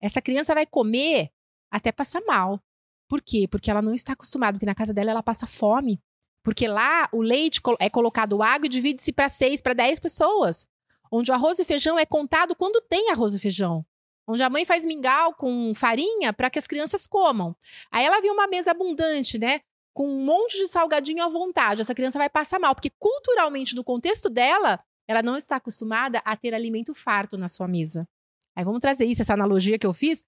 Essa 0.00 0.20
criança 0.20 0.54
vai 0.54 0.66
comer 0.66 1.30
até 1.70 1.92
passar 1.92 2.22
mal. 2.26 2.60
Por 3.08 3.20
quê? 3.20 3.46
Porque 3.48 3.70
ela 3.70 3.82
não 3.82 3.94
está 3.94 4.12
acostumada, 4.12 4.54
porque 4.54 4.66
na 4.66 4.74
casa 4.74 4.94
dela 4.94 5.10
ela 5.10 5.22
passa 5.22 5.46
fome. 5.46 6.00
Porque 6.42 6.66
lá 6.66 7.08
o 7.12 7.20
leite 7.20 7.60
é 7.78 7.90
colocado 7.90 8.42
água 8.42 8.66
e 8.66 8.68
divide-se 8.70 9.12
para 9.12 9.28
seis, 9.28 9.60
para 9.60 9.74
dez 9.74 10.00
pessoas 10.00 10.66
onde 11.10 11.30
o 11.30 11.34
arroz 11.34 11.58
e 11.58 11.64
feijão 11.64 11.98
é 11.98 12.06
contado 12.06 12.54
quando 12.54 12.80
tem 12.82 13.10
arroz 13.10 13.34
e 13.34 13.40
feijão. 13.40 13.84
Onde 14.26 14.42
a 14.42 14.50
mãe 14.50 14.64
faz 14.64 14.86
mingau 14.86 15.34
com 15.34 15.74
farinha 15.74 16.32
para 16.32 16.48
que 16.48 16.58
as 16.58 16.66
crianças 16.66 17.06
comam. 17.06 17.56
Aí 17.90 18.04
ela 18.04 18.20
viu 18.20 18.32
uma 18.32 18.46
mesa 18.46 18.70
abundante, 18.70 19.38
né? 19.38 19.60
Com 20.00 20.08
um 20.08 20.24
monte 20.24 20.56
de 20.56 20.66
salgadinho 20.66 21.22
à 21.22 21.28
vontade. 21.28 21.82
Essa 21.82 21.94
criança 21.94 22.16
vai 22.16 22.30
passar 22.30 22.58
mal, 22.58 22.74
porque 22.74 22.88
culturalmente, 22.88 23.74
no 23.74 23.84
contexto 23.84 24.30
dela, 24.30 24.82
ela 25.06 25.22
não 25.22 25.36
está 25.36 25.56
acostumada 25.56 26.22
a 26.24 26.34
ter 26.34 26.54
alimento 26.54 26.94
farto 26.94 27.36
na 27.36 27.48
sua 27.48 27.68
mesa. 27.68 28.08
Aí 28.56 28.64
vamos 28.64 28.80
trazer 28.80 29.04
isso, 29.04 29.20
essa 29.20 29.34
analogia 29.34 29.78
que 29.78 29.86
eu 29.86 29.92
fiz, 29.92 30.24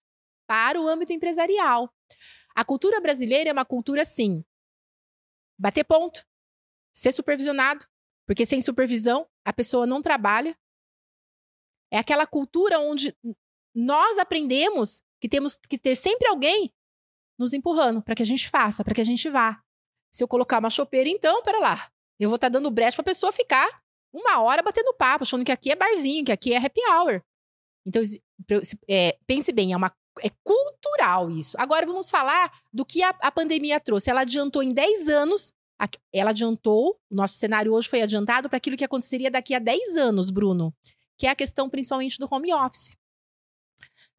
para 0.47 0.79
o 0.79 0.87
âmbito 0.87 1.15
empresarial. 1.15 1.91
A 2.55 2.63
cultura 2.67 3.01
brasileira 3.01 3.49
é 3.49 3.53
uma 3.55 3.65
cultura 3.65 4.03
assim: 4.03 4.45
bater 5.59 5.85
ponto, 5.85 6.23
ser 6.93 7.13
supervisionado, 7.13 7.87
porque 8.27 8.45
sem 8.45 8.61
supervisão 8.61 9.27
a 9.43 9.55
pessoa 9.55 9.87
não 9.87 10.03
trabalha. 10.03 10.55
É 11.91 11.97
aquela 11.97 12.27
cultura 12.27 12.79
onde 12.79 13.17
nós 13.75 14.19
aprendemos 14.19 15.03
que 15.19 15.31
temos 15.31 15.57
que 15.57 15.79
ter 15.79 15.97
sempre 15.97 16.29
alguém 16.29 16.71
nos 17.43 17.53
empurrando 17.53 18.03
para 18.03 18.15
que 18.15 18.23
a 18.23 18.27
gente 18.27 18.49
faça, 18.49 18.83
para 18.83 18.95
que 18.95 19.01
a 19.01 19.05
gente 19.05 19.29
vá. 19.29 19.61
Se 20.11 20.23
eu 20.23 20.29
colocar 20.29 20.59
uma 20.59 20.71
chopeira, 20.71 21.09
então, 21.09 21.43
pera 21.43 21.59
lá. 21.59 21.91
Eu 22.19 22.29
vou 22.29 22.37
estar 22.37 22.49
dando 22.49 22.71
brecha 22.71 22.97
para 22.97 23.03
a 23.03 23.13
pessoa 23.13 23.33
ficar 23.33 23.83
uma 24.13 24.41
hora 24.41 24.63
batendo 24.63 24.95
papo, 24.95 25.25
achando 25.25 25.45
que 25.45 25.53
aqui 25.53 25.71
é 25.71 25.77
barzinho, 25.77 26.25
que 26.25 26.33
aqui 26.33 26.53
é 26.53 26.59
happy 26.59 26.81
hour. 26.89 27.23
Então, 27.87 28.03
é, 28.89 29.19
pense 29.27 29.53
bem, 29.53 29.73
é 29.73 29.77
uma 29.77 29.93
é 30.21 30.31
cultural 30.45 31.31
isso. 31.31 31.57
Agora 31.59 31.87
vamos 31.87 32.11
falar 32.11 32.53
do 32.73 32.85
que 32.85 33.03
a, 33.03 33.11
a 33.21 33.33
pandemia 33.33 33.81
trouxe. 33.81 34.11
Ela 34.11 34.21
adiantou 34.21 34.63
em 34.63 34.75
10 34.75 35.09
anos, 35.09 35.53
ela 36.13 36.31
adiantou, 36.31 36.99
o 37.11 37.15
nosso 37.15 37.35
cenário 37.35 37.73
hoje 37.73 37.89
foi 37.89 38.03
adiantado 38.03 38.49
para 38.49 38.59
aquilo 38.59 38.77
que 38.77 38.85
aconteceria 38.85 39.31
daqui 39.31 39.55
a 39.55 39.59
10 39.59 39.97
anos, 39.97 40.31
Bruno, 40.31 40.75
que 41.17 41.27
é 41.27 41.31
a 41.31 41.35
questão 41.35 41.69
principalmente 41.69 42.19
do 42.19 42.29
home 42.31 42.53
office. 42.53 42.95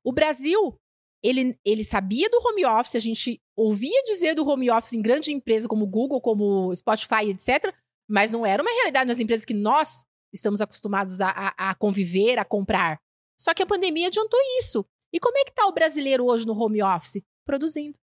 O 0.03 0.11
Brasil, 0.11 0.77
ele, 1.23 1.57
ele 1.63 1.83
sabia 1.83 2.29
do 2.29 2.37
home 2.45 2.65
office, 2.65 2.95
a 2.95 2.99
gente 2.99 3.41
ouvia 3.55 4.01
dizer 4.03 4.35
do 4.35 4.47
home 4.47 4.69
office 4.69 4.93
em 4.93 5.01
grande 5.01 5.31
empresa 5.31 5.67
como 5.67 5.87
Google, 5.87 6.19
como 6.21 6.73
Spotify, 6.75 7.29
etc., 7.29 7.73
mas 8.09 8.31
não 8.31 8.45
era 8.45 8.61
uma 8.61 8.71
realidade 8.71 9.07
nas 9.07 9.19
empresas 9.19 9.45
que 9.45 9.53
nós 9.53 10.05
estamos 10.33 10.59
acostumados 10.61 11.21
a, 11.21 11.29
a- 11.29 11.69
a 11.69 11.75
conviver, 11.75 12.37
a 12.37 12.43
comprar. 12.45 12.99
Só 13.39 13.53
que 13.53 13.63
a 13.63 13.65
pandemia 13.65 14.07
adiantou 14.07 14.39
isso. 14.59 14.85
E 15.13 15.19
como 15.19 15.37
é 15.37 15.43
que 15.45 15.53
tá 15.53 15.65
o 15.67 15.71
brasileiro 15.73 16.25
hoje 16.25 16.45
no 16.45 16.53
home 16.59 16.81
office? 16.83 17.23
Produzindo. 17.45 17.97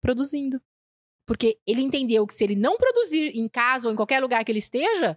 Produzindo. 0.00 0.60
Porque 1.26 1.58
ele 1.66 1.80
entendeu 1.80 2.26
que 2.26 2.34
se 2.34 2.42
ele 2.44 2.56
não 2.56 2.76
produzir 2.76 3.36
em 3.36 3.48
casa 3.48 3.86
ou 3.88 3.92
em 3.92 3.96
qualquer 3.96 4.20
lugar 4.20 4.44
que 4.44 4.50
ele 4.52 4.58
esteja, 4.58 5.16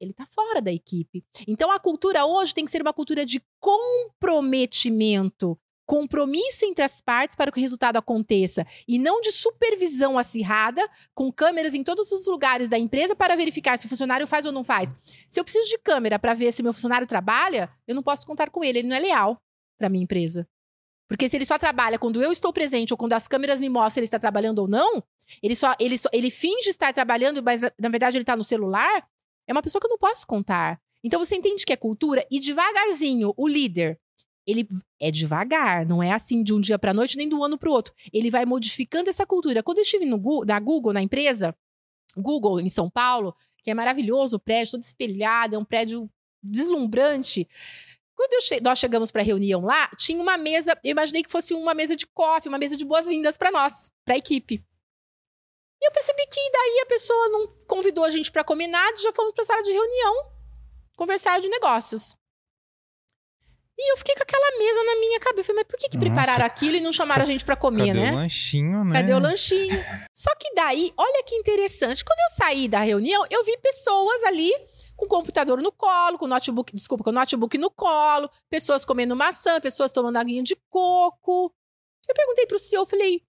ele 0.00 0.12
tá 0.12 0.26
fora 0.26 0.60
da 0.60 0.72
equipe. 0.72 1.24
Então 1.46 1.70
a 1.70 1.78
cultura 1.78 2.26
hoje 2.26 2.52
tem 2.52 2.64
que 2.64 2.70
ser 2.70 2.82
uma 2.82 2.92
cultura 2.92 3.24
de 3.24 3.40
comprometimento, 3.60 5.58
compromisso 5.90 6.64
entre 6.66 6.84
as 6.84 7.00
partes 7.00 7.34
para 7.34 7.50
que 7.50 7.58
o 7.58 7.60
resultado 7.60 7.96
aconteça 7.96 8.64
e 8.86 8.96
não 8.96 9.20
de 9.20 9.32
supervisão 9.32 10.16
acirrada 10.16 10.88
com 11.12 11.32
câmeras 11.32 11.74
em 11.74 11.82
todos 11.82 12.12
os 12.12 12.28
lugares 12.28 12.68
da 12.68 12.78
empresa 12.78 13.16
para 13.16 13.34
verificar 13.34 13.76
se 13.76 13.86
o 13.86 13.88
funcionário 13.88 14.24
faz 14.24 14.46
ou 14.46 14.52
não 14.52 14.62
faz. 14.62 14.94
Se 15.28 15.40
eu 15.40 15.42
preciso 15.42 15.68
de 15.68 15.78
câmera 15.78 16.16
para 16.16 16.32
ver 16.32 16.52
se 16.52 16.62
meu 16.62 16.72
funcionário 16.72 17.08
trabalha, 17.08 17.68
eu 17.88 17.94
não 17.96 18.04
posso 18.04 18.24
contar 18.24 18.50
com 18.50 18.62
ele, 18.62 18.78
ele 18.78 18.88
não 18.88 18.94
é 18.94 19.00
leal 19.00 19.42
para 19.76 19.88
minha 19.88 20.04
empresa. 20.04 20.46
Porque 21.08 21.28
se 21.28 21.36
ele 21.36 21.44
só 21.44 21.58
trabalha 21.58 21.98
quando 21.98 22.22
eu 22.22 22.30
estou 22.30 22.52
presente 22.52 22.94
ou 22.94 22.96
quando 22.96 23.14
as 23.14 23.26
câmeras 23.26 23.60
me 23.60 23.68
mostram 23.68 23.90
se 23.90 23.98
ele 23.98 24.04
está 24.04 24.18
trabalhando 24.20 24.60
ou 24.60 24.68
não, 24.68 25.02
ele 25.42 25.56
só 25.56 25.74
ele 25.80 25.98
só 25.98 26.08
ele 26.12 26.30
finge 26.30 26.70
estar 26.70 26.92
trabalhando, 26.92 27.42
mas 27.42 27.62
na 27.62 27.88
verdade 27.88 28.16
ele 28.16 28.22
está 28.22 28.36
no 28.36 28.44
celular, 28.44 29.04
é 29.44 29.52
uma 29.52 29.60
pessoa 29.60 29.80
que 29.80 29.88
eu 29.88 29.90
não 29.90 29.98
posso 29.98 30.24
contar. 30.24 30.80
Então 31.02 31.18
você 31.18 31.34
entende 31.34 31.64
que 31.66 31.72
é 31.72 31.76
cultura 31.76 32.24
e 32.30 32.38
devagarzinho 32.38 33.34
o 33.36 33.48
líder 33.48 33.99
ele 34.50 34.68
é 34.98 35.10
devagar, 35.10 35.86
não 35.86 36.02
é 36.02 36.12
assim 36.12 36.42
de 36.42 36.52
um 36.52 36.60
dia 36.60 36.78
para 36.78 36.92
noite 36.94 37.16
nem 37.16 37.28
do 37.28 37.42
ano 37.42 37.56
para 37.56 37.70
o 37.70 37.72
outro. 37.72 37.94
Ele 38.12 38.30
vai 38.30 38.44
modificando 38.44 39.08
essa 39.08 39.26
cultura. 39.26 39.62
Quando 39.62 39.78
eu 39.78 39.82
estive 39.82 40.04
no, 40.04 40.44
na 40.44 40.58
Google, 40.60 40.92
na 40.92 41.02
empresa, 41.02 41.56
Google 42.16 42.60
em 42.60 42.68
São 42.68 42.90
Paulo, 42.90 43.34
que 43.62 43.70
é 43.70 43.74
maravilhoso 43.74 44.36
o 44.36 44.40
prédio, 44.40 44.72
todo 44.72 44.82
espelhado, 44.82 45.54
é 45.54 45.58
um 45.58 45.64
prédio 45.64 46.10
deslumbrante. 46.42 47.48
Quando 48.14 48.42
che- 48.42 48.60
nós 48.60 48.78
chegamos 48.78 49.10
para 49.10 49.22
a 49.22 49.24
reunião 49.24 49.62
lá, 49.62 49.88
tinha 49.96 50.20
uma 50.20 50.36
mesa, 50.36 50.78
eu 50.84 50.90
imaginei 50.90 51.22
que 51.22 51.30
fosse 51.30 51.54
uma 51.54 51.72
mesa 51.74 51.96
de 51.96 52.06
coffee, 52.06 52.48
uma 52.48 52.58
mesa 52.58 52.76
de 52.76 52.84
boas-vindas 52.84 53.38
para 53.38 53.50
nós, 53.50 53.90
para 54.04 54.14
a 54.14 54.18
equipe. 54.18 54.62
E 55.82 55.86
eu 55.86 55.92
percebi 55.92 56.26
que 56.26 56.50
daí 56.52 56.80
a 56.82 56.86
pessoa 56.86 57.28
não 57.30 57.46
convidou 57.66 58.04
a 58.04 58.10
gente 58.10 58.30
para 58.30 58.44
comer 58.44 58.66
nada, 58.66 58.96
já 58.98 59.12
fomos 59.14 59.32
para 59.32 59.42
a 59.42 59.46
sala 59.46 59.62
de 59.62 59.72
reunião 59.72 60.30
conversar 60.96 61.40
de 61.40 61.48
negócios. 61.48 62.14
E 63.82 63.92
eu 63.92 63.96
fiquei 63.96 64.14
com 64.14 64.22
aquela 64.22 64.58
mesa 64.58 64.84
na 64.84 65.00
minha 65.00 65.18
cabeça. 65.18 65.40
Eu 65.40 65.44
falei, 65.44 65.62
mas 65.62 65.68
por 65.68 65.78
que, 65.78 65.88
que 65.88 65.96
Nossa. 65.96 66.10
prepararam 66.10 66.44
aquilo 66.44 66.76
e 66.76 66.80
não 66.80 66.92
chamaram 66.92 67.22
a 67.22 67.26
gente 67.26 67.42
para 67.42 67.56
comer, 67.56 67.86
Cadê 67.86 67.98
né? 67.98 68.12
o 68.12 68.14
lanchinho, 68.16 68.84
né? 68.84 69.00
Cadê 69.00 69.14
o 69.14 69.18
lanchinho? 69.18 69.84
Só 70.12 70.30
que 70.36 70.54
daí, 70.54 70.92
olha 70.98 71.24
que 71.24 71.34
interessante, 71.34 72.04
quando 72.04 72.18
eu 72.18 72.36
saí 72.36 72.68
da 72.68 72.80
reunião, 72.80 73.24
eu 73.30 73.42
vi 73.42 73.56
pessoas 73.56 74.22
ali 74.24 74.52
com 74.96 75.06
o 75.06 75.08
computador 75.08 75.62
no 75.62 75.72
colo, 75.72 76.18
com 76.18 76.26
o 76.26 76.28
notebook, 76.28 76.76
desculpa, 76.76 77.02
com 77.02 77.08
o 77.08 77.14
notebook 77.14 77.56
no 77.56 77.70
colo, 77.70 78.28
pessoas 78.50 78.84
comendo 78.84 79.16
maçã, 79.16 79.58
pessoas 79.58 79.90
tomando 79.90 80.18
aguinha 80.18 80.42
de 80.42 80.56
coco. 80.68 81.50
Eu 82.06 82.14
perguntei 82.14 82.44
pro 82.44 82.58
CEO, 82.58 82.84
falei, 82.84 83.22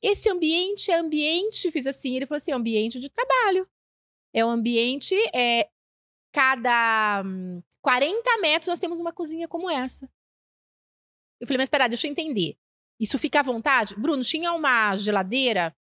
esse 0.00 0.30
ambiente 0.30 0.90
é 0.90 0.96
ambiente, 0.98 1.70
fiz 1.70 1.86
assim, 1.86 2.16
ele 2.16 2.24
falou 2.24 2.38
assim, 2.38 2.52
é 2.52 2.54
ambiente 2.54 2.98
de 2.98 3.10
trabalho. 3.10 3.68
É 4.32 4.42
um 4.42 4.48
ambiente, 4.48 5.14
é, 5.34 5.68
cada 6.32 7.22
40 7.82 8.30
hum, 8.30 8.40
metros 8.40 8.68
nós 8.68 8.78
temos 8.78 8.98
uma 8.98 9.12
cozinha 9.12 9.46
como 9.46 9.70
essa. 9.70 10.10
Eu 11.38 11.46
falei, 11.46 11.58
mas 11.58 11.66
espera, 11.66 11.88
deixa 11.88 12.06
eu 12.06 12.10
entender. 12.10 12.56
Isso 12.98 13.18
fica 13.18 13.40
à 13.40 13.42
vontade? 13.42 13.94
Bruno, 13.96 14.22
tinha 14.22 14.52
uma 14.52 14.94
geladeira 14.96 15.76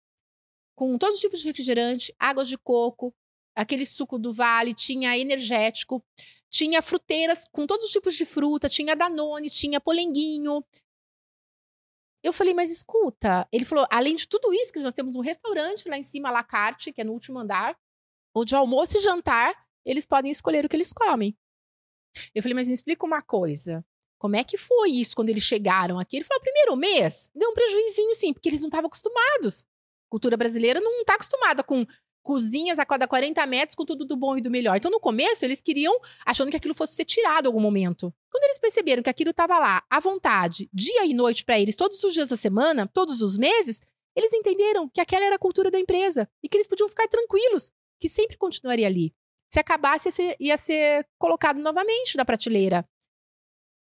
com 0.74 0.96
todos 0.96 1.16
os 1.16 1.20
tipos 1.20 1.40
de 1.40 1.46
refrigerante, 1.48 2.14
águas 2.18 2.48
de 2.48 2.56
coco, 2.56 3.14
aquele 3.54 3.84
suco 3.84 4.18
do 4.18 4.32
vale, 4.32 4.72
tinha 4.72 5.18
energético, 5.18 6.02
tinha 6.48 6.80
fruteiras 6.80 7.46
com 7.52 7.66
todos 7.66 7.86
os 7.86 7.92
tipos 7.92 8.14
de 8.14 8.24
fruta, 8.24 8.68
tinha 8.68 8.96
danone, 8.96 9.50
tinha 9.50 9.80
polenguinho. 9.80 10.64
Eu 12.22 12.32
falei, 12.32 12.54
mas 12.54 12.70
escuta, 12.70 13.46
ele 13.52 13.64
falou, 13.64 13.86
além 13.90 14.14
de 14.14 14.26
tudo 14.26 14.52
isso, 14.52 14.72
que 14.72 14.80
nós 14.80 14.94
temos 14.94 15.16
um 15.16 15.20
restaurante 15.20 15.88
lá 15.88 15.98
em 15.98 16.02
cima, 16.02 16.30
La 16.30 16.42
Carte, 16.42 16.92
que 16.92 17.00
é 17.02 17.04
no 17.04 17.12
último 17.12 17.38
andar, 17.38 17.78
onde 18.34 18.54
almoço 18.54 18.96
e 18.96 19.00
jantar, 19.00 19.54
eles 19.84 20.06
podem 20.06 20.30
escolher 20.30 20.64
o 20.64 20.68
que 20.68 20.76
eles 20.76 20.92
comem. 20.92 21.36
Eu 22.34 22.42
falei, 22.42 22.54
mas 22.54 22.68
me 22.68 22.74
explica 22.74 23.06
uma 23.06 23.22
coisa. 23.22 23.84
Como 24.18 24.36
é 24.36 24.44
que 24.44 24.58
foi 24.58 24.90
isso 24.90 25.16
quando 25.16 25.30
eles 25.30 25.42
chegaram 25.42 25.98
aqui? 25.98 26.16
Ele 26.16 26.24
falou, 26.24 26.42
primeiro 26.42 26.76
mês, 26.76 27.30
deu 27.34 27.48
um 27.48 27.54
prejuízinho 27.54 28.14
sim, 28.14 28.32
porque 28.32 28.48
eles 28.48 28.60
não 28.60 28.68
estavam 28.68 28.88
acostumados. 28.88 29.64
cultura 30.10 30.36
brasileira 30.36 30.80
não 30.80 31.00
está 31.00 31.14
acostumada 31.14 31.62
com 31.62 31.86
cozinhas 32.22 32.78
a 32.78 32.84
cada 32.84 33.08
40 33.08 33.46
metros 33.46 33.74
com 33.74 33.84
tudo 33.84 34.04
do 34.04 34.16
bom 34.16 34.36
e 34.36 34.40
do 34.40 34.50
melhor. 34.50 34.76
Então, 34.76 34.90
no 34.90 35.00
começo, 35.00 35.44
eles 35.44 35.62
queriam, 35.62 35.98
achando 36.26 36.50
que 36.50 36.56
aquilo 36.56 36.74
fosse 36.74 36.94
ser 36.94 37.04
tirado 37.04 37.46
em 37.46 37.48
algum 37.48 37.60
momento. 37.60 38.12
Quando 38.30 38.44
eles 38.44 38.58
perceberam 38.58 39.02
que 39.02 39.10
aquilo 39.10 39.30
estava 39.30 39.58
lá, 39.58 39.82
à 39.88 40.00
vontade, 40.00 40.68
dia 40.72 41.06
e 41.06 41.14
noite 41.14 41.44
para 41.44 41.58
eles, 41.58 41.74
todos 41.74 42.02
os 42.04 42.12
dias 42.12 42.28
da 42.28 42.36
semana, 42.36 42.86
todos 42.86 43.22
os 43.22 43.38
meses, 43.38 43.80
eles 44.14 44.32
entenderam 44.32 44.88
que 44.88 45.00
aquela 45.00 45.24
era 45.24 45.36
a 45.36 45.38
cultura 45.38 45.70
da 45.70 45.80
empresa 45.80 46.28
e 46.42 46.48
que 46.48 46.56
eles 46.56 46.66
podiam 46.66 46.88
ficar 46.88 47.08
tranquilos, 47.08 47.70
que 47.98 48.08
sempre 48.08 48.36
continuaria 48.36 48.86
ali. 48.86 49.14
Se 49.52 49.58
acabasse, 49.58 50.08
ia 50.08 50.12
ser, 50.12 50.36
ia 50.38 50.56
ser 50.56 51.08
colocado 51.18 51.58
novamente 51.58 52.16
na 52.16 52.24
prateleira. 52.24 52.88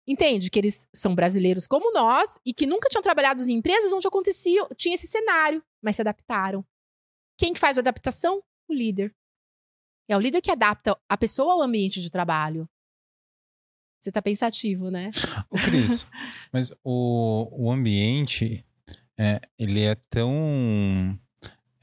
Entende 0.08 0.50
que 0.50 0.60
eles 0.60 0.88
são 0.94 1.16
brasileiros 1.16 1.68
como 1.68 1.94
nós 1.94 2.39
e 2.46 2.54
que 2.54 2.66
nunca 2.66 2.89
tinham 2.89 3.02
trabalhado 3.02 3.42
em 3.44 3.54
empresas 3.54 3.94
onde 3.94 4.08
acontecia, 4.08 4.68
tinha 4.76 4.96
esse 4.96 5.08
cenário, 5.08 5.63
mas 5.82 5.96
se 5.96 6.02
adaptaram. 6.02 6.66
Quem 7.38 7.54
que 7.54 7.60
faz 7.60 7.78
a 7.78 7.82
adaptação? 7.82 8.44
O 8.68 8.74
líder. 8.74 9.16
É 10.10 10.18
o 10.18 10.20
líder 10.20 10.42
que 10.42 10.52
adapta 10.52 11.00
a 11.08 11.18
pessoa 11.18 11.54
ao 11.54 11.62
ambiente 11.62 12.02
de 12.02 12.10
trabalho. 12.10 12.68
Você 14.00 14.12
tá 14.12 14.22
pensativo, 14.22 14.89
né? 14.92 15.12
O 15.50 15.56
Cris, 15.56 16.06
mas 16.52 16.72
o, 16.84 17.48
o 17.52 17.72
ambiente, 17.72 18.66
é, 19.18 19.39
ele 19.58 19.82
é 19.82 19.96
tão 20.10 21.18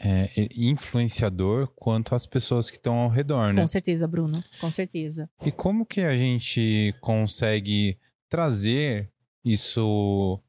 é, 0.02 0.48
influenciador 0.56 1.68
quanto 1.76 2.14
as 2.14 2.26
pessoas 2.26 2.70
que 2.70 2.76
estão 2.76 2.96
ao 2.96 3.08
redor, 3.08 3.52
né? 3.52 3.60
Com 3.60 3.68
certeza, 3.68 4.08
Bruno. 4.08 4.42
Com 4.60 4.70
certeza. 4.70 5.28
E 5.44 5.52
como 5.52 5.84
que 5.84 6.00
a 6.00 6.16
gente 6.16 6.94
consegue 7.00 7.98
trazer 8.28 9.10
isso 9.44 10.40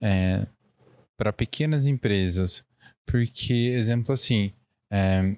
é, 0.00 0.46
para 1.16 1.32
pequenas 1.32 1.86
empresas. 1.86 2.64
Porque, 3.04 3.52
exemplo 3.52 4.12
assim, 4.12 4.52
é, 4.90 5.36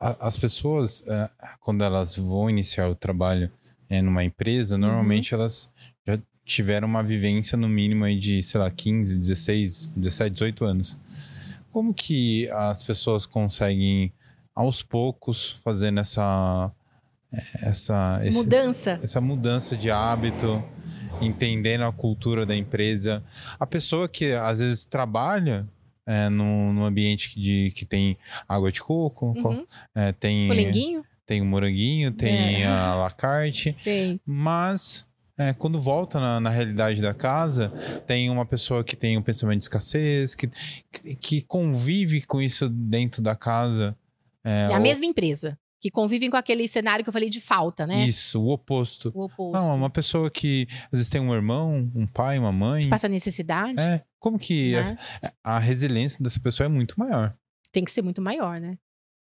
a, 0.00 0.26
as 0.26 0.36
pessoas, 0.36 1.02
é, 1.06 1.30
quando 1.60 1.84
elas 1.84 2.16
vão 2.16 2.50
iniciar 2.50 2.88
o 2.88 2.94
trabalho 2.94 3.50
é, 3.88 4.02
numa 4.02 4.24
empresa, 4.24 4.74
uhum. 4.74 4.82
normalmente 4.82 5.34
elas 5.34 5.70
já 6.06 6.18
tiveram 6.44 6.88
uma 6.88 7.02
vivência 7.02 7.56
no 7.56 7.68
mínimo 7.68 8.04
aí 8.04 8.18
de, 8.18 8.42
sei 8.42 8.60
lá, 8.60 8.70
15, 8.70 9.18
16, 9.18 9.88
17, 9.96 10.32
18 10.32 10.64
anos. 10.64 10.98
Como 11.78 11.94
que 11.94 12.50
as 12.50 12.82
pessoas 12.82 13.24
conseguem, 13.24 14.12
aos 14.52 14.82
poucos, 14.82 15.60
fazendo 15.62 16.00
essa. 16.00 16.72
Essa, 17.62 18.20
esse, 18.24 18.36
mudança. 18.36 18.98
Essa 19.00 19.20
mudança 19.20 19.76
de 19.76 19.88
hábito 19.88 20.60
entendendo 21.20 21.84
a 21.84 21.92
cultura 21.92 22.44
da 22.44 22.56
empresa. 22.56 23.22
A 23.60 23.64
pessoa 23.64 24.08
que 24.08 24.32
às 24.32 24.58
vezes 24.58 24.86
trabalha 24.86 25.68
é, 26.04 26.28
ambiente 26.84 27.40
de, 27.40 27.72
que 27.76 27.84
tem 27.84 28.18
água 28.48 28.72
de 28.72 28.80
coco, 28.80 29.26
uhum. 29.26 29.64
é, 29.94 30.10
tem. 30.10 30.48
Moranguinho? 30.48 31.04
Tem 31.24 31.40
o 31.40 31.44
moranguinho, 31.44 32.10
tem 32.10 32.64
é. 32.64 32.66
a 32.66 32.96
lacarte. 32.96 33.76
Tem. 33.84 34.20
Mas 34.26 35.06
é, 35.38 35.52
quando 35.52 35.80
volta 35.80 36.18
na, 36.18 36.40
na, 36.40 36.50
realidade 36.50 37.00
da 37.00 37.14
casa, 37.14 37.70
tem 38.06 38.28
uma 38.28 38.44
pessoa 38.44 38.82
que 38.82 38.96
tem 38.96 39.16
um 39.16 39.22
pensamento 39.22 39.60
de 39.60 39.64
escassez, 39.64 40.34
que, 40.34 40.48
que 41.20 41.42
convive 41.42 42.22
com 42.22 42.42
isso 42.42 42.68
dentro 42.68 43.22
da 43.22 43.36
casa. 43.36 43.96
É, 44.44 44.68
é 44.70 44.74
a 44.74 44.76
ou... 44.76 44.82
mesma 44.82 45.06
empresa 45.06 45.56
que 45.80 45.90
convivem 45.90 46.28
com 46.28 46.36
aquele 46.36 46.66
cenário 46.66 47.04
que 47.04 47.08
eu 47.08 47.12
falei 47.12 47.30
de 47.30 47.40
falta, 47.40 47.86
né? 47.86 48.04
Isso, 48.04 48.42
o 48.42 48.48
oposto. 48.48 49.12
O 49.14 49.24
oposto. 49.24 49.68
Não, 49.68 49.76
uma 49.76 49.90
pessoa 49.90 50.30
que 50.30 50.66
às 50.86 50.98
vezes 50.98 51.08
tem 51.08 51.20
um 51.20 51.32
irmão, 51.32 51.90
um 51.94 52.06
pai, 52.06 52.38
uma 52.38 52.50
mãe. 52.50 52.82
Que 52.82 52.88
passa 52.88 53.08
necessidade. 53.08 53.80
É. 53.80 54.02
Como 54.18 54.38
que 54.38 54.72
né? 54.72 54.96
a, 55.44 55.56
a, 55.56 55.58
resiliência 55.58 56.18
dessa 56.20 56.40
pessoa 56.40 56.66
é 56.66 56.68
muito 56.68 56.98
maior. 56.98 57.32
Tem 57.70 57.84
que 57.84 57.92
ser 57.92 58.02
muito 58.02 58.20
maior, 58.20 58.60
né? 58.60 58.76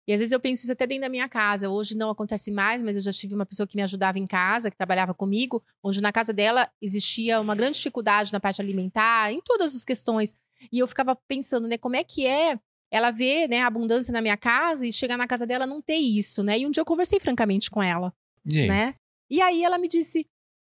E 0.09 0.11
às 0.11 0.19
vezes 0.19 0.31
eu 0.31 0.39
penso 0.39 0.63
isso 0.63 0.71
até 0.71 0.87
dentro 0.87 1.03
da 1.03 1.09
minha 1.09 1.29
casa. 1.29 1.69
Hoje 1.69 1.95
não 1.95 2.09
acontece 2.09 2.49
mais, 2.49 2.81
mas 2.81 2.95
eu 2.95 3.01
já 3.03 3.13
tive 3.13 3.35
uma 3.35 3.45
pessoa 3.45 3.67
que 3.67 3.75
me 3.75 3.83
ajudava 3.83 4.17
em 4.17 4.25
casa, 4.25 4.71
que 4.71 4.75
trabalhava 4.75 5.13
comigo, 5.13 5.63
onde 5.83 6.01
na 6.01 6.11
casa 6.11 6.33
dela 6.33 6.67
existia 6.81 7.39
uma 7.39 7.53
grande 7.53 7.77
dificuldade 7.77 8.33
na 8.33 8.39
parte 8.39 8.59
alimentar, 8.59 9.31
em 9.31 9.39
todas 9.39 9.75
as 9.75 9.85
questões. 9.85 10.33
E 10.71 10.79
eu 10.79 10.87
ficava 10.87 11.15
pensando, 11.15 11.67
né, 11.67 11.77
como 11.77 11.95
é 11.95 12.03
que 12.03 12.25
é 12.25 12.59
ela 12.89 13.11
vê, 13.11 13.47
né, 13.47 13.61
a 13.61 13.67
abundância 13.67 14.11
na 14.11 14.19
minha 14.19 14.35
casa 14.35 14.87
e 14.87 14.91
chegar 14.91 15.15
na 15.15 15.27
casa 15.27 15.45
dela 15.45 15.67
não 15.67 15.79
ter 15.79 15.97
isso, 15.97 16.41
né? 16.41 16.57
E 16.57 16.65
um 16.65 16.71
dia 16.71 16.81
eu 16.81 16.85
conversei 16.85 17.19
francamente 17.19 17.69
com 17.69 17.83
ela, 17.83 18.11
e 18.51 18.67
né? 18.67 18.95
E 19.29 19.39
aí 19.43 19.63
ela 19.63 19.77
me 19.77 19.87
disse 19.87 20.25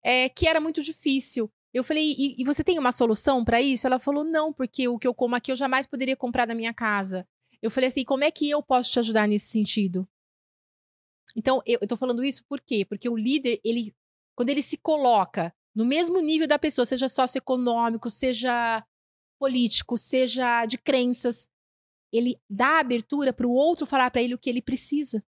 é, 0.03 0.29
que 0.29 0.47
era 0.47 0.59
muito 0.59 0.81
difícil. 0.81 1.47
Eu 1.71 1.83
falei, 1.83 2.15
e, 2.17 2.41
e 2.41 2.43
você 2.43 2.63
tem 2.63 2.79
uma 2.79 2.91
solução 2.91 3.45
para 3.45 3.61
isso? 3.61 3.85
Ela 3.85 3.99
falou, 3.99 4.23
não, 4.23 4.51
porque 4.51 4.87
o 4.87 4.97
que 4.97 5.07
eu 5.07 5.13
como 5.13 5.35
aqui 5.35 5.51
eu 5.51 5.55
jamais 5.55 5.85
poderia 5.85 6.17
comprar 6.17 6.47
na 6.47 6.55
minha 6.55 6.73
casa. 6.73 7.23
Eu 7.61 7.71
falei 7.71 7.87
assim, 7.87 8.03
como 8.03 8.23
é 8.23 8.31
que 8.31 8.49
eu 8.49 8.61
posso 8.61 8.91
te 8.91 8.99
ajudar 8.99 9.27
nesse 9.27 9.47
sentido? 9.47 10.07
Então, 11.35 11.61
eu, 11.65 11.79
eu 11.81 11.87
tô 11.87 11.97
falando 11.97 12.23
isso 12.23 12.43
por 12.45 12.61
quê? 12.61 12.85
Porque 12.85 13.09
o 13.09 13.15
líder, 13.15 13.59
ele, 13.63 13.95
quando 14.35 14.49
ele 14.49 14.61
se 14.61 14.77
coloca 14.77 15.53
no 15.75 15.85
mesmo 15.85 16.19
nível 16.19 16.47
da 16.47 16.57
pessoa, 16.57 16.85
seja 16.85 17.07
socioeconômico, 17.07 18.09
seja 18.09 18.83
político, 19.39 19.97
seja 19.97 20.65
de 20.65 20.77
crenças, 20.77 21.47
ele 22.11 22.39
dá 22.49 22.79
abertura 22.79 23.31
para 23.31 23.47
o 23.47 23.51
outro 23.51 23.85
falar 23.85 24.09
para 24.09 24.21
ele 24.21 24.33
o 24.33 24.39
que 24.39 24.49
ele 24.49 24.61
precisa. 24.61 25.23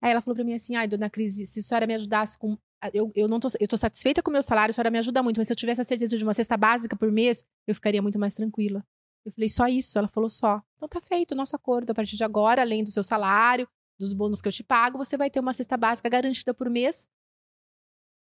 Aí 0.00 0.10
ela 0.10 0.20
falou 0.20 0.36
para 0.36 0.44
mim 0.44 0.54
assim: 0.54 0.76
ai, 0.76 0.86
dona 0.86 1.10
Cris, 1.10 1.48
se 1.48 1.60
a 1.60 1.62
senhora 1.62 1.86
me 1.86 1.94
ajudasse 1.94 2.38
com. 2.38 2.56
Eu, 2.92 3.12
eu 3.14 3.28
não 3.28 3.38
tô, 3.38 3.48
eu 3.60 3.68
tô 3.68 3.76
satisfeita 3.76 4.22
com 4.22 4.30
o 4.30 4.32
meu 4.32 4.42
salário, 4.42 4.70
a 4.70 4.72
senhora 4.72 4.90
me 4.90 4.98
ajuda 4.98 5.22
muito, 5.22 5.38
mas 5.38 5.46
se 5.46 5.52
eu 5.52 5.56
tivesse 5.56 5.80
a 5.80 5.84
certeza 5.84 6.18
de 6.18 6.24
uma 6.24 6.34
cesta 6.34 6.56
básica 6.56 6.96
por 6.96 7.12
mês, 7.12 7.44
eu 7.66 7.74
ficaria 7.74 8.02
muito 8.02 8.18
mais 8.18 8.34
tranquila. 8.34 8.84
Eu 9.24 9.32
falei, 9.32 9.48
só 9.48 9.66
isso? 9.66 9.98
Ela 9.98 10.08
falou, 10.08 10.28
só. 10.28 10.62
Então 10.76 10.88
tá 10.88 11.00
feito 11.00 11.32
o 11.32 11.36
nosso 11.36 11.54
acordo. 11.54 11.90
A 11.90 11.94
partir 11.94 12.16
de 12.16 12.24
agora, 12.24 12.62
além 12.62 12.82
do 12.82 12.90
seu 12.90 13.04
salário, 13.04 13.68
dos 13.98 14.12
bônus 14.12 14.40
que 14.40 14.48
eu 14.48 14.52
te 14.52 14.64
pago, 14.64 14.98
você 14.98 15.16
vai 15.16 15.30
ter 15.30 15.40
uma 15.40 15.52
cesta 15.52 15.76
básica 15.76 16.08
garantida 16.08 16.52
por 16.52 16.68
mês. 16.68 17.08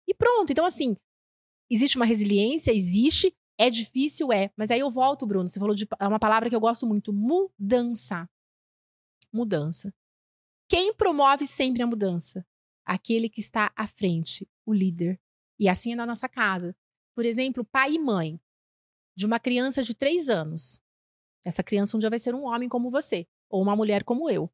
E 0.08 0.14
pronto. 0.14 0.50
Então, 0.50 0.64
assim, 0.64 0.96
existe 1.70 1.96
uma 1.96 2.06
resiliência, 2.06 2.72
existe, 2.72 3.36
é 3.58 3.70
difícil? 3.70 4.32
É. 4.32 4.50
Mas 4.56 4.70
aí 4.70 4.80
eu 4.80 4.90
volto, 4.90 5.26
Bruno. 5.26 5.48
Você 5.48 5.58
falou 5.58 5.74
de 5.74 5.86
é 5.98 6.06
uma 6.08 6.18
palavra 6.18 6.48
que 6.48 6.56
eu 6.56 6.60
gosto 6.60 6.86
muito: 6.86 7.12
mudança. 7.12 8.28
Mudança. 9.32 9.92
Quem 10.68 10.94
promove 10.94 11.46
sempre 11.46 11.82
a 11.82 11.86
mudança? 11.86 12.46
Aquele 12.84 13.28
que 13.28 13.40
está 13.40 13.72
à 13.76 13.86
frente, 13.86 14.48
o 14.64 14.72
líder. 14.72 15.20
E 15.58 15.68
assim 15.68 15.92
é 15.92 15.96
na 15.96 16.06
nossa 16.06 16.28
casa. 16.28 16.76
Por 17.14 17.24
exemplo, 17.24 17.64
pai 17.64 17.94
e 17.94 17.98
mãe 17.98 18.40
de 19.16 19.24
uma 19.24 19.40
criança 19.40 19.82
de 19.82 19.94
três 19.94 20.28
anos. 20.28 20.80
Essa 21.48 21.62
criança 21.62 21.96
um 21.96 22.00
dia 22.00 22.10
vai 22.10 22.18
ser 22.18 22.34
um 22.34 22.46
homem 22.46 22.68
como 22.68 22.90
você, 22.90 23.26
ou 23.48 23.62
uma 23.62 23.76
mulher 23.76 24.04
como 24.04 24.30
eu. 24.30 24.50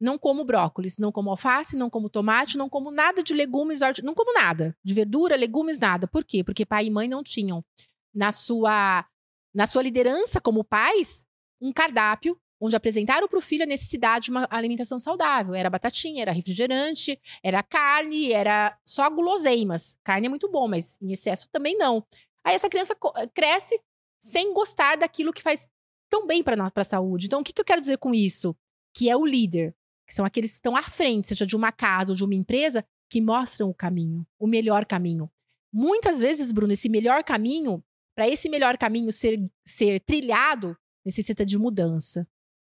Não 0.00 0.18
como 0.18 0.44
brócolis, 0.44 0.98
não 0.98 1.12
como 1.12 1.30
alface, 1.30 1.76
não 1.76 1.88
como 1.88 2.10
tomate, 2.10 2.58
não 2.58 2.68
como 2.68 2.90
nada 2.90 3.22
de 3.22 3.32
legumes, 3.32 3.80
não 4.02 4.14
como 4.14 4.32
nada. 4.32 4.76
De 4.84 4.92
verdura, 4.92 5.36
legumes, 5.36 5.78
nada. 5.78 6.06
Por 6.06 6.24
quê? 6.24 6.42
Porque 6.42 6.66
pai 6.66 6.86
e 6.86 6.90
mãe 6.90 7.08
não 7.08 7.22
tinham 7.22 7.64
na 8.12 8.32
sua, 8.32 9.06
na 9.54 9.66
sua 9.66 9.82
liderança 9.82 10.40
como 10.40 10.64
pais, 10.64 11.26
um 11.60 11.72
cardápio 11.72 12.38
onde 12.60 12.76
apresentaram 12.76 13.28
para 13.28 13.38
o 13.38 13.42
filho 13.42 13.62
a 13.62 13.66
necessidade 13.66 14.26
de 14.26 14.30
uma 14.30 14.46
alimentação 14.50 14.98
saudável. 14.98 15.54
Era 15.54 15.70
batatinha, 15.70 16.22
era 16.22 16.32
refrigerante, 16.32 17.20
era 17.42 17.62
carne, 17.62 18.32
era 18.32 18.76
só 18.86 19.08
guloseimas. 19.10 19.98
Carne 20.02 20.26
é 20.26 20.30
muito 20.30 20.50
bom, 20.50 20.66
mas 20.66 21.00
em 21.00 21.12
excesso 21.12 21.48
também 21.50 21.76
não. 21.76 22.04
Aí 22.44 22.54
essa 22.54 22.68
criança 22.68 22.96
cresce 23.34 23.78
sem 24.20 24.54
gostar 24.54 24.96
daquilo 24.96 25.32
que 25.32 25.42
faz 25.42 25.68
tão 26.14 26.26
bem 26.28 26.44
para 26.44 26.70
a 26.72 26.84
saúde. 26.84 27.26
Então, 27.26 27.40
o 27.40 27.44
que, 27.44 27.52
que 27.52 27.60
eu 27.60 27.64
quero 27.64 27.80
dizer 27.80 27.98
com 27.98 28.14
isso? 28.14 28.56
Que 28.94 29.10
é 29.10 29.16
o 29.16 29.26
líder. 29.26 29.74
que 30.06 30.14
são 30.14 30.24
aqueles 30.24 30.50
que 30.50 30.56
estão 30.56 30.76
à 30.76 30.82
frente, 30.82 31.26
seja 31.26 31.46
de 31.46 31.56
uma 31.56 31.72
casa 31.72 32.12
ou 32.12 32.16
de 32.16 32.22
uma 32.22 32.34
empresa, 32.34 32.84
que 33.10 33.20
mostram 33.22 33.70
o 33.70 33.74
caminho, 33.74 34.26
o 34.38 34.46
melhor 34.46 34.84
caminho. 34.84 35.30
Muitas 35.72 36.20
vezes, 36.20 36.52
Bruno, 36.52 36.72
esse 36.74 36.90
melhor 36.90 37.24
caminho, 37.24 37.82
para 38.14 38.28
esse 38.28 38.48
melhor 38.48 38.76
caminho 38.76 39.10
ser, 39.10 39.42
ser 39.66 39.98
trilhado, 40.00 40.76
necessita 41.04 41.44
de 41.44 41.58
mudança. 41.58 42.28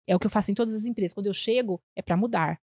É 0.06 0.14
o 0.14 0.18
que 0.18 0.26
eu 0.26 0.30
faço 0.30 0.50
em 0.50 0.54
todas 0.54 0.74
as 0.74 0.84
empresas. 0.84 1.14
Quando 1.14 1.26
eu 1.26 1.32
chego, 1.32 1.82
é 1.96 2.02
para 2.02 2.16
mudar. 2.16 2.60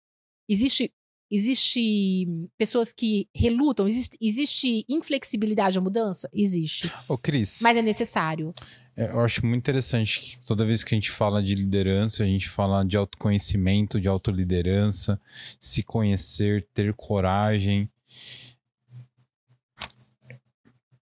Existe 0.47 0.93
Existe 1.31 2.27
pessoas 2.57 2.91
que 2.91 3.27
relutam? 3.35 3.87
Existe, 3.87 4.17
existe 4.19 4.85
inflexibilidade 4.89 5.77
à 5.77 5.81
mudança? 5.81 6.27
Existe. 6.33 6.91
Ô, 7.07 7.17
Cris. 7.17 7.59
Mas 7.61 7.77
é 7.77 7.81
necessário. 7.83 8.51
É, 8.97 9.11
eu 9.11 9.19
acho 9.19 9.45
muito 9.45 9.59
interessante 9.59 10.19
que 10.19 10.39
toda 10.39 10.65
vez 10.65 10.83
que 10.83 10.95
a 10.95 10.97
gente 10.97 11.11
fala 11.11 11.43
de 11.43 11.53
liderança, 11.53 12.23
a 12.23 12.25
gente 12.25 12.49
fala 12.49 12.83
de 12.83 12.97
autoconhecimento, 12.97 14.01
de 14.01 14.07
autoliderança, 14.07 15.21
se 15.59 15.83
conhecer, 15.83 16.63
ter 16.73 16.93
coragem. 16.95 17.87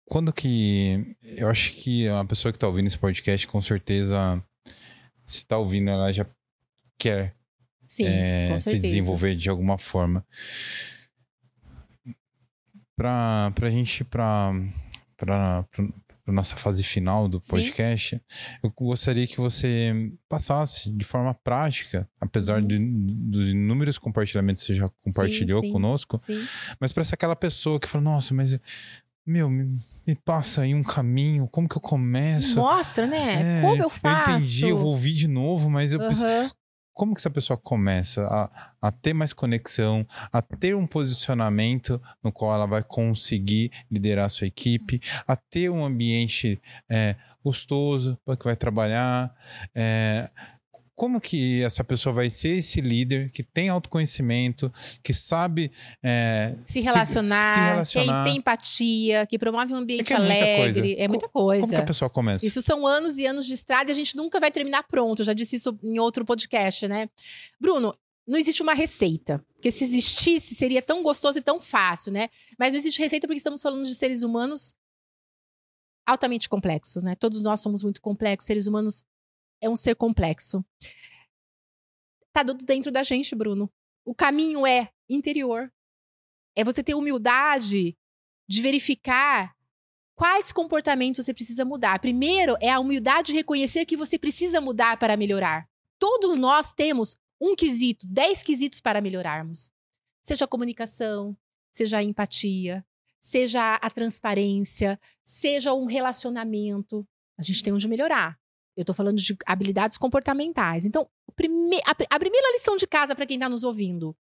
Quando 0.03 0.33
que. 0.33 1.15
Eu 1.21 1.47
acho 1.47 1.71
que 1.71 2.07
a 2.09 2.25
pessoa 2.25 2.51
que 2.51 2.57
está 2.57 2.67
ouvindo 2.67 2.87
esse 2.87 2.99
podcast, 2.99 3.47
com 3.47 3.61
certeza, 3.61 4.43
se 5.25 5.39
está 5.39 5.57
ouvindo, 5.57 5.89
ela 5.89 6.11
já 6.11 6.25
quer 6.97 7.36
Sim, 7.87 8.05
é, 8.05 8.57
se 8.57 8.77
desenvolver 8.77 9.35
de 9.35 9.49
alguma 9.49 9.77
forma. 9.77 10.25
Para 12.95 13.53
a 13.61 13.69
gente, 13.69 14.03
para 14.03 14.53
nossa 16.27 16.55
fase 16.57 16.83
final 16.83 17.27
do 17.27 17.39
podcast, 17.39 18.15
Sim. 18.15 18.55
eu 18.61 18.71
gostaria 18.75 19.25
que 19.25 19.37
você 19.37 20.11
passasse 20.27 20.91
de 20.91 21.05
forma 21.05 21.33
prática, 21.33 22.07
apesar 22.19 22.61
uhum. 22.61 22.67
de, 22.67 22.79
dos 22.79 23.49
inúmeros 23.49 23.97
compartilhamentos 23.97 24.63
que 24.63 24.67
você 24.67 24.75
já 24.75 24.89
compartilhou 25.03 25.61
sim, 25.61 25.67
sim, 25.67 25.73
conosco, 25.73 26.17
sim. 26.17 26.45
mas 26.79 26.91
para 26.91 27.03
aquela 27.11 27.35
pessoa 27.35 27.79
que 27.79 27.87
fala, 27.87 28.03
nossa, 28.03 28.33
mas 28.33 28.59
meu, 29.25 29.49
me, 29.49 29.77
me, 30.05 30.15
passa 30.15 30.61
aí 30.61 30.73
um 30.73 30.83
caminho, 30.83 31.47
como 31.49 31.67
que 31.67 31.77
eu 31.77 31.81
começo? 31.81 32.59
Mostra, 32.59 33.05
né? 33.05 33.59
É, 33.59 33.61
como 33.61 33.83
eu 33.83 33.89
faço? 33.89 34.31
Eu 34.31 34.35
entendi, 34.37 34.67
eu 34.69 34.77
vou 34.77 34.91
ouvir 34.91 35.13
de 35.13 35.27
novo, 35.27 35.69
mas 35.69 35.91
eu 35.91 35.99
uhum. 35.99 36.07
preciso, 36.07 36.27
como 36.97 37.13
que 37.13 37.21
essa 37.21 37.29
pessoa 37.29 37.55
começa 37.55 38.25
a, 38.25 38.71
a 38.81 38.91
ter 38.91 39.13
mais 39.13 39.31
conexão, 39.31 40.05
a 40.33 40.41
ter 40.41 40.75
um 40.75 40.87
posicionamento 40.87 42.01
no 42.23 42.31
qual 42.31 42.55
ela 42.55 42.65
vai 42.65 42.83
conseguir 42.83 43.71
liderar 43.89 44.25
a 44.25 44.29
sua 44.29 44.47
equipe, 44.47 44.99
a 45.27 45.35
ter 45.35 45.69
um 45.69 45.85
ambiente 45.85 46.59
é, 46.89 47.15
gostoso 47.43 48.17
para 48.25 48.35
que 48.35 48.45
vai 48.45 48.55
trabalhar, 48.55 49.31
é, 49.75 50.29
como 50.97 51.21
que 51.21 51.61
essa 51.61 51.83
pessoa 51.83 52.11
vai 52.11 52.27
ser 52.27 52.57
esse 52.57 52.81
líder 52.81 53.29
que 53.29 53.43
tem 53.43 53.69
autoconhecimento, 53.69 54.73
que 55.03 55.13
sabe 55.13 55.71
é, 56.01 56.57
se, 56.65 56.81
relacionar, 56.81 57.53
se, 57.53 57.59
se 57.59 57.65
relacionar, 57.69 58.23
que 58.23 58.29
tem 58.31 58.39
empatia, 58.39 59.27
que 59.27 59.37
promove 59.37 59.71
um 59.73 59.77
ambiente 59.77 60.11
é, 60.11 60.15
é 60.15 60.19
alegre. 60.19 60.95
É 60.97 61.07
muita 61.07 61.29
coisa. 61.29 61.61
Como 61.61 61.71
que 61.71 61.79
a 61.79 61.85
pessoa 61.85 62.09
começa? 62.09 62.43
Isso 62.43 62.63
são 62.63 62.87
anos 62.87 63.19
e 63.19 63.27
anos 63.27 63.45
de 63.45 63.53
estrada 63.53 63.91
e 63.91 63.93
a 63.93 63.95
gente 63.95 64.17
nunca 64.17 64.39
vai 64.39 64.49
terminar 64.49 64.87
pronto. 64.87 65.19
Eu 65.19 65.25
já 65.25 65.33
disse 65.33 65.57
isso 65.57 65.77
em 65.83 65.99
outro 65.99 66.25
podcast, 66.25 66.87
né? 66.87 67.07
Bruno, 67.61 67.93
não 68.27 68.39
existe 68.39 68.63
uma 68.63 68.73
receita. 68.73 69.45
Porque 69.53 69.69
se 69.69 69.83
existisse, 69.83 70.55
seria 70.55 70.81
tão 70.81 71.03
gostoso 71.03 71.37
e 71.37 71.43
tão 71.43 71.61
fácil, 71.61 72.11
né? 72.11 72.27
Mas 72.57 72.73
não 72.73 72.79
existe 72.79 72.99
receita 72.99 73.27
porque 73.27 73.37
estamos 73.37 73.61
falando 73.61 73.85
de 73.85 73.93
seres 73.93 74.23
humanos 74.23 74.73
altamente 76.07 76.49
complexos, 76.49 77.03
né? 77.03 77.13
Todos 77.13 77.43
nós 77.43 77.59
somos 77.59 77.83
muito 77.83 78.01
complexos, 78.01 78.47
seres 78.47 78.65
humanos 78.65 79.03
é 79.61 79.69
um 79.69 79.75
ser 79.75 79.95
complexo. 79.95 80.63
Tá 82.31 82.43
tudo 82.43 82.63
dentro 82.65 82.91
da 82.91 83.03
gente, 83.03 83.35
Bruno. 83.35 83.71
O 84.05 84.13
caminho 84.13 84.65
é 84.65 84.89
interior. 85.09 85.71
É 86.55 86.63
você 86.63 86.83
ter 86.83 86.95
humildade 86.95 87.97
de 88.47 88.61
verificar 88.61 89.55
quais 90.15 90.51
comportamentos 90.51 91.23
você 91.23 91.33
precisa 91.33 91.65
mudar. 91.65 91.99
Primeiro 91.99 92.55
é 92.59 92.69
a 92.69 92.79
humildade 92.79 93.27
de 93.27 93.33
reconhecer 93.33 93.85
que 93.85 93.97
você 93.97 94.17
precisa 94.17 94.59
mudar 94.59 94.97
para 94.97 95.17
melhorar. 95.17 95.69
Todos 95.99 96.37
nós 96.37 96.71
temos 96.71 97.15
um 97.39 97.55
quesito, 97.55 98.07
dez 98.07 98.43
quesitos 98.43 98.81
para 98.81 99.01
melhorarmos. 99.01 99.71
Seja 100.23 100.45
a 100.45 100.47
comunicação, 100.47 101.37
seja 101.71 101.99
a 101.99 102.03
empatia, 102.03 102.85
seja 103.19 103.75
a 103.75 103.89
transparência, 103.89 104.99
seja 105.23 105.73
um 105.73 105.85
relacionamento. 105.85 107.07
A 107.37 107.43
gente 107.43 107.61
tem 107.63 107.73
onde 107.73 107.87
melhorar. 107.87 108.39
Eu 108.77 108.83
estou 108.83 108.93
falando 108.93 109.17
de 109.17 109.35
habilidades 109.43 109.97
comportamentais. 109.97 110.85
Então, 110.85 111.09
prime 111.35 111.81
a, 111.83 112.15
a 112.15 112.19
primeira 112.19 112.51
lição 112.53 112.77
de 112.77 112.85
casa 112.85 113.15
para 113.15 113.25
quem 113.25 113.37
está 113.37 113.49
nos 113.49 113.63
ouvindo: 113.63 114.15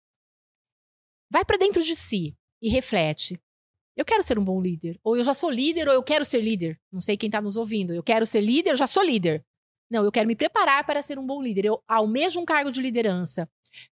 vai 1.31 1.45
para 1.45 1.59
dentro 1.59 1.83
de 1.83 1.95
si 1.95 2.35
e 2.63 2.71
reflete. 2.71 3.39
Eu 3.95 4.05
quero 4.05 4.23
ser 4.23 4.39
um 4.39 4.45
bom 4.45 4.61
líder. 4.61 4.99
Ou 5.05 5.15
eu 5.17 5.23
já 5.23 5.35
sou 5.35 5.51
líder, 5.51 5.89
ou 5.89 5.95
eu 5.95 6.03
quero 6.03 6.25
ser 6.25 6.41
líder. 6.41 6.81
Não 6.91 7.03
sei 7.03 7.19
quem 7.19 7.29
está 7.29 7.41
nos 7.41 7.59
ouvindo. 7.59 7.93
Eu 7.93 8.03
quero 8.03 8.25
ser 8.25 8.41
líder, 8.41 8.71
eu 8.71 8.77
já 8.77 8.87
sou 8.87 9.03
líder. 9.03 9.45
Não, 9.91 10.05
eu 10.05 10.11
quero 10.11 10.27
me 10.27 10.35
preparar 10.35 10.85
para 10.87 11.03
ser 11.03 11.19
um 11.19 11.27
bom 11.27 11.43
líder. 11.43 11.67
Eu 11.67 11.83
almejo 11.87 12.41
um 12.41 12.45
cargo 12.45 12.73
de 12.73 12.81
liderança. 12.81 13.49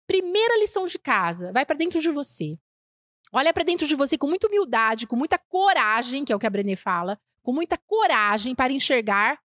Primeira 0.08 0.58
lição 0.60 0.86
de 0.86 0.98
casa: 0.98 1.52
vai 1.52 1.66
para 1.66 1.76
dentro 1.76 2.00
de 2.00 2.10
você. 2.10 2.58
Olha 3.34 3.52
para 3.52 3.64
dentro 3.64 3.86
de 3.86 3.96
você 3.96 4.18
com 4.18 4.28
muita 4.28 4.48
humildade, 4.48 5.08
com 5.08 5.18
muita 5.18 5.38
coragem, 5.38 6.24
que 6.24 6.32
é 6.32 6.36
o 6.36 6.40
que 6.40 6.48
a 6.48 6.50
Brené 6.50 6.78
fala, 6.78 7.20
com 7.42 7.52
muita 7.52 7.78
coragem 7.78 8.56
para 8.56 8.72
enxergar 8.72 9.43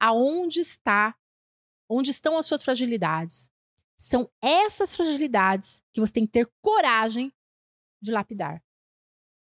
aonde 0.00 0.60
está, 0.60 1.14
onde 1.88 2.10
estão 2.10 2.36
as 2.36 2.46
suas 2.46 2.62
fragilidades. 2.62 3.50
São 3.96 4.30
essas 4.42 4.94
fragilidades 4.94 5.82
que 5.92 6.00
você 6.00 6.12
tem 6.12 6.26
que 6.26 6.32
ter 6.32 6.50
coragem 6.62 7.32
de 8.00 8.12
lapidar. 8.12 8.62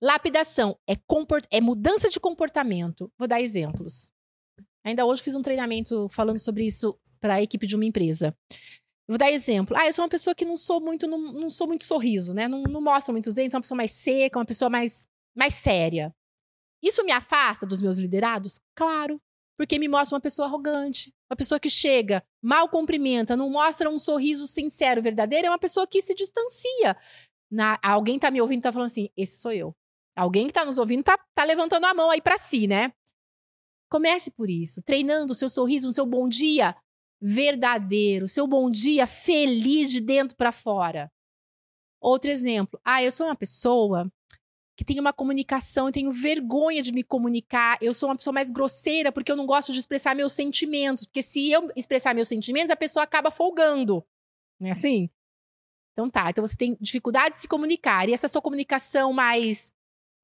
Lapidação 0.01 0.77
é, 0.87 0.93
é 1.51 1.61
mudança 1.61 2.09
de 2.09 2.19
comportamento. 2.19 3.11
Vou 3.17 3.27
dar 3.27 3.41
exemplos. 3.41 4.11
Ainda 4.83 5.05
hoje 5.05 5.23
fiz 5.23 5.35
um 5.35 5.41
treinamento 5.41 6.07
falando 6.09 6.39
sobre 6.39 6.65
isso 6.65 6.97
para 7.19 7.35
a 7.35 7.41
equipe 7.41 7.65
de 7.65 7.75
uma 7.75 7.85
empresa. 7.85 8.37
Vou 9.07 9.17
dar 9.17 9.31
exemplo. 9.31 9.75
Ah, 9.77 9.87
eu 9.87 9.93
sou 9.93 10.03
uma 10.03 10.09
pessoa 10.09 10.35
que 10.35 10.45
não 10.45 10.57
sou 10.57 10.79
muito, 10.79 11.07
não, 11.07 11.17
não 11.17 11.49
sou 11.49 11.67
muito 11.67 11.83
sorriso, 11.83 12.33
né? 12.33 12.47
Não, 12.47 12.63
não 12.63 12.81
mostro 12.81 13.13
muitos 13.13 13.35
dentes, 13.35 13.51
sou 13.51 13.57
uma 13.57 13.63
pessoa 13.63 13.77
mais 13.77 13.91
seca, 13.91 14.39
uma 14.39 14.45
pessoa 14.45 14.69
mais, 14.69 15.07
mais 15.35 15.53
séria. 15.53 16.15
Isso 16.81 17.03
me 17.03 17.11
afasta 17.11 17.65
dos 17.65 17.81
meus 17.81 17.97
liderados? 17.97 18.59
Claro 18.75 19.19
porque 19.57 19.79
me 19.79 19.87
mostra 19.87 20.15
uma 20.15 20.21
pessoa 20.21 20.47
arrogante. 20.47 21.13
Uma 21.29 21.35
pessoa 21.35 21.59
que 21.59 21.69
chega, 21.69 22.23
mal 22.41 22.69
cumprimenta, 22.69 23.35
não 23.35 23.49
mostra 23.49 23.89
um 23.89 23.97
sorriso 23.97 24.47
sincero, 24.47 25.01
verdadeiro, 25.01 25.47
é 25.47 25.49
uma 25.49 25.59
pessoa 25.59 25.87
que 25.87 26.01
se 26.01 26.13
distancia. 26.13 26.95
Na, 27.49 27.79
alguém 27.81 28.19
tá 28.19 28.29
me 28.29 28.41
ouvindo 28.41 28.59
e 28.59 28.63
tá 28.63 28.71
falando 28.71 28.87
assim: 28.87 29.09
esse 29.15 29.39
sou 29.39 29.51
eu. 29.51 29.75
Alguém 30.15 30.47
que 30.47 30.53
tá 30.53 30.63
nos 30.63 30.77
ouvindo 30.77 31.03
tá, 31.03 31.17
tá 31.33 31.43
levantando 31.43 31.85
a 31.85 31.93
mão 31.93 32.09
aí 32.09 32.21
para 32.21 32.37
si, 32.37 32.67
né? 32.67 32.93
Comece 33.89 34.31
por 34.31 34.49
isso, 34.49 34.81
treinando 34.81 35.33
o 35.33 35.35
seu 35.35 35.49
sorriso, 35.49 35.87
o 35.87 35.93
seu 35.93 36.05
bom 36.05 36.27
dia 36.27 36.75
verdadeiro, 37.21 38.25
o 38.25 38.27
seu 38.27 38.47
bom 38.47 38.69
dia 38.69 39.07
feliz 39.07 39.91
de 39.91 40.01
dentro 40.01 40.35
para 40.35 40.51
fora. 40.51 41.11
Outro 42.01 42.29
exemplo. 42.29 42.79
Ah, 42.83 43.01
eu 43.01 43.11
sou 43.11 43.25
uma 43.27 43.35
pessoa 43.35 44.11
que 44.75 44.83
tenho 44.83 45.01
uma 45.01 45.13
comunicação, 45.13 45.87
eu 45.87 45.91
tenho 45.91 46.11
vergonha 46.11 46.81
de 46.81 46.91
me 46.91 47.03
comunicar, 47.03 47.77
eu 47.81 47.93
sou 47.93 48.09
uma 48.09 48.15
pessoa 48.15 48.33
mais 48.33 48.51
grosseira 48.51 49.11
porque 49.11 49.31
eu 49.31 49.35
não 49.35 49.45
gosto 49.45 49.71
de 49.71 49.79
expressar 49.79 50.15
meus 50.15 50.33
sentimentos, 50.33 51.05
porque 51.05 51.21
se 51.21 51.49
eu 51.49 51.69
expressar 51.75 52.13
meus 52.13 52.27
sentimentos, 52.27 52.69
a 52.69 52.75
pessoa 52.75 53.03
acaba 53.03 53.31
folgando. 53.31 54.05
Não 54.59 54.67
é 54.67 54.71
assim? 54.71 55.09
Então 55.93 56.09
tá, 56.09 56.29
então 56.29 56.45
você 56.45 56.57
tem 56.57 56.77
dificuldade 56.81 57.35
de 57.35 57.41
se 57.41 57.47
comunicar, 57.47 58.09
e 58.09 58.13
essa 58.13 58.27
sua 58.27 58.41
comunicação 58.41 59.13
mais 59.13 59.71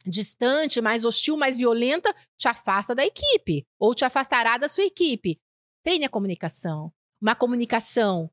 distante, 0.05 0.81
mais 0.81 1.05
hostil, 1.05 1.37
mais 1.37 1.55
violenta, 1.55 2.13
te 2.37 2.47
afasta 2.47 2.93
da 2.93 3.05
equipe, 3.05 3.65
ou 3.79 3.95
te 3.95 4.03
afastará 4.03 4.57
da 4.57 4.67
sua 4.67 4.83
equipe. 4.83 5.39
Treine 5.83 6.05
a 6.05 6.09
comunicação. 6.09 6.91
Uma 7.21 7.35
comunicação 7.35 8.29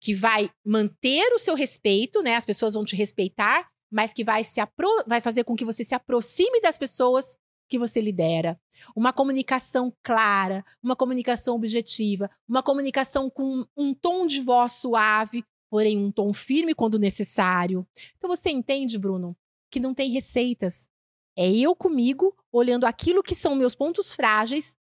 que 0.00 0.12
vai 0.12 0.50
manter 0.64 1.32
o 1.32 1.38
seu 1.38 1.54
respeito, 1.54 2.22
né? 2.22 2.36
As 2.36 2.44
pessoas 2.44 2.74
vão 2.74 2.84
te 2.84 2.94
respeitar, 2.94 3.70
mas 3.94 4.12
que 4.12 4.24
vai, 4.24 4.42
se 4.42 4.60
vai 5.06 5.20
fazer 5.20 5.44
com 5.44 5.54
que 5.54 5.64
você 5.64 5.84
se 5.84 5.94
aproxime 5.94 6.60
das 6.60 6.76
pessoas 6.76 7.38
que 7.68 7.78
você 7.78 8.00
lidera. 8.00 8.60
Uma 8.94 9.12
comunicação 9.12 9.94
clara, 10.02 10.64
uma 10.82 10.96
comunicação 10.96 11.54
objetiva, 11.54 12.28
uma 12.48 12.60
comunicação 12.60 13.30
com 13.30 13.64
um 13.76 13.94
tom 13.94 14.26
de 14.26 14.40
voz 14.40 14.72
suave, 14.72 15.44
porém 15.70 15.96
um 15.96 16.10
tom 16.10 16.34
firme 16.34 16.74
quando 16.74 16.98
necessário. 16.98 17.86
Então 18.16 18.28
você 18.28 18.50
entende, 18.50 18.98
Bruno, 18.98 19.36
que 19.70 19.78
não 19.78 19.94
tem 19.94 20.10
receitas. 20.10 20.88
É 21.36 21.48
eu 21.48 21.76
comigo, 21.76 22.36
olhando 22.50 22.86
aquilo 22.86 23.22
que 23.22 23.34
são 23.36 23.54
meus 23.54 23.76
pontos 23.76 24.12
frágeis 24.12 24.76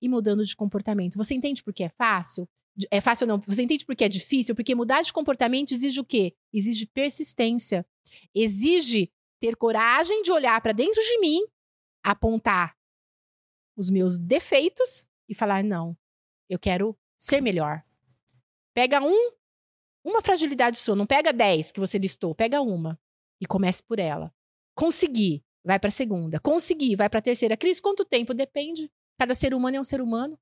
e 0.00 0.08
mudando 0.08 0.46
de 0.46 0.56
comportamento. 0.56 1.18
Você 1.18 1.34
entende 1.34 1.62
por 1.62 1.74
que 1.74 1.84
é 1.84 1.90
fácil? 1.90 2.48
É 2.90 3.02
fácil 3.02 3.26
ou 3.26 3.28
não? 3.28 3.40
Você 3.40 3.62
entende 3.62 3.84
por 3.84 3.94
que 3.94 4.04
é 4.04 4.08
difícil? 4.08 4.54
Porque 4.54 4.74
mudar 4.74 5.02
de 5.02 5.12
comportamento 5.12 5.72
exige 5.72 6.00
o 6.00 6.04
quê? 6.04 6.34
Exige 6.54 6.86
persistência. 6.86 7.84
Exige 8.34 9.10
ter 9.40 9.56
coragem 9.56 10.22
de 10.22 10.32
olhar 10.32 10.60
para 10.60 10.72
dentro 10.72 11.02
de 11.02 11.18
mim, 11.18 11.40
apontar 12.02 12.76
os 13.76 13.90
meus 13.90 14.18
defeitos 14.18 15.08
e 15.28 15.34
falar: 15.34 15.62
não, 15.62 15.96
eu 16.48 16.58
quero 16.58 16.96
ser 17.18 17.40
melhor. 17.40 17.82
Pega 18.74 19.00
um, 19.00 19.32
Uma 20.04 20.22
fragilidade 20.22 20.78
sua, 20.78 20.94
não 20.94 21.06
pega 21.06 21.32
10 21.32 21.72
que 21.72 21.80
você 21.80 21.98
listou, 21.98 22.34
pega 22.34 22.60
uma 22.60 22.98
e 23.40 23.46
comece 23.46 23.82
por 23.82 23.98
ela. 23.98 24.32
Conseguir, 24.74 25.42
vai 25.64 25.80
para 25.80 25.88
a 25.88 25.92
segunda. 25.92 26.38
Conseguir, 26.38 26.94
vai 26.96 27.08
para 27.08 27.18
a 27.18 27.22
terceira. 27.22 27.56
Cris, 27.56 27.80
quanto 27.80 28.04
tempo? 28.04 28.34
Depende. 28.34 28.90
Cada 29.18 29.34
ser 29.34 29.54
humano 29.54 29.76
é 29.76 29.80
um 29.80 29.84
ser 29.84 30.00
humano. 30.00 30.38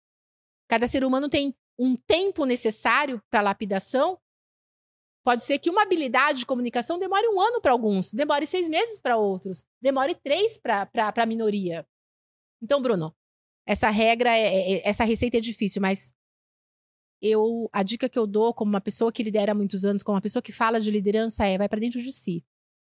Cada 0.68 0.87
ser 0.87 1.05
humano 1.05 1.29
tem 1.29 1.55
um 1.79 1.97
tempo 1.97 2.45
necessário 2.45 3.22
para 3.31 3.41
lapidação. 3.41 4.18
Pode 5.25 5.43
ser 5.43 5.59
que 5.59 5.70
uma 5.70 5.83
habilidade 5.83 6.41
de 6.41 6.47
comunicação 6.47 6.99
demore 6.99 7.27
um 7.29 7.41
ano 7.41 7.61
para 7.61 7.72
alguns, 7.72 8.12
demore 8.12 8.47
seis 8.47 8.68
meses 8.68 9.01
para 9.01 9.16
outros, 9.16 9.64
demore 9.81 10.14
três 10.14 10.59
para 10.59 10.91
a 11.16 11.27
minoria. 11.27 11.87
Então, 12.62 12.83
Bruno, 12.83 13.14
essa 13.66 13.89
regra, 13.89 14.37
é, 14.37 14.43
é, 14.43 14.72
é, 14.72 14.89
essa 14.89 15.03
receita 15.03 15.39
é 15.39 15.41
difícil, 15.41 15.81
mas 15.81 16.12
eu 17.22 17.70
a 17.72 17.83
dica 17.83 18.09
que 18.09 18.18
eu 18.18 18.27
dou 18.27 18.53
como 18.53 18.68
uma 18.68 18.83
pessoa 18.83 19.11
que 19.11 19.22
lidera 19.22 19.53
há 19.53 19.55
muitos 19.55 19.87
anos, 19.87 20.03
como 20.03 20.14
uma 20.14 20.20
pessoa 20.20 20.43
que 20.43 20.53
fala 20.53 20.79
de 20.79 20.91
liderança 20.91 21.47
é 21.47 21.57
vai 21.57 21.68
para 21.68 21.81
dentro 21.81 22.03
de 22.03 22.12
si. 22.12 22.45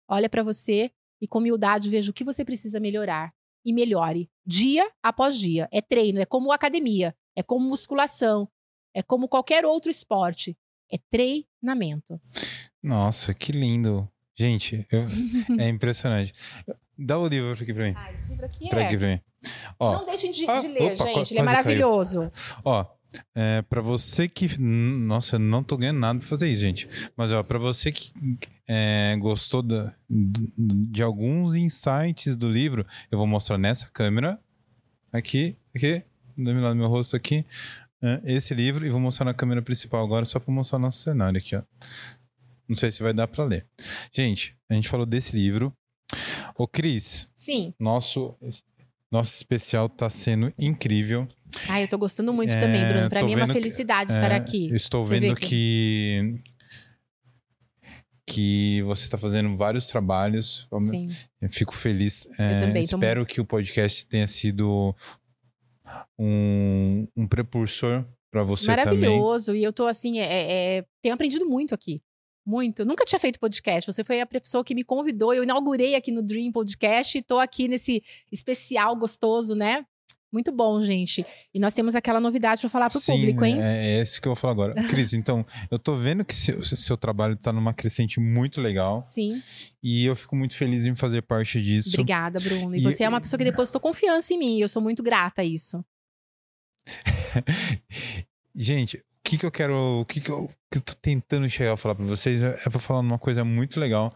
Olha 0.07 0.28
para 0.28 0.43
você 0.43 0.91
e 1.20 1.26
com 1.26 1.39
humildade 1.39 1.89
veja 1.89 2.11
o 2.11 2.14
que 2.14 2.22
você 2.22 2.45
precisa 2.45 2.78
melhorar 2.78 3.34
e 3.64 3.72
melhore 3.72 4.30
dia 4.45 4.91
após 5.03 5.39
dia. 5.39 5.68
É 5.72 5.80
treino, 5.80 6.20
é 6.20 6.26
como 6.26 6.53
academia, 6.53 7.16
é 7.34 7.43
como 7.43 7.66
musculação, 7.66 8.47
é 8.95 9.03
como 9.03 9.26
qualquer 9.26 9.64
outro 9.64 9.91
esporte. 9.91 10.57
É 10.93 10.99
treinamento. 11.11 12.20
Nossa, 12.82 13.34
que 13.34 13.53
lindo. 13.53 14.09
Gente, 14.39 14.87
eu, 14.91 15.07
é 15.59 15.68
impressionante. 15.68 16.32
Dá 16.99 17.18
o 17.18 17.26
livro 17.26 17.53
aqui 17.53 17.72
pra 17.74 17.84
mim. 17.84 17.95
Ah, 17.97 18.12
esse 18.12 18.28
livro 18.28 18.47
aqui 18.47 18.68
Traga 18.68 18.84
é. 18.84 18.87
aqui 18.89 18.97
pra 18.99 19.09
mim. 19.09 19.20
Ó, 19.78 19.99
Não 19.99 20.07
deixem 20.07 20.30
de, 20.32 20.49
Ah, 20.49 20.61
de 20.61 20.68
ler, 20.68 20.93
opa, 20.95 21.05
gente. 21.07 21.32
Ele 21.32 21.41
é 21.41 21.43
maravilhoso. 21.43 22.30
Ó, 22.64 22.84
é, 23.34 23.62
para 23.62 23.80
você 23.80 24.28
que. 24.28 24.59
Nossa, 24.61 25.37
eu 25.37 25.41
não 25.41 25.62
tô 25.62 25.76
ganhando 25.76 25.99
nada 26.01 26.18
pra 26.18 26.28
fazer 26.28 26.49
isso, 26.51 26.61
gente. 26.62 26.89
Mas, 27.16 27.30
ó, 27.32 27.43
pra 27.43 27.59
você 27.59 27.91
que 27.93 28.12
é, 28.68 29.16
gostou 29.18 29.62
da- 29.62 29.95
do- 30.09 30.53
de 30.91 31.03
alguns 31.03 31.55
insights 31.55 32.37
do 32.37 32.49
livro, 32.49 32.87
eu 33.11 33.16
vou 33.18 33.26
mostrar 33.26 33.57
nessa 33.59 33.87
câmera. 33.91 34.39
Aqui, 35.12 35.57
aqui, 35.74 36.03
do 36.37 36.53
meu 36.53 36.61
lado 36.62 36.74
do 36.74 36.78
meu 36.80 36.89
rosto 36.89 37.16
aqui. 37.16 37.45
É, 38.03 38.20
esse 38.24 38.55
livro 38.55 38.86
e 38.86 38.90
vou 38.90 39.01
mostrar 39.01 39.24
na 39.24 39.34
câmera 39.34 39.62
principal 39.62 40.05
agora, 40.05 40.24
só 40.24 40.38
pra 40.38 40.53
mostrar 40.53 40.78
nosso 40.78 40.99
cenário 41.03 41.38
aqui, 41.38 41.57
ó. 41.57 41.62
Não 42.68 42.76
sei 42.76 42.90
se 42.90 43.03
vai 43.03 43.12
dar 43.12 43.28
pra 43.28 43.44
ler. 43.44 43.66
Gente, 44.12 44.57
a 44.68 44.74
gente 44.74 44.88
falou 44.88 45.07
desse 45.07 45.36
livro. 45.36 45.72
Ô, 46.57 46.66
Cris, 46.66 47.28
Sim. 47.34 47.72
nosso, 47.78 48.34
nosso 49.11 49.34
especial 49.34 49.88
tá 49.88 50.11
sendo 50.11 50.53
incrível. 50.59 51.28
Ai, 51.68 51.84
eu 51.84 51.88
tô 51.88 51.97
gostando 51.99 52.32
muito 52.32 52.53
É, 52.55 52.61
também, 52.61 52.86
Bruno. 52.88 53.09
Pra 53.09 53.20
tô 53.20 53.26
mim 53.26 53.32
é 53.32 53.36
uma 53.36 53.47
vendo 53.47 53.55
que- 53.55 53.61
felicidade 53.61 54.11
estar 54.11 54.30
É, 54.32 54.34
aqui. 54.36 54.68
Eu 54.68 54.76
estou 54.76 55.05
vendo 55.07 55.34
que- 55.36 56.40
que 58.26 58.82
você 58.82 59.05
está 59.05 59.16
fazendo 59.16 59.57
vários 59.57 59.86
trabalhos. 59.86 60.68
Sim. 60.80 61.07
Eu 61.40 61.49
fico 61.51 61.74
feliz. 61.74 62.26
É, 62.38 62.61
também, 62.61 62.84
tô 62.86 62.97
espero 62.97 63.24
que 63.24 63.40
o 63.40 63.44
podcast 63.44 64.07
tenha 64.07 64.26
sido 64.26 64.94
um, 66.18 67.07
um 67.16 67.26
precursor 67.26 68.05
para 68.30 68.43
você 68.43 68.66
também. 68.66 69.01
Maravilhoso. 69.01 69.55
E 69.55 69.62
eu 69.62 69.72
tô 69.72 69.87
assim, 69.87 70.18
é, 70.20 70.78
é- 70.78 70.84
tenho 71.03 71.14
aprendido 71.14 71.47
muito 71.49 71.74
aqui. 71.74 72.03
Muito. 72.45 72.84
Nunca 72.84 73.05
tinha 73.05 73.18
feito 73.18 73.41
podcast. 73.41 73.93
Você 73.93 74.05
foi 74.05 74.20
a 74.20 74.26
pessoa 74.26 74.62
que 74.62 74.74
me 74.74 74.84
convidou. 74.84 75.34
Eu 75.34 75.43
inaugurei 75.43 75.97
aqui 75.97 76.12
no 76.12 76.22
Dream 76.22 76.53
Podcast 76.53 77.18
e 77.18 77.22
tô 77.22 77.41
aqui 77.41 77.66
nesse 77.66 78.05
especial 78.30 78.95
gostoso, 78.95 79.57
né? 79.57 79.84
Muito 80.33 80.51
bom, 80.53 80.83
gente. 80.83 81.24
E 81.55 81.59
nós 81.59 81.72
temos 81.72 81.95
aquela 81.95 82.20
novidade 82.20 82.61
para 82.61 82.68
falar 82.68 82.91
pro 82.91 82.99
Sim, 83.01 83.12
público, 83.12 83.45
hein? 83.45 83.62
É, 83.62 83.99
é 83.99 84.03
isso 84.03 84.20
que 84.20 84.27
eu 84.29 84.31
vou 84.35 84.37
falar 84.37 84.53
agora. 84.53 84.74
Cris, 84.89 85.12
então, 85.12 85.47
eu 85.70 85.79
tô 85.79 85.95
vendo 85.97 86.24
que 86.24 86.35
seu, 86.35 86.62
seu 86.64 86.97
trabalho 86.97 87.35
está 87.35 87.53
numa 87.53 87.72
crescente 87.72 88.18
muito 88.20 88.61
legal 88.61 89.03
Sim. 89.05 89.41
e 89.83 90.05
eu 90.05 90.14
fico 90.16 90.35
muito 90.37 90.55
feliz 90.57 90.85
em 90.85 90.95
fazer 90.95 91.22
parte 91.22 91.62
disso. 91.62 91.91
Obrigada, 91.91 92.39
Bruno. 92.41 92.74
E, 92.74 92.81
E- 92.81 92.83
você 92.83 93.05
é 93.05 93.09
uma 93.09 93.20
pessoa 93.20 93.39
que 93.39 93.45
depositou 93.45 93.81
confiança 93.81 94.35
em 94.35 94.39
mim. 94.39 94.61
Eu 94.61 94.68
sou 94.68 94.83
muito 94.83 95.03
grata 95.03 95.43
a 95.43 95.45
isso. 95.45 95.85
Gente, 98.55 98.97
o 98.99 99.03
que, 99.24 99.39
que 99.39 99.47
eu 99.47 99.51
quero. 99.51 100.01
O 100.01 100.05
que, 100.05 100.20
que, 100.20 100.31
eu, 100.31 100.49
que 100.70 100.79
eu 100.79 100.83
tô 100.83 100.95
tentando 100.95 101.49
chegar 101.49 101.72
a 101.72 101.77
falar 101.77 101.95
pra 101.95 102.05
vocês 102.05 102.43
é 102.43 102.59
é 102.64 102.70
pra 102.70 102.79
falar 102.81 103.01
uma 103.01 103.18
coisa 103.18 103.45
muito 103.45 103.79
legal. 103.81 104.14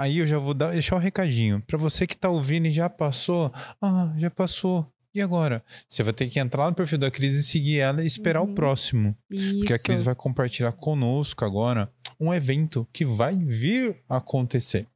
Aí 0.00 0.18
eu 0.18 0.26
já 0.26 0.38
vou 0.38 0.54
dar, 0.54 0.72
deixar 0.72 0.96
um 0.96 0.98
recadinho. 0.98 1.62
Pra 1.66 1.76
você 1.76 2.06
que 2.06 2.16
tá 2.16 2.28
ouvindo 2.30 2.66
e 2.66 2.70
já 2.72 2.88
passou. 2.88 3.52
Ah, 3.82 4.12
já 4.16 4.30
passou. 4.30 4.90
E 5.14 5.20
agora? 5.20 5.62
Você 5.88 6.02
vai 6.02 6.12
ter 6.12 6.28
que 6.28 6.38
entrar 6.40 6.68
no 6.68 6.74
perfil 6.74 6.96
da 6.96 7.10
Cris 7.10 7.34
e 7.34 7.42
seguir 7.42 7.80
ela 7.80 8.02
e 8.02 8.06
esperar 8.06 8.40
Uhum. 8.42 8.52
o 8.52 8.54
próximo. 8.54 9.16
Isso. 9.30 9.58
Porque 9.58 9.72
a 9.74 9.78
Cris 9.78 10.02
vai 10.02 10.14
compartilhar 10.14 10.72
conosco 10.72 11.44
agora 11.44 11.90
um 12.18 12.32
evento 12.32 12.86
que 12.92 13.04
vai 13.04 13.36
vir 13.36 13.96
a 14.08 14.16
acontecer. 14.18 14.86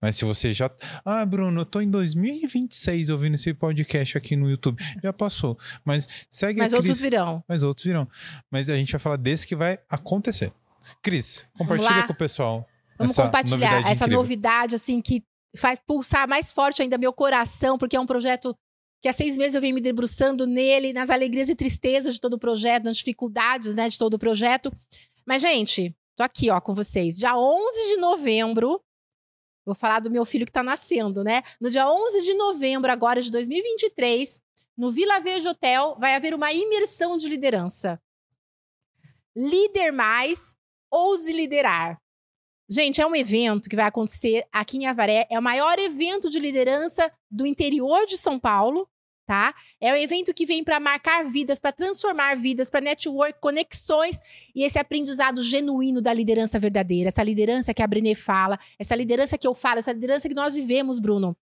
Mas 0.00 0.16
se 0.16 0.24
você 0.24 0.52
já. 0.52 0.70
Ah, 1.04 1.24
Bruno, 1.24 1.60
eu 1.60 1.64
tô 1.64 1.80
em 1.80 1.88
2026 1.90 3.08
ouvindo 3.10 3.34
esse 3.34 3.54
podcast 3.54 4.18
aqui 4.18 4.36
no 4.36 4.50
YouTube. 4.50 4.82
Já 5.02 5.12
passou. 5.12 5.56
Mas 5.84 6.26
segue 6.28 6.58
Mas 6.58 6.74
a 6.74 6.76
Cris. 6.76 6.88
outros 6.88 7.00
virão. 7.00 7.42
Mas 7.48 7.62
outros 7.62 7.84
virão. 7.86 8.06
Mas 8.50 8.68
a 8.68 8.76
gente 8.76 8.92
vai 8.92 8.98
falar 9.00 9.16
desse 9.16 9.46
que 9.46 9.56
vai 9.56 9.78
acontecer. 9.88 10.52
Cris, 11.00 11.46
compartilha 11.56 12.02
com 12.06 12.12
o 12.12 12.16
pessoal. 12.16 12.68
Vamos 12.98 13.12
essa 13.12 13.24
compartilhar 13.24 13.70
novidade 13.70 13.92
essa 13.92 14.04
incrível. 14.04 14.18
novidade, 14.18 14.74
assim, 14.74 15.00
que 15.00 15.24
faz 15.56 15.78
pulsar 15.78 16.28
mais 16.28 16.52
forte 16.52 16.82
ainda 16.82 16.96
meu 16.98 17.12
coração, 17.12 17.76
porque 17.76 17.96
é 17.96 18.00
um 18.00 18.06
projeto 18.06 18.56
que 19.00 19.08
há 19.08 19.12
seis 19.12 19.36
meses 19.36 19.54
eu 19.54 19.60
venho 19.60 19.74
me 19.74 19.80
debruçando 19.80 20.46
nele, 20.46 20.92
nas 20.92 21.10
alegrias 21.10 21.48
e 21.48 21.56
tristezas 21.56 22.14
de 22.14 22.20
todo 22.20 22.34
o 22.34 22.38
projeto, 22.38 22.84
nas 22.84 22.96
dificuldades, 22.96 23.74
né, 23.74 23.88
de 23.88 23.98
todo 23.98 24.14
o 24.14 24.18
projeto. 24.18 24.72
Mas, 25.26 25.42
gente, 25.42 25.94
tô 26.16 26.22
aqui, 26.22 26.50
ó, 26.50 26.60
com 26.60 26.72
vocês. 26.72 27.16
Dia 27.16 27.36
11 27.36 27.94
de 27.94 27.96
novembro, 27.96 28.80
vou 29.66 29.74
falar 29.74 30.00
do 30.00 30.10
meu 30.10 30.24
filho 30.24 30.46
que 30.46 30.52
tá 30.52 30.62
nascendo, 30.62 31.24
né? 31.24 31.42
No 31.60 31.68
dia 31.68 31.90
11 31.90 32.22
de 32.22 32.34
novembro, 32.34 32.90
agora 32.92 33.20
de 33.20 33.30
2023, 33.30 34.40
no 34.76 34.90
Vila 34.90 35.20
Verde 35.20 35.48
Hotel, 35.48 35.96
vai 35.98 36.14
haver 36.14 36.32
uma 36.32 36.52
imersão 36.52 37.16
de 37.16 37.28
liderança. 37.28 38.00
Líder 39.34 39.92
mais, 39.92 40.56
ouse 40.90 41.32
liderar. 41.32 42.01
Gente, 42.70 43.00
é 43.00 43.06
um 43.06 43.14
evento 43.14 43.68
que 43.68 43.76
vai 43.76 43.84
acontecer 43.84 44.44
aqui 44.52 44.78
em 44.78 44.86
Avaré. 44.86 45.26
É 45.30 45.38
o 45.38 45.42
maior 45.42 45.78
evento 45.78 46.30
de 46.30 46.38
liderança 46.38 47.10
do 47.30 47.46
interior 47.46 48.06
de 48.06 48.16
São 48.16 48.38
Paulo, 48.38 48.88
tá? 49.26 49.54
É 49.80 49.92
um 49.92 49.96
evento 49.96 50.32
que 50.32 50.46
vem 50.46 50.64
para 50.64 50.80
marcar 50.80 51.24
vidas, 51.24 51.58
para 51.58 51.72
transformar 51.72 52.36
vidas, 52.36 52.70
para 52.70 52.80
network, 52.80 53.40
conexões 53.40 54.18
e 54.54 54.62
esse 54.62 54.78
aprendizado 54.78 55.42
genuíno 55.42 56.00
da 56.00 56.12
liderança 56.12 56.58
verdadeira. 56.58 57.08
Essa 57.08 57.22
liderança 57.22 57.74
que 57.74 57.82
a 57.82 57.86
Brené 57.86 58.14
fala, 58.14 58.58
essa 58.78 58.94
liderança 58.94 59.36
que 59.36 59.46
eu 59.46 59.54
falo, 59.54 59.78
essa 59.78 59.92
liderança 59.92 60.28
que 60.28 60.34
nós 60.34 60.54
vivemos, 60.54 60.98
Bruno. 60.98 61.36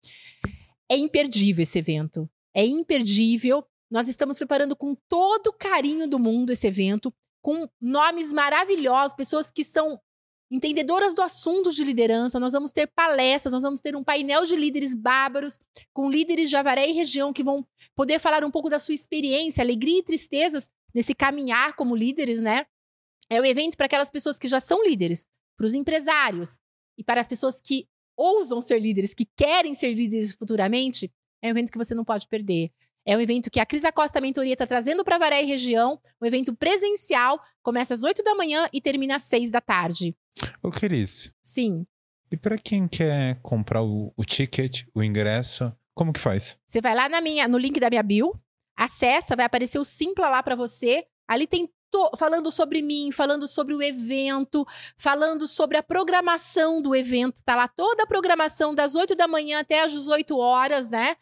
É 0.90 0.98
imperdível 0.98 1.64
esse 1.64 1.78
evento. 1.78 2.30
É 2.54 2.66
imperdível. 2.66 3.64
Nós 3.92 4.08
estamos 4.08 4.38
preparando 4.38 4.76
com 4.76 4.96
todo 5.08 5.48
o 5.48 5.54
carinho 5.54 6.08
do 6.08 6.20
mundo 6.20 6.52
esse 6.52 6.68
evento, 6.68 7.14
com 7.42 7.68
nomes 7.82 8.34
maravilhosos, 8.34 9.16
pessoas 9.16 9.52
que 9.52 9.64
são 9.64 10.00
entendedoras 10.52 11.14
do 11.14 11.22
assunto 11.22 11.72
de 11.72 11.84
liderança. 11.84 12.40
Nós 12.40 12.54
vamos 12.54 12.72
ter 12.72 12.88
palestras, 12.88 13.54
nós 13.54 13.64
vamos 13.64 13.82
ter 13.82 13.96
um 13.96 14.04
painel 14.04 14.46
de 14.46 14.56
líderes 14.56 14.96
bárbaros, 14.96 15.60
com 15.94 16.10
líderes 16.10 16.50
de 16.50 16.56
Avaré 16.56 16.88
e 16.90 16.94
região 16.94 17.32
que 17.32 17.44
vão 17.44 17.66
poder 17.96 18.20
falar 18.20 18.44
um 18.44 18.52
pouco 18.52 18.70
da 18.70 18.80
sua 18.80 18.94
experiência, 18.94 19.62
alegria 19.62 20.00
e 20.00 20.04
tristezas 20.04 20.70
nesse 20.94 21.14
caminhar 21.14 21.76
como 21.76 21.96
líderes, 21.96 22.42
né? 22.42 22.66
É 23.30 23.40
um 23.40 23.46
evento 23.46 23.78
para 23.78 23.86
aquelas 23.86 24.10
pessoas 24.10 24.40
que 24.40 24.48
já 24.48 24.60
são 24.60 24.84
líderes, 24.84 25.26
para 25.56 25.68
os 25.68 25.74
empresários 25.74 26.58
e 26.98 27.04
para 27.04 27.22
as 27.22 27.28
pessoas 27.28 27.62
que 27.62 27.88
ousam 28.18 28.60
ser 28.60 28.80
líderes, 28.80 29.14
que 29.14 29.26
querem 29.38 29.74
ser 29.74 29.94
líderes 29.94 30.34
futuramente. 30.34 31.12
É 31.42 31.48
um 31.48 31.52
evento 31.52 31.72
que 31.72 31.78
você 31.78 31.94
não 31.94 32.04
pode 32.04 32.28
perder. 32.28 32.72
É 33.06 33.16
um 33.18 33.22
evento 33.22 33.50
que 33.50 33.60
a 33.60 33.66
Cris 33.66 33.84
Acosta 33.86 34.22
Mentoria 34.22 34.54
está 34.54 34.68
trazendo 34.68 35.04
para 35.04 35.16
Avaré 35.16 35.42
e 35.42 35.46
região, 35.46 36.00
um 36.22 36.26
evento 36.26 36.54
presencial, 36.56 37.42
começa 37.64 37.94
às 37.94 38.04
8 38.04 38.22
da 38.24 38.36
manhã 38.36 38.68
e 38.74 38.80
termina 38.82 39.16
às 39.16 39.24
6 39.24 39.50
da 39.52 39.62
tarde. 39.62 40.16
Ô, 40.62 40.70
Cris, 40.70 41.32
Sim. 41.42 41.86
e 42.32 42.38
para 42.38 42.58
quem 42.58 42.88
quer 42.88 43.40
comprar 43.42 43.82
o, 43.82 44.14
o 44.16 44.24
ticket, 44.24 44.84
o 44.94 45.02
ingresso, 45.04 45.74
como 45.96 46.14
que 46.14 46.20
faz? 46.20 46.58
Você 46.68 46.80
vai 46.82 46.94
lá 46.94 47.10
na 47.10 47.20
minha, 47.22 47.48
no 47.48 47.58
link 47.58 47.80
da 47.80 47.90
minha 47.90 48.04
bio, 48.04 48.34
acessa, 48.78 49.36
vai 49.36 49.46
aparecer 49.46 49.80
o 49.80 49.84
Simpla 49.84 50.30
lá 50.30 50.44
para 50.44 50.56
você. 50.56 51.06
Ali 51.28 51.46
tem 51.48 51.70
to- 51.92 52.12
falando 52.18 52.52
sobre 52.52 52.82
mim, 52.82 53.12
falando 53.12 53.48
sobre 53.48 53.74
o 53.74 53.82
evento, 53.82 54.66
falando 54.98 55.48
sobre 55.48 55.78
a 55.78 55.84
programação 55.84 56.82
do 56.82 56.96
evento. 56.96 57.42
Tá 57.44 57.56
lá 57.56 57.68
toda 57.68 58.04
a 58.04 58.08
programação 58.08 58.74
das 58.74 58.96
8 58.96 59.16
da 59.16 59.28
manhã 59.28 59.60
até 59.60 59.84
às 59.84 59.92
18 59.92 60.38
horas, 60.38 60.90
né? 60.90 61.16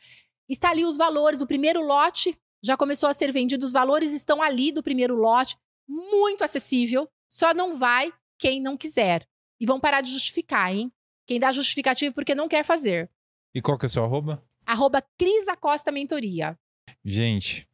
Está 0.49 0.69
ali 0.69 0.85
os 0.85 0.97
valores, 0.97 1.41
o 1.41 1.47
primeiro 1.47 1.81
lote 1.81 2.37
já 2.63 2.75
começou 2.75 3.07
a 3.07 3.13
ser 3.13 3.31
vendido, 3.31 3.65
os 3.65 3.73
valores 3.73 4.13
estão 4.13 4.41
ali 4.41 4.71
do 4.71 4.81
primeiro 4.83 5.15
lote, 5.15 5.55
muito 5.87 6.43
acessível. 6.43 7.07
Só 7.29 7.53
não 7.53 7.75
vai 7.75 8.11
quem 8.39 8.61
não 8.61 8.77
quiser. 8.77 9.27
E 9.59 9.65
vão 9.65 9.79
parar 9.79 10.01
de 10.01 10.11
justificar, 10.11 10.73
hein? 10.73 10.91
Quem 11.25 11.39
dá 11.39 11.51
justificativo 11.51 12.13
porque 12.13 12.35
não 12.35 12.47
quer 12.47 12.63
fazer. 12.63 13.09
E 13.53 13.61
qual 13.61 13.77
que 13.77 13.85
é 13.85 13.87
o 13.87 13.89
seu 13.89 14.03
arroba? 14.03 14.43
Arroba 14.65 15.03
Cris 15.17 15.47
Acosta 15.47 15.91
Mentoria. 15.91 16.57
Gente, 17.03 17.67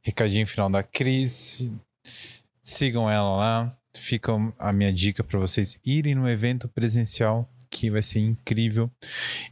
recadinho 0.00 0.46
final 0.46 0.70
da 0.70 0.82
Cris. 0.82 1.70
Sigam 2.60 3.10
ela 3.10 3.36
lá. 3.36 3.78
fica 3.96 4.32
a 4.58 4.72
minha 4.72 4.92
dica 4.92 5.22
para 5.22 5.38
vocês 5.38 5.78
irem 5.84 6.14
no 6.14 6.28
evento 6.28 6.68
presencial, 6.68 7.48
que 7.70 7.90
vai 7.90 8.02
ser 8.02 8.20
incrível. 8.20 8.90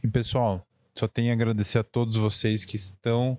E 0.03 0.07
pessoal, 0.07 0.65
só 0.95 1.07
tenho 1.07 1.31
a 1.31 1.33
agradecer 1.33 1.79
a 1.79 1.83
todos 1.83 2.15
vocês 2.15 2.63
que 2.63 2.75
estão 2.75 3.37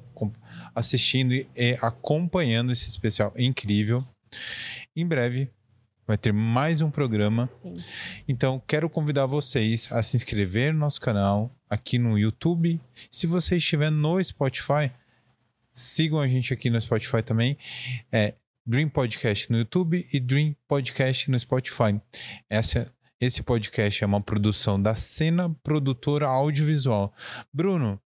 assistindo 0.74 1.32
e 1.32 1.46
acompanhando 1.80 2.72
esse 2.72 2.88
especial 2.88 3.32
incrível. 3.36 4.04
Em 4.96 5.06
breve 5.06 5.50
vai 6.06 6.18
ter 6.18 6.32
mais 6.32 6.80
um 6.80 6.90
programa. 6.90 7.50
Sim. 7.62 7.74
Então, 8.28 8.62
quero 8.66 8.90
convidar 8.90 9.26
vocês 9.26 9.90
a 9.90 10.02
se 10.02 10.16
inscrever 10.16 10.72
no 10.72 10.80
nosso 10.80 11.00
canal 11.00 11.54
aqui 11.68 11.98
no 11.98 12.18
YouTube. 12.18 12.80
Se 13.10 13.26
você 13.26 13.56
estiver 13.56 13.90
no 13.90 14.22
Spotify, 14.22 14.90
sigam 15.72 16.20
a 16.20 16.28
gente 16.28 16.52
aqui 16.52 16.70
no 16.70 16.80
Spotify 16.80 17.22
também. 17.22 17.56
É 18.12 18.34
Dream 18.66 18.88
Podcast 18.88 19.50
no 19.50 19.58
YouTube 19.58 20.06
e 20.12 20.20
Dream 20.20 20.56
Podcast 20.66 21.30
no 21.30 21.38
Spotify. 21.38 22.00
Essa, 22.48 22.93
esse 23.24 23.42
podcast 23.42 24.04
é 24.04 24.06
uma 24.06 24.20
produção 24.20 24.80
da 24.80 24.94
Cena 24.94 25.48
Produtora 25.62 26.26
Audiovisual. 26.26 27.12
Bruno, 27.52 27.98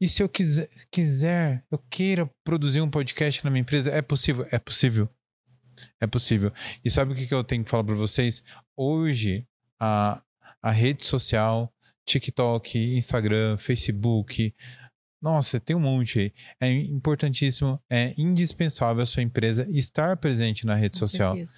e 0.00 0.08
se 0.08 0.22
eu 0.22 0.28
quiser, 0.28 0.68
quiser, 0.90 1.64
eu 1.70 1.78
queira 1.90 2.30
produzir 2.44 2.80
um 2.80 2.90
podcast 2.90 3.42
na 3.44 3.50
minha 3.50 3.62
empresa, 3.62 3.90
é 3.90 4.02
possível? 4.02 4.46
É 4.50 4.58
possível. 4.58 5.08
É 6.00 6.06
possível. 6.06 6.52
E 6.84 6.90
sabe 6.90 7.12
o 7.12 7.16
que, 7.16 7.26
que 7.26 7.34
eu 7.34 7.42
tenho 7.42 7.64
que 7.64 7.70
falar 7.70 7.84
para 7.84 7.94
vocês? 7.94 8.42
Hoje, 8.76 9.46
a, 9.80 10.22
a 10.62 10.70
rede 10.70 11.04
social, 11.04 11.72
TikTok, 12.04 12.78
Instagram, 12.78 13.56
Facebook, 13.56 14.54
nossa, 15.20 15.58
tem 15.58 15.74
um 15.74 15.80
monte 15.80 16.18
aí. 16.20 16.32
É 16.60 16.70
importantíssimo, 16.70 17.80
é 17.90 18.14
indispensável 18.16 19.02
a 19.02 19.06
sua 19.06 19.22
empresa 19.22 19.66
estar 19.70 20.16
presente 20.16 20.64
na 20.64 20.74
rede 20.74 20.98
Com 20.98 21.06
social. 21.06 21.34
Certeza. 21.34 21.54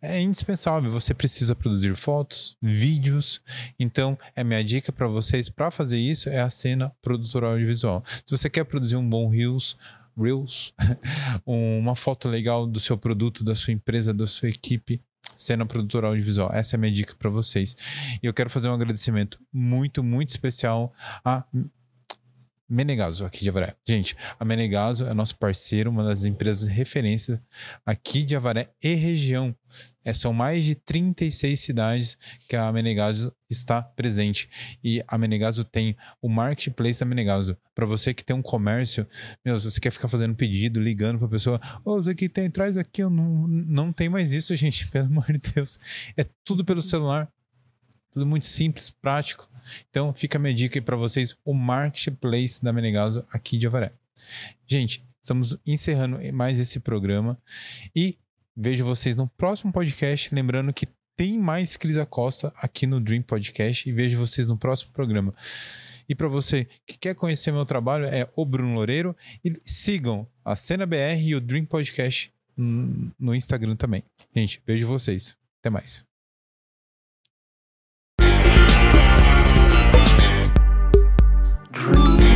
É 0.00 0.20
indispensável, 0.20 0.90
você 0.90 1.14
precisa 1.14 1.54
produzir 1.54 1.94
fotos, 1.96 2.56
vídeos. 2.60 3.40
Então, 3.78 4.18
é 4.34 4.44
minha 4.44 4.62
dica 4.62 4.92
para 4.92 5.08
vocês 5.08 5.48
para 5.48 5.70
fazer 5.70 5.98
isso 5.98 6.28
é 6.28 6.40
a 6.40 6.50
cena 6.50 6.92
produtora 7.00 7.48
audiovisual. 7.48 8.04
Se 8.06 8.30
você 8.30 8.50
quer 8.50 8.64
produzir 8.64 8.96
um 8.96 9.08
bom 9.08 9.28
reels, 9.28 9.76
reels, 10.16 10.74
uma 11.46 11.94
foto 11.94 12.28
legal 12.28 12.66
do 12.66 12.78
seu 12.78 12.96
produto, 12.96 13.42
da 13.42 13.54
sua 13.54 13.72
empresa, 13.72 14.12
da 14.12 14.26
sua 14.26 14.48
equipe, 14.48 15.00
cena 15.36 15.64
produtora 15.66 16.08
audiovisual. 16.08 16.50
Essa 16.52 16.74
é 16.74 16.78
a 16.78 16.80
minha 16.80 16.92
dica 16.92 17.14
para 17.18 17.30
vocês. 17.30 17.74
E 18.22 18.26
eu 18.26 18.34
quero 18.34 18.50
fazer 18.50 18.68
um 18.68 18.74
agradecimento 18.74 19.38
muito, 19.52 20.02
muito 20.02 20.30
especial 20.30 20.92
a 21.24 21.44
Menegaso, 22.68 23.24
aqui 23.24 23.42
de 23.42 23.48
Avaré. 23.48 23.74
Gente, 23.86 24.16
a 24.38 24.44
Menegaso 24.44 25.06
é 25.06 25.14
nosso 25.14 25.36
parceiro, 25.36 25.90
uma 25.90 26.04
das 26.04 26.24
empresas 26.24 26.68
referência 26.68 27.42
aqui 27.84 28.24
de 28.24 28.34
Avaré 28.34 28.70
e 28.82 28.94
região. 28.94 29.54
É, 30.04 30.14
são 30.14 30.32
mais 30.32 30.64
de 30.64 30.76
36 30.76 31.58
cidades 31.58 32.16
que 32.48 32.54
a 32.54 32.72
Menegaso 32.72 33.34
está 33.50 33.82
presente. 33.82 34.48
E 34.82 35.02
a 35.06 35.18
Menegaso 35.18 35.64
tem 35.64 35.96
o 36.22 36.28
marketplace 36.28 37.00
da 37.00 37.06
Menegaso. 37.06 37.56
Para 37.74 37.86
você 37.86 38.14
que 38.14 38.24
tem 38.24 38.34
um 38.34 38.42
comércio, 38.42 39.06
meu, 39.44 39.58
você 39.58 39.80
quer 39.80 39.90
ficar 39.90 40.08
fazendo 40.08 40.34
pedido, 40.34 40.80
ligando 40.80 41.18
para 41.18 41.28
pessoa, 41.28 41.60
ô, 41.84 41.96
oh, 41.96 42.14
tem, 42.32 42.50
traz 42.50 42.76
aqui, 42.76 43.02
eu 43.02 43.10
não, 43.10 43.48
não 43.48 43.92
tem 43.92 44.08
mais 44.08 44.32
isso, 44.32 44.54
gente, 44.56 44.88
pelo 44.88 45.06
amor 45.06 45.26
de 45.26 45.52
Deus. 45.52 45.78
É 46.16 46.24
tudo 46.44 46.64
pelo 46.64 46.82
celular. 46.82 47.28
Tudo 48.16 48.24
muito 48.24 48.46
simples, 48.46 48.88
prático. 48.88 49.46
Então, 49.90 50.10
fica 50.14 50.38
a 50.38 50.40
minha 50.40 50.54
dica 50.54 50.78
aí 50.78 50.80
para 50.80 50.96
vocês: 50.96 51.36
o 51.44 51.52
Marketplace 51.52 52.64
da 52.64 52.72
Menegaso 52.72 53.22
aqui 53.30 53.58
de 53.58 53.66
Avaré. 53.66 53.92
Gente, 54.66 55.04
estamos 55.20 55.54
encerrando 55.66 56.18
mais 56.32 56.58
esse 56.58 56.80
programa 56.80 57.38
e 57.94 58.16
vejo 58.56 58.86
vocês 58.86 59.14
no 59.16 59.28
próximo 59.28 59.70
podcast. 59.70 60.34
Lembrando 60.34 60.72
que 60.72 60.88
tem 61.14 61.38
mais 61.38 61.76
Cris 61.76 61.98
Acosta 61.98 62.54
aqui 62.56 62.86
no 62.86 63.02
Dream 63.02 63.20
Podcast 63.20 63.86
e 63.86 63.92
vejo 63.92 64.16
vocês 64.16 64.46
no 64.46 64.56
próximo 64.56 64.92
programa. 64.94 65.34
E 66.08 66.14
para 66.14 66.26
você 66.26 66.66
que 66.86 66.96
quer 66.96 67.14
conhecer 67.14 67.52
meu 67.52 67.66
trabalho, 67.66 68.06
é 68.06 68.26
o 68.34 68.46
Bruno 68.46 68.72
Loureiro. 68.72 69.14
E 69.44 69.52
sigam 69.62 70.26
a 70.42 70.56
Cena 70.56 70.86
BR 70.86 71.20
e 71.22 71.34
o 71.34 71.40
Dream 71.42 71.66
Podcast 71.66 72.32
no 72.56 73.34
Instagram 73.34 73.76
também. 73.76 74.02
Gente, 74.34 74.62
vejo 74.66 74.86
vocês. 74.86 75.36
Até 75.60 75.68
mais. 75.68 76.15
dream. 81.86 82.35